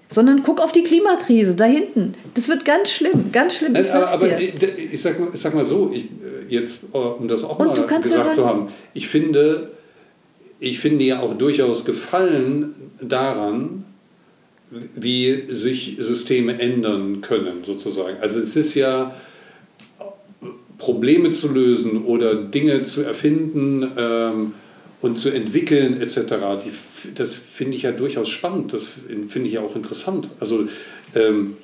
sondern 0.07 0.43
guck 0.43 0.61
auf 0.61 0.71
die 0.71 0.83
Klimakrise 0.83 1.55
da 1.55 1.65
hinten. 1.65 2.13
Das 2.35 2.47
wird 2.47 2.63
ganz 2.63 2.91
schlimm, 2.91 3.31
ganz 3.31 3.55
schlimm. 3.55 3.75
Ich 3.75 3.91
aber, 3.91 4.09
aber 4.09 4.39
ich, 4.39 4.53
ich, 4.93 5.01
sag, 5.01 5.15
ich 5.33 5.39
sag 5.39 5.55
mal 5.55 5.65
so, 5.65 5.91
ich, 5.91 6.03
äh, 6.03 6.53
jetzt, 6.53 6.93
äh, 6.93 6.97
um 6.97 7.27
das 7.27 7.43
auch 7.43 7.57
Und 7.57 7.75
mal 7.75 7.99
gesagt 7.99 8.27
ja 8.27 8.31
zu 8.31 8.45
haben, 8.45 8.67
ich 8.93 9.07
finde, 9.07 9.71
ich 10.59 10.79
finde 10.79 11.05
ja 11.05 11.21
auch 11.21 11.35
durchaus 11.35 11.85
Gefallen 11.85 12.75
daran, 13.01 13.85
wie 14.95 15.45
sich 15.47 15.95
Systeme 15.97 16.59
ändern 16.59 17.21
können, 17.21 17.63
sozusagen. 17.63 18.17
Also 18.21 18.41
es 18.41 18.55
ist 18.55 18.75
ja 18.75 19.15
Probleme 20.77 21.31
zu 21.31 21.51
lösen 21.51 22.05
oder 22.05 22.35
Dinge 22.35 22.83
zu 22.83 23.01
erfinden 23.01 23.91
ähm, 23.97 24.53
und 25.05 25.17
zu 25.17 25.29
entwickeln 25.29 26.01
etc. 26.01 26.17
Die, 26.65 27.11
das 27.13 27.35
finde 27.35 27.77
ich 27.77 27.83
ja 27.83 27.91
durchaus 27.91 28.27
spannend, 28.27 28.73
das 28.73 28.87
finde 29.29 29.47
ich 29.47 29.53
ja 29.53 29.61
auch 29.61 29.75
interessant. 29.75 30.29
Also 30.39 30.67
ähm, 31.13 31.57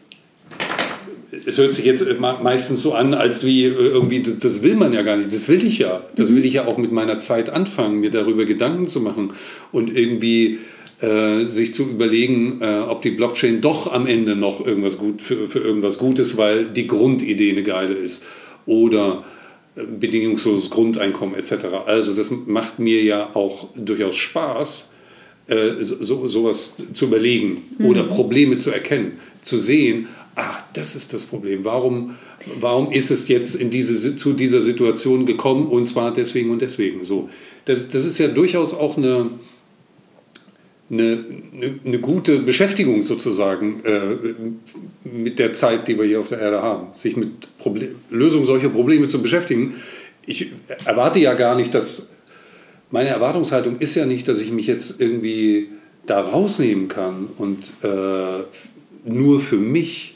es 1.48 1.58
hört 1.58 1.74
sich 1.74 1.86
jetzt 1.86 2.06
meistens 2.20 2.84
so 2.84 2.94
an, 2.94 3.16
als 3.16 3.44
wie 3.44 3.64
irgendwie, 3.64 4.22
das 4.22 4.62
will 4.62 4.76
man 4.76 4.94
ja 4.94 5.02
gar 5.02 5.18
nicht, 5.18 5.34
das 5.34 5.50
will 5.50 5.66
ich 5.66 5.80
ja. 5.80 6.04
Das 6.16 6.30
mhm. 6.30 6.36
will 6.36 6.46
ich 6.46 6.54
ja 6.54 6.68
auch 6.68 6.78
mit 6.78 6.92
meiner 6.92 7.18
Zeit 7.18 7.50
anfangen, 7.50 8.00
mir 8.00 8.12
darüber 8.12 8.46
Gedanken 8.46 8.88
zu 8.88 9.00
machen 9.00 9.32
und 9.72 9.96
irgendwie 9.96 10.60
äh, 11.02 11.46
sich 11.46 11.74
zu 11.74 11.90
überlegen, 11.90 12.60
äh, 12.62 12.82
ob 12.88 13.02
die 13.02 13.10
Blockchain 13.10 13.60
doch 13.60 13.92
am 13.92 14.06
Ende 14.06 14.36
noch 14.36 14.64
irgendwas 14.64 15.00
gut 15.00 15.20
für, 15.20 15.48
für 15.48 15.60
irgendwas 15.60 15.98
Gutes, 15.98 16.38
weil 16.38 16.66
die 16.66 16.86
Grundidee 16.86 17.50
eine 17.50 17.64
geile 17.64 17.96
ist 17.96 18.24
oder 18.68 19.24
äh, 19.24 19.41
bedingungsloses 19.76 20.70
Grundeinkommen 20.70 21.36
etc. 21.36 21.54
Also 21.86 22.14
das 22.14 22.32
macht 22.32 22.80
mir 22.80 23.04
ja 23.04 23.36
auch 23.36 23.70
durchaus 23.76 24.18
Spaß, 24.18 24.90
äh, 25.48 25.76
so, 25.80 26.28
sowas 26.28 26.78
zu 26.94 27.06
überlegen 27.06 27.64
mhm. 27.78 27.86
oder 27.86 28.04
Probleme 28.04 28.58
zu 28.58 28.72
erkennen, 28.72 29.14
zu 29.42 29.58
sehen, 29.58 30.08
ah, 30.36 30.58
das 30.74 30.96
ist 30.96 31.14
das 31.14 31.26
Problem. 31.26 31.64
Warum, 31.64 32.16
warum 32.60 32.92
ist 32.92 33.12
es 33.12 33.28
jetzt 33.28 33.56
in 33.56 33.70
diese, 33.70 34.16
zu 34.16 34.34
dieser 34.34 34.62
Situation 34.62 35.26
gekommen 35.26 35.68
und 35.68 35.88
zwar 35.88 36.14
deswegen 36.14 36.52
und 36.52 36.62
deswegen 36.62 37.04
so. 37.06 37.30
Das, 37.66 37.90
das 37.90 38.06
ist 38.06 38.18
ja 38.18 38.28
durchaus 38.28 38.74
auch 38.74 38.98
eine, 38.98 39.30
eine, 40.92 41.24
eine, 41.86 42.00
gute 42.00 42.40
Beschäftigung 42.40 43.04
sozusagen 43.04 43.82
äh, 43.86 45.08
mit 45.08 45.40
der 45.40 45.54
Zeit, 45.54 45.88
die 45.88 45.98
wir 45.98 46.06
hier 46.06 46.20
auf 46.20 46.28
der 46.28 46.40
Erde 46.40 46.62
haben, 46.62 46.88
sich 46.94 47.16
mit 47.16 47.58
Problem, 47.58 47.96
Lösung 48.10 48.46
solcher 48.46 48.70
Probleme 48.70 49.08
zu 49.08 49.22
beschäftigen. 49.22 49.76
Ich 50.26 50.52
erwarte 50.86 51.20
ja 51.20 51.34
gar 51.34 51.56
nicht, 51.56 51.74
dass 51.74 52.10
meine 52.90 53.10
Erwartungshaltung 53.10 53.78
ist 53.78 53.96
ja 53.96 54.06
nicht, 54.06 54.28
dass 54.28 54.42
ich 54.42 54.52
mich 54.52 54.68
jetzt 54.68 55.00
irgendwie 55.00 55.70
da 56.06 56.20
rausnehmen 56.20 56.90
kann 56.90 57.30
und 57.38 57.72
äh, 57.84 58.44
nur 59.06 59.40
für 59.40 59.58
mich 59.58 60.16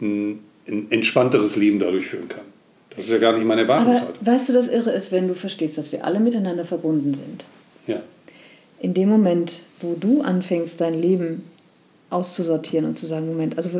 ein, 0.00 0.40
ein, 0.66 0.90
entspannteres 0.90 1.56
Leben 1.56 1.78
dadurch 1.78 2.06
führen 2.06 2.28
kann. 2.28 2.44
Das 2.90 3.04
ist 3.04 3.10
ja 3.10 3.18
gar 3.18 3.34
nicht 3.34 3.44
meine 3.44 3.62
Erwartungshaltung. 3.62 4.14
Aber 4.18 4.32
weißt 4.32 4.48
du, 4.48 4.52
das 4.54 4.68
Irre 4.68 4.92
ist, 4.92 5.12
wenn 5.12 5.28
du 5.28 5.34
verstehst, 5.34 5.76
dass 5.76 5.92
wir 5.92 6.04
alle 6.04 6.20
miteinander 6.20 6.64
verbunden 6.64 7.12
sind. 7.12 7.44
Ja 7.86 8.00
in 8.80 8.94
dem 8.94 9.08
Moment, 9.08 9.62
wo 9.80 9.94
du 9.94 10.22
anfängst, 10.22 10.80
dein 10.80 10.94
Leben 10.94 11.44
auszusortieren 12.10 12.86
und 12.86 12.98
zu 12.98 13.06
sagen, 13.06 13.26
Moment, 13.26 13.56
also 13.56 13.70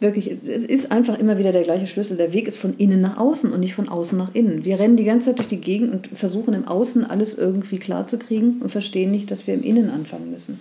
wirklich, 0.00 0.30
es 0.30 0.42
ist 0.42 0.92
einfach 0.92 1.18
immer 1.18 1.38
wieder 1.38 1.52
der 1.52 1.62
gleiche 1.62 1.86
Schlüssel. 1.86 2.16
Der 2.16 2.32
Weg 2.32 2.46
ist 2.46 2.58
von 2.58 2.76
innen 2.76 3.00
nach 3.00 3.16
außen 3.16 3.52
und 3.52 3.60
nicht 3.60 3.74
von 3.74 3.88
außen 3.88 4.18
nach 4.18 4.34
innen. 4.34 4.64
Wir 4.64 4.78
rennen 4.78 4.96
die 4.96 5.04
ganze 5.04 5.30
Zeit 5.30 5.38
durch 5.38 5.48
die 5.48 5.60
Gegend 5.60 5.92
und 5.92 6.18
versuchen 6.18 6.54
im 6.54 6.68
Außen 6.68 7.04
alles 7.04 7.34
irgendwie 7.34 7.78
klar 7.78 8.06
zu 8.06 8.18
kriegen 8.18 8.60
und 8.60 8.70
verstehen 8.70 9.10
nicht, 9.10 9.30
dass 9.30 9.46
wir 9.46 9.54
im 9.54 9.62
Innen 9.62 9.90
anfangen 9.90 10.30
müssen. 10.30 10.60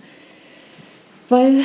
Weil 1.29 1.61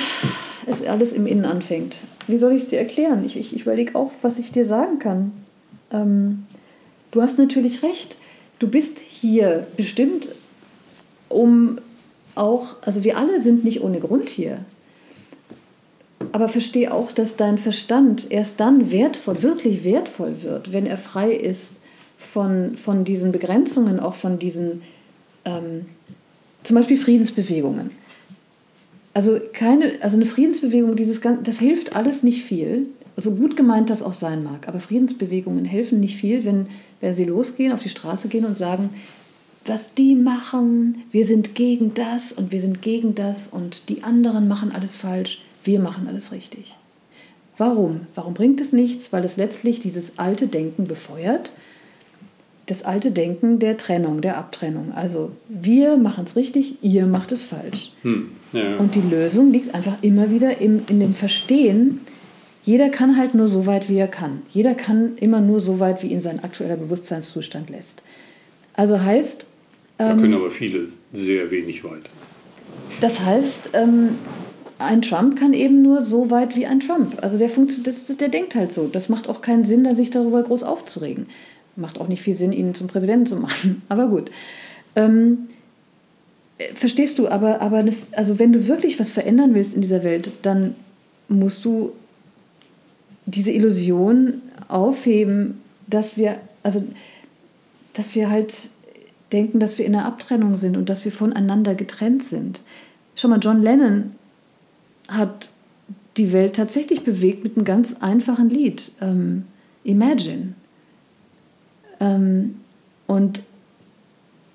es 0.66 0.82
alles 0.84 1.12
im 1.12 1.26
Innen 1.26 1.44
anfängt. 1.44 2.00
Wie 2.26 2.38
soll 2.38 2.52
ich 2.52 2.62
es 2.62 2.68
dir 2.68 2.78
erklären? 2.78 3.24
Ich, 3.24 3.36
ich, 3.36 3.54
ich 3.54 3.62
überlege 3.62 3.94
auch, 3.94 4.10
was 4.22 4.38
ich 4.38 4.52
dir 4.52 4.64
sagen 4.64 4.98
kann. 4.98 5.32
Ähm, 5.92 6.44
du 7.10 7.22
hast 7.22 7.38
natürlich 7.38 7.82
recht. 7.82 8.18
Du 8.58 8.68
bist 8.68 8.98
hier 8.98 9.66
bestimmt 9.76 10.28
um 11.28 11.78
auch, 12.38 12.76
also 12.82 13.04
wir 13.04 13.16
alle 13.16 13.40
sind 13.40 13.64
nicht 13.64 13.82
ohne 13.82 14.00
Grund 14.00 14.28
hier. 14.28 14.60
Aber 16.32 16.48
verstehe 16.48 16.92
auch, 16.92 17.12
dass 17.12 17.36
dein 17.36 17.58
Verstand 17.58 18.30
erst 18.30 18.60
dann 18.60 18.90
wertvoll, 18.90 19.42
wirklich 19.42 19.84
wertvoll 19.84 20.42
wird, 20.42 20.72
wenn 20.72 20.86
er 20.86 20.98
frei 20.98 21.32
ist 21.32 21.80
von, 22.18 22.76
von 22.76 23.04
diesen 23.04 23.32
Begrenzungen, 23.32 24.00
auch 24.00 24.14
von 24.14 24.38
diesen, 24.38 24.82
ähm, 25.44 25.86
zum 26.64 26.76
Beispiel 26.76 26.96
Friedensbewegungen. 26.96 27.90
Also, 29.14 29.40
keine, 29.52 29.94
also 30.00 30.16
eine 30.16 30.26
Friedensbewegung, 30.26 30.94
dieses, 30.96 31.20
das 31.20 31.58
hilft 31.58 31.96
alles 31.96 32.22
nicht 32.22 32.44
viel, 32.44 32.86
so 33.16 33.32
gut 33.34 33.56
gemeint 33.56 33.90
das 33.90 34.02
auch 34.02 34.12
sein 34.12 34.44
mag. 34.44 34.68
Aber 34.68 34.80
Friedensbewegungen 34.80 35.64
helfen 35.64 35.98
nicht 35.98 36.16
viel, 36.16 36.44
wenn, 36.44 36.66
wenn 37.00 37.14
sie 37.14 37.24
losgehen, 37.24 37.72
auf 37.72 37.82
die 37.82 37.88
Straße 37.88 38.28
gehen 38.28 38.44
und 38.44 38.58
sagen, 38.58 38.90
was 39.68 39.92
die 39.92 40.14
machen, 40.14 41.02
wir 41.10 41.24
sind 41.24 41.54
gegen 41.54 41.94
das 41.94 42.32
und 42.32 42.52
wir 42.52 42.60
sind 42.60 42.82
gegen 42.82 43.14
das 43.14 43.48
und 43.48 43.88
die 43.88 44.02
anderen 44.02 44.48
machen 44.48 44.72
alles 44.72 44.96
falsch, 44.96 45.42
wir 45.64 45.80
machen 45.80 46.06
alles 46.08 46.32
richtig. 46.32 46.76
Warum? 47.56 48.02
Warum 48.14 48.34
bringt 48.34 48.60
es 48.60 48.72
nichts? 48.72 49.12
Weil 49.12 49.24
es 49.24 49.36
letztlich 49.36 49.80
dieses 49.80 50.18
alte 50.18 50.46
Denken 50.46 50.84
befeuert. 50.84 51.52
Das 52.66 52.84
alte 52.84 53.10
Denken 53.10 53.58
der 53.58 53.76
Trennung, 53.76 54.20
der 54.20 54.36
Abtrennung. 54.36 54.92
Also 54.92 55.32
wir 55.48 55.96
machen 55.96 56.24
es 56.24 56.36
richtig, 56.36 56.76
ihr 56.82 57.06
macht 57.06 57.32
es 57.32 57.42
falsch. 57.42 57.92
Hm, 58.02 58.30
ja. 58.52 58.76
Und 58.76 58.94
die 58.94 59.00
Lösung 59.00 59.50
liegt 59.52 59.74
einfach 59.74 59.96
immer 60.02 60.30
wieder 60.30 60.60
im, 60.60 60.82
in 60.88 61.00
dem 61.00 61.14
Verstehen, 61.14 62.00
jeder 62.64 62.90
kann 62.90 63.16
halt 63.16 63.34
nur 63.34 63.48
so 63.48 63.64
weit, 63.64 63.88
wie 63.88 63.96
er 63.96 64.08
kann. 64.08 64.42
Jeder 64.50 64.74
kann 64.74 65.16
immer 65.16 65.40
nur 65.40 65.58
so 65.58 65.80
weit, 65.80 66.02
wie 66.02 66.08
ihn 66.08 66.20
sein 66.20 66.44
aktueller 66.44 66.76
Bewusstseinszustand 66.76 67.70
lässt. 67.70 68.02
Also 68.74 69.00
heißt, 69.00 69.46
da 69.98 70.14
können 70.14 70.32
ähm, 70.32 70.40
aber 70.40 70.50
viele 70.50 70.86
sehr 71.12 71.50
wenig 71.50 71.84
weit. 71.84 72.08
Das 73.00 73.20
heißt, 73.20 73.70
ähm, 73.74 74.10
ein 74.78 75.02
Trump 75.02 75.38
kann 75.38 75.52
eben 75.52 75.82
nur 75.82 76.02
so 76.04 76.30
weit 76.30 76.54
wie 76.54 76.66
ein 76.66 76.80
Trump. 76.80 77.16
Also 77.20 77.36
der, 77.36 77.50
das, 77.82 78.16
der 78.16 78.28
denkt 78.28 78.54
halt 78.54 78.72
so. 78.72 78.86
Das 78.86 79.08
macht 79.08 79.28
auch 79.28 79.40
keinen 79.40 79.64
Sinn, 79.64 79.94
sich 79.96 80.10
darüber 80.10 80.42
groß 80.42 80.62
aufzuregen. 80.62 81.26
Macht 81.74 82.00
auch 82.00 82.08
nicht 82.08 82.22
viel 82.22 82.36
Sinn, 82.36 82.52
ihn 82.52 82.74
zum 82.74 82.86
Präsidenten 82.86 83.26
zu 83.26 83.36
machen. 83.36 83.82
Aber 83.88 84.06
gut. 84.06 84.30
Ähm, 84.94 85.48
verstehst 86.74 87.18
du, 87.18 87.28
aber, 87.28 87.60
aber 87.60 87.78
eine, 87.78 87.94
also 88.12 88.40
wenn 88.40 88.52
du 88.52 88.66
wirklich 88.66 88.98
was 88.98 89.12
verändern 89.12 89.54
willst 89.54 89.74
in 89.74 89.80
dieser 89.80 90.02
Welt, 90.02 90.32
dann 90.42 90.74
musst 91.28 91.64
du 91.64 91.92
diese 93.26 93.52
Illusion 93.52 94.42
aufheben, 94.66 95.60
dass 95.86 96.16
wir, 96.16 96.40
also, 96.64 96.82
dass 97.92 98.16
wir 98.16 98.28
halt 98.28 98.70
denken, 99.32 99.58
dass 99.58 99.78
wir 99.78 99.84
in 99.84 99.94
einer 99.94 100.06
Abtrennung 100.06 100.56
sind 100.56 100.76
und 100.76 100.88
dass 100.88 101.04
wir 101.04 101.12
voneinander 101.12 101.74
getrennt 101.74 102.24
sind. 102.24 102.62
Schon 103.14 103.30
mal, 103.30 103.40
John 103.40 103.62
Lennon 103.62 104.12
hat 105.08 105.50
die 106.16 106.32
Welt 106.32 106.56
tatsächlich 106.56 107.04
bewegt 107.04 107.44
mit 107.44 107.56
einem 107.56 107.64
ganz 107.64 107.96
einfachen 108.00 108.50
Lied, 108.50 108.92
ähm, 109.00 109.44
Imagine. 109.84 110.54
Ähm, 112.00 112.56
und 113.06 113.42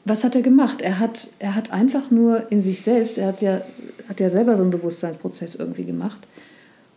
was 0.06 0.24
hat 0.24 0.36
er 0.36 0.42
gemacht? 0.42 0.82
Er 0.82 1.00
hat, 1.00 1.30
er 1.40 1.56
hat 1.56 1.72
einfach 1.72 2.12
nur 2.12 2.52
in 2.52 2.62
sich 2.62 2.82
selbst, 2.82 3.18
er 3.18 3.28
hat 3.28 3.42
ja, 3.42 3.62
hat 4.10 4.20
ja 4.20 4.30
selber 4.30 4.58
so 4.58 4.64
einen 4.64 4.72
Bewusstseinsprozess 4.72 5.56
irgendwie 5.56 5.86
gemacht 5.86 6.28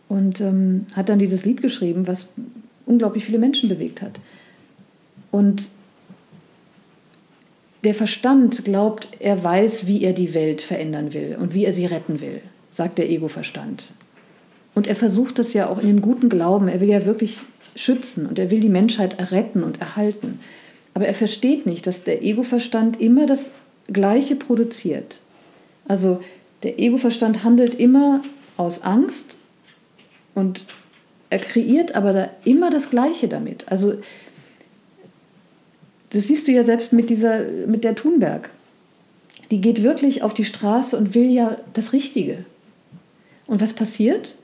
und 0.09 0.41
ähm, 0.41 0.85
hat 0.93 1.09
dann 1.09 1.19
dieses 1.19 1.45
Lied 1.45 1.61
geschrieben, 1.61 2.07
was 2.07 2.27
unglaublich 2.85 3.25
viele 3.25 3.39
Menschen 3.39 3.69
bewegt 3.69 4.01
hat. 4.01 4.19
Und 5.31 5.69
der 7.87 7.95
Verstand 7.95 8.65
glaubt, 8.65 9.07
er 9.19 9.41
weiß, 9.41 9.87
wie 9.87 10.03
er 10.03 10.11
die 10.11 10.33
Welt 10.33 10.61
verändern 10.61 11.13
will 11.13 11.37
und 11.39 11.53
wie 11.53 11.63
er 11.63 11.73
sie 11.73 11.85
retten 11.85 12.19
will, 12.19 12.41
sagt 12.69 12.97
der 12.97 13.09
Ego-Verstand. 13.09 13.93
Und 14.75 14.87
er 14.87 14.95
versucht 14.95 15.39
das 15.39 15.53
ja 15.53 15.69
auch 15.69 15.79
in 15.79 15.87
dem 15.87 16.01
guten 16.01 16.27
Glauben. 16.27 16.67
Er 16.67 16.81
will 16.81 16.89
ja 16.89 17.05
wirklich 17.05 17.39
schützen 17.77 18.25
und 18.25 18.39
er 18.39 18.51
will 18.51 18.59
die 18.59 18.67
Menschheit 18.67 19.19
erretten 19.19 19.63
und 19.63 19.79
erhalten. 19.79 20.41
Aber 20.95 21.07
er 21.07 21.13
versteht 21.13 21.65
nicht, 21.65 21.87
dass 21.87 22.03
der 22.03 22.23
Ego-Verstand 22.23 22.99
immer 22.99 23.25
das 23.25 23.45
Gleiche 23.87 24.35
produziert. 24.35 25.19
Also 25.87 26.19
der 26.63 26.79
Ego-Verstand 26.79 27.45
handelt 27.45 27.73
immer 27.73 28.21
aus 28.57 28.81
Angst 28.81 29.37
und 30.35 30.65
er 31.29 31.39
kreiert 31.39 31.95
aber 31.95 32.11
da 32.11 32.29
immer 32.43 32.69
das 32.69 32.89
Gleiche 32.89 33.29
damit. 33.29 33.63
Also 33.69 33.93
das 36.09 36.27
siehst 36.27 36.47
du 36.47 36.51
ja 36.51 36.63
selbst 36.63 36.93
mit, 36.93 37.09
dieser, 37.09 37.43
mit 37.65 37.83
der 37.83 37.95
Thunberg. 37.95 38.49
Die 39.51 39.61
geht 39.61 39.83
wirklich 39.83 40.23
auf 40.23 40.33
die 40.33 40.45
Straße 40.45 40.97
und 40.97 41.15
will 41.15 41.29
ja 41.29 41.57
das 41.73 41.93
Richtige. 41.93 42.45
Und 43.45 43.61
was 43.61 43.73
passiert? 43.73 44.35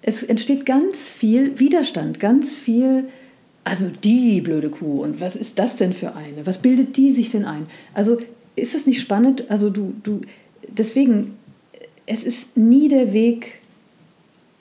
Es 0.00 0.22
entsteht 0.22 0.66
ganz 0.66 1.08
viel 1.08 1.58
Widerstand, 1.58 2.18
ganz 2.18 2.56
viel, 2.56 3.08
also 3.64 3.90
die 4.02 4.40
blöde 4.40 4.70
Kuh 4.70 5.02
und 5.02 5.20
was 5.20 5.36
ist 5.36 5.58
das 5.58 5.76
denn 5.76 5.92
für 5.92 6.16
eine? 6.16 6.44
Was 6.44 6.58
bildet 6.58 6.96
die 6.96 7.12
sich 7.12 7.30
denn 7.30 7.44
ein? 7.44 7.66
Also 7.94 8.18
ist 8.56 8.74
es 8.74 8.86
nicht 8.86 9.00
spannend? 9.00 9.50
Also 9.50 9.70
du, 9.70 9.94
du, 10.02 10.22
deswegen, 10.66 11.36
es 12.06 12.24
ist 12.24 12.56
nie 12.56 12.88
der 12.88 13.12
Weg, 13.12 13.60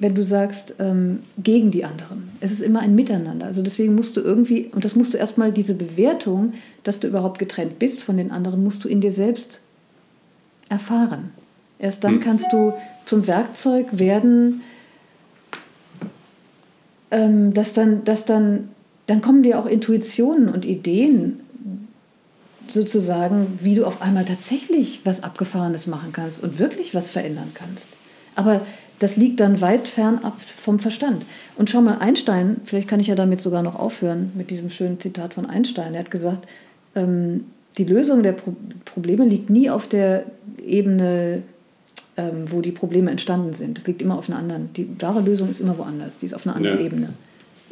wenn 0.02 0.16
du 0.16 0.24
sagst, 0.24 0.74
ähm, 0.80 1.20
gegen 1.38 1.70
die 1.70 1.86
anderen. 1.86 2.32
Es 2.40 2.52
ist 2.52 2.64
immer 2.64 2.80
ein 2.80 2.96
Miteinander. 2.96 3.46
Also 3.46 3.62
deswegen 3.62 3.94
musst 3.94 4.18
du 4.18 4.22
irgendwie, 4.22 4.72
und 4.74 4.84
das 4.84 4.96
musst 4.96 5.14
du 5.14 5.18
erstmal, 5.20 5.52
diese 5.52 5.76
Bewertung, 5.76 6.54
dass 6.84 7.00
du 7.00 7.08
überhaupt 7.08 7.38
getrennt 7.38 7.78
bist 7.78 8.02
von 8.02 8.18
den 8.18 8.32
anderen, 8.32 8.64
musst 8.64 8.84
du 8.84 8.90
in 8.90 9.00
dir 9.00 9.12
selbst 9.12 9.62
erfahren. 10.70 11.30
Erst 11.78 12.04
dann 12.04 12.14
hm. 12.14 12.20
kannst 12.20 12.52
du 12.52 12.74
zum 13.06 13.28
Werkzeug 13.28 14.00
werden, 14.00 14.62
ähm, 17.12 17.54
dass 17.54 17.74
dann, 17.74 18.04
dass 18.04 18.26
dann, 18.26 18.70
dann 19.06 19.22
kommen 19.22 19.44
dir 19.44 19.60
auch 19.60 19.68
Intuitionen 19.68 20.50
und 20.50 20.66
Ideen 20.66 21.42
sozusagen, 22.68 23.60
wie 23.62 23.76
du 23.76 23.86
auf 23.86 24.02
einmal 24.02 24.26
tatsächlich 24.26 25.02
was 25.04 25.22
Abgefahrenes 25.22 25.86
machen 25.86 26.12
kannst 26.12 26.42
und 26.42 26.58
wirklich 26.58 26.96
was 26.96 27.12
verändern 27.12 27.52
kannst. 27.54 27.90
Aber 28.34 28.62
das 29.02 29.16
liegt 29.16 29.40
dann 29.40 29.62
weit 29.62 29.88
fernab 29.88 30.40
vom 30.42 30.78
Verstand. 30.78 31.26
Und 31.56 31.72
schau 31.72 31.82
mal, 31.82 31.98
Einstein, 31.98 32.58
vielleicht 32.66 32.88
kann 32.88 33.00
ich 33.00 33.08
ja 33.08 33.16
damit 33.16 33.42
sogar 33.42 33.64
noch 33.64 33.76
aufhören, 33.76 34.32
mit 34.36 34.52
diesem 34.52 34.70
schönen 34.70 35.00
Zitat 35.00 35.34
von 35.34 35.48
Einstein. 35.48 35.96
Er 35.96 36.02
hat 36.02 36.12
gesagt, 36.12 36.48
ähm, 36.96 37.46
die 37.80 37.84
Lösung 37.84 38.22
der 38.22 38.34
Pro 38.34 38.54
Probleme 38.86 39.26
liegt 39.26 39.50
nie 39.50 39.72
auf 39.72 39.88
der 39.88 40.26
Ebene, 40.64 41.42
ähm, 42.16 42.46
wo 42.52 42.62
die 42.62 42.72
Probleme 42.72 43.10
entstanden 43.10 43.54
sind. 43.54 43.76
Das 43.76 43.88
liegt 43.88 44.04
immer 44.04 44.20
auf 44.20 44.30
einer 44.30 44.38
anderen. 44.38 44.70
Die 44.76 44.88
wahre 45.00 45.22
Lösung 45.22 45.50
ist 45.50 45.62
immer 45.62 45.80
woanders. 45.80 46.20
Die 46.20 46.28
ist 46.28 46.36
auf 46.36 46.46
einer 46.46 46.56
anderen 46.56 46.78
ja. 46.78 46.86
Ebene. 46.86 47.14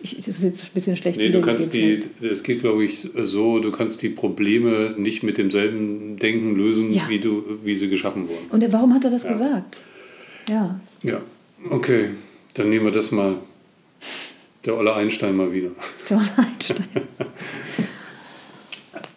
Ich, 0.02 0.16
das 0.16 0.30
ist 0.30 0.44
jetzt 0.44 0.64
ein 0.64 0.74
bisschen 0.74 0.96
schlecht. 0.96 1.20
Nee, 1.20 1.30
du 1.30 1.42
kannst 1.42 1.74
die, 1.76 2.06
das 2.22 2.42
geht 2.42 2.62
glaube 2.62 2.86
ich 2.86 3.08
so, 3.22 3.60
du 3.60 3.70
kannst 3.72 4.02
die 4.02 4.10
Probleme 4.10 4.96
nicht 4.98 5.22
mit 5.22 5.38
demselben 5.38 6.18
Denken 6.18 6.56
lösen, 6.56 6.92
ja. 6.92 7.04
wie, 7.08 7.20
du, 7.20 7.44
wie 7.64 7.76
sie 7.76 7.90
geschaffen 7.90 8.28
wurden. 8.30 8.50
Und 8.50 8.74
warum 8.74 8.96
hat 8.96 9.04
er 9.04 9.12
das 9.12 9.24
ja. 9.24 9.32
gesagt? 9.32 9.84
Ja. 10.50 10.80
Ja, 11.04 11.22
okay. 11.70 12.10
Dann 12.56 12.70
nehmen 12.70 12.86
wir 12.86 12.92
das 12.92 13.12
mal. 13.12 13.36
Der 14.66 14.76
Olle 14.76 14.94
Einstein 14.94 15.38
mal 15.38 15.54
wieder. 15.54 15.70
Der 16.10 16.18
Olle 16.18 16.30
Einstein. 16.36 16.88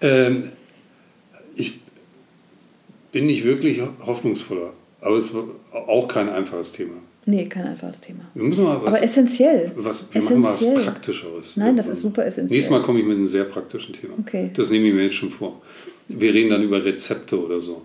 ähm, 0.01 0.51
ich 1.57 1.81
bin 3.11 3.27
nicht 3.27 3.45
wirklich 3.45 3.83
hoffnungsvoller, 4.07 4.73
aber 5.01 5.17
es 5.17 5.35
war 5.35 5.45
auch 5.73 6.07
kein 6.07 6.29
einfaches 6.29 6.73
Thema. 6.73 6.95
Nee, 7.25 7.47
kein 7.47 7.67
einfaches 7.67 8.01
Thema. 8.01 8.25
Wir 8.35 8.43
müssen 8.43 8.65
mal 8.65 8.83
was, 8.83 8.95
aber 8.95 9.05
essentiell. 9.05 9.73
Was, 9.77 10.13
wir 10.13 10.19
essentiell. 10.19 10.39
machen 10.39 10.41
mal 10.41 10.77
was 10.77 10.85
Praktischeres. 10.85 11.57
Nein, 11.57 11.77
das 11.77 11.89
ist 11.89 12.01
super 12.01 12.25
essentiell. 12.25 12.57
Nächstes 12.57 12.71
Mal 12.71 12.83
komme 12.83 13.01
ich 13.01 13.07
mit 13.07 13.17
einem 13.17 13.29
sehr 13.29 13.45
praktischen 13.45 13.95
Thema. 13.95 14.15
Okay. 14.21 14.51
Das 14.55 14.71
nehme 14.71 14.89
ich 14.89 14.95
mir 14.95 15.05
jetzt 15.05 15.15
schon 15.15 15.31
vor. 15.31 15.63
Wir 16.09 16.35
reden 16.35 16.51
dann 16.51 16.63
über 16.63 16.85
Rezepte 16.85 17.41
oder 17.41 17.61
so. 17.61 17.83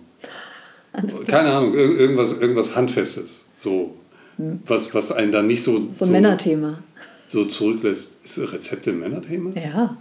Keine 1.27 1.51
Ahnung, 1.51 1.73
irgendwas, 1.73 2.39
irgendwas 2.39 2.75
Handfestes. 2.75 3.47
So, 3.55 3.95
hm. 4.37 4.61
was, 4.65 4.93
was 4.93 5.11
einen 5.11 5.31
dann 5.31 5.47
nicht 5.47 5.63
so. 5.63 5.89
So 5.91 6.05
ein 6.05 6.11
Männerthema. 6.11 6.79
So 7.27 7.45
zurücklässt. 7.45 8.11
Ist 8.23 8.39
Rezepte 8.39 8.91
ein 8.91 8.99
Männerthema? 8.99 9.51
Ja. 9.55 9.97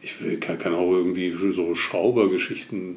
Ich 0.00 0.22
will, 0.22 0.38
kann, 0.38 0.58
kann 0.58 0.74
auch 0.74 0.92
irgendwie 0.92 1.34
so 1.52 1.74
Schraubergeschichten. 1.74 2.96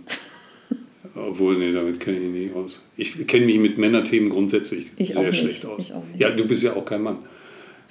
Obwohl, 1.15 1.57
nee, 1.57 1.73
damit 1.73 1.99
kenne 1.99 2.17
ich 2.17 2.23
mich 2.23 2.43
nicht 2.43 2.55
aus. 2.55 2.79
Ich 2.95 3.27
kenne 3.27 3.45
mich 3.45 3.57
mit 3.57 3.77
Männerthemen 3.77 4.29
grundsätzlich 4.29 4.87
ich 4.97 5.13
sehr 5.13 5.33
schlecht 5.33 5.65
aus. 5.65 5.81
Ich 5.81 5.93
auch 5.93 6.05
nicht. 6.05 6.19
Ja, 6.19 6.29
du 6.29 6.47
bist 6.47 6.63
ja 6.63 6.75
auch 6.75 6.85
kein 6.85 7.01
Mann 7.01 7.17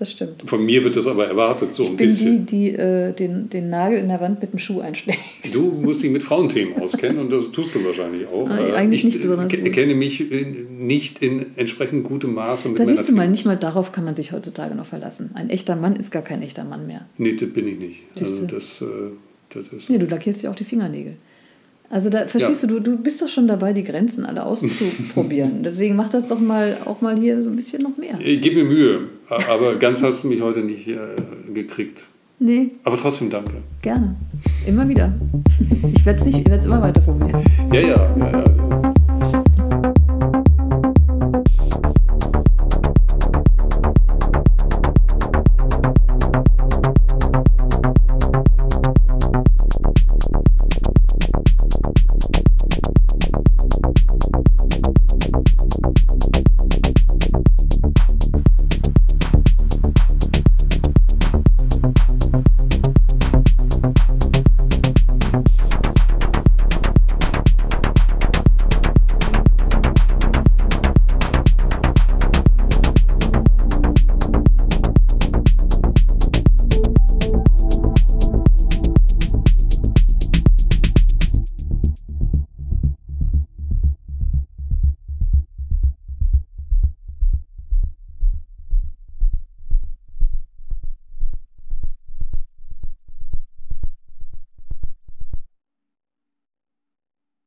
das 0.01 0.13
stimmt. 0.13 0.43
Von 0.47 0.65
mir 0.65 0.83
wird 0.83 0.97
das 0.97 1.07
aber 1.07 1.27
erwartet, 1.27 1.75
so 1.75 1.83
ich 1.83 1.91
ein 1.91 1.97
bin 1.99 2.07
bisschen. 2.07 2.47
die, 2.47 2.71
die 2.71 2.75
äh, 2.75 3.13
den, 3.13 3.51
den 3.51 3.69
Nagel 3.69 3.99
in 3.99 4.09
der 4.09 4.19
Wand 4.19 4.41
mit 4.41 4.53
dem 4.53 4.59
Schuh 4.59 4.81
einschlägt. 4.81 5.19
Du 5.53 5.73
musst 5.73 6.03
dich 6.03 6.11
mit 6.11 6.23
Frauenthemen 6.23 6.81
auskennen 6.81 7.19
und 7.19 7.31
das 7.31 7.53
tust 7.53 7.75
du 7.75 7.85
wahrscheinlich 7.85 8.27
auch. 8.27 8.49
Äh, 8.49 8.73
eigentlich 8.73 9.05
ich 9.05 9.13
nicht 9.13 9.21
besonders 9.21 9.53
Ich 9.53 9.73
kenne 9.73 9.95
mich 9.95 10.25
nicht 10.31 11.23
in 11.23 11.47
entsprechend 11.57 12.05
gutem 12.05 12.33
Maße 12.33 12.71
mit 12.71 12.79
Da 12.79 12.87
siehst 12.87 13.11
du 13.11 13.13
mal, 13.13 13.29
nicht 13.29 13.45
mal 13.45 13.59
darauf 13.59 13.93
kann 13.93 14.05
man 14.05 14.17
sich 14.17 14.33
heutzutage 14.33 14.75
noch 14.75 14.87
verlassen. 14.87 15.33
Ein 15.35 15.51
echter 15.51 15.77
Mann 15.77 15.97
ist 15.97 16.11
gar 16.11 16.23
kein 16.23 16.43
echter 16.43 16.65
Mann 16.65 16.87
mehr. 16.87 17.05
Nee, 17.19 17.35
das 17.35 17.51
bin 17.51 17.69
ich 17.69 17.79
nicht. 17.79 18.01
Also 18.19 18.47
das, 18.47 18.81
äh, 18.81 18.87
das 19.51 19.69
ist 19.69 19.91
nee, 19.91 19.99
du 19.99 20.07
lackierst 20.07 20.43
dir 20.43 20.51
auch 20.51 20.57
die 20.57 20.65
Fingernägel. 20.65 21.17
Also 21.91 22.09
da 22.09 22.29
verstehst 22.29 22.63
ja. 22.63 22.69
du, 22.69 22.79
du, 22.79 22.97
bist 22.97 23.21
doch 23.21 23.27
schon 23.27 23.49
dabei, 23.49 23.73
die 23.73 23.83
Grenzen 23.83 24.25
alle 24.25 24.47
auszuprobieren. 24.47 25.63
Deswegen 25.65 25.97
mach 25.97 26.09
das 26.09 26.29
doch 26.29 26.39
mal 26.39 26.79
auch 26.85 27.01
mal 27.01 27.19
hier 27.19 27.43
so 27.43 27.51
ein 27.51 27.57
bisschen 27.57 27.83
noch 27.83 27.97
mehr. 27.97 28.15
Ich 28.21 28.41
gebe 28.41 28.63
mir 28.63 28.65
Mühe, 28.65 29.01
aber 29.29 29.75
ganz 29.75 30.01
hast 30.01 30.23
du 30.23 30.29
mich 30.29 30.41
heute 30.41 30.61
nicht 30.61 30.87
äh, 30.87 30.97
gekriegt. 31.53 32.05
Nee. 32.39 32.71
Aber 32.85 32.97
trotzdem 32.97 33.29
danke. 33.29 33.55
Gerne. 33.83 34.15
Immer 34.67 34.89
wieder. 34.89 35.13
Ich 35.93 36.07
werde 36.07 36.21
es 36.31 36.65
immer 36.65 36.81
weiter 36.81 37.03
formulieren. 37.03 37.45
Ja, 37.73 37.81
ja, 37.81 38.17
ja, 38.17 38.31
ja. 38.31 38.95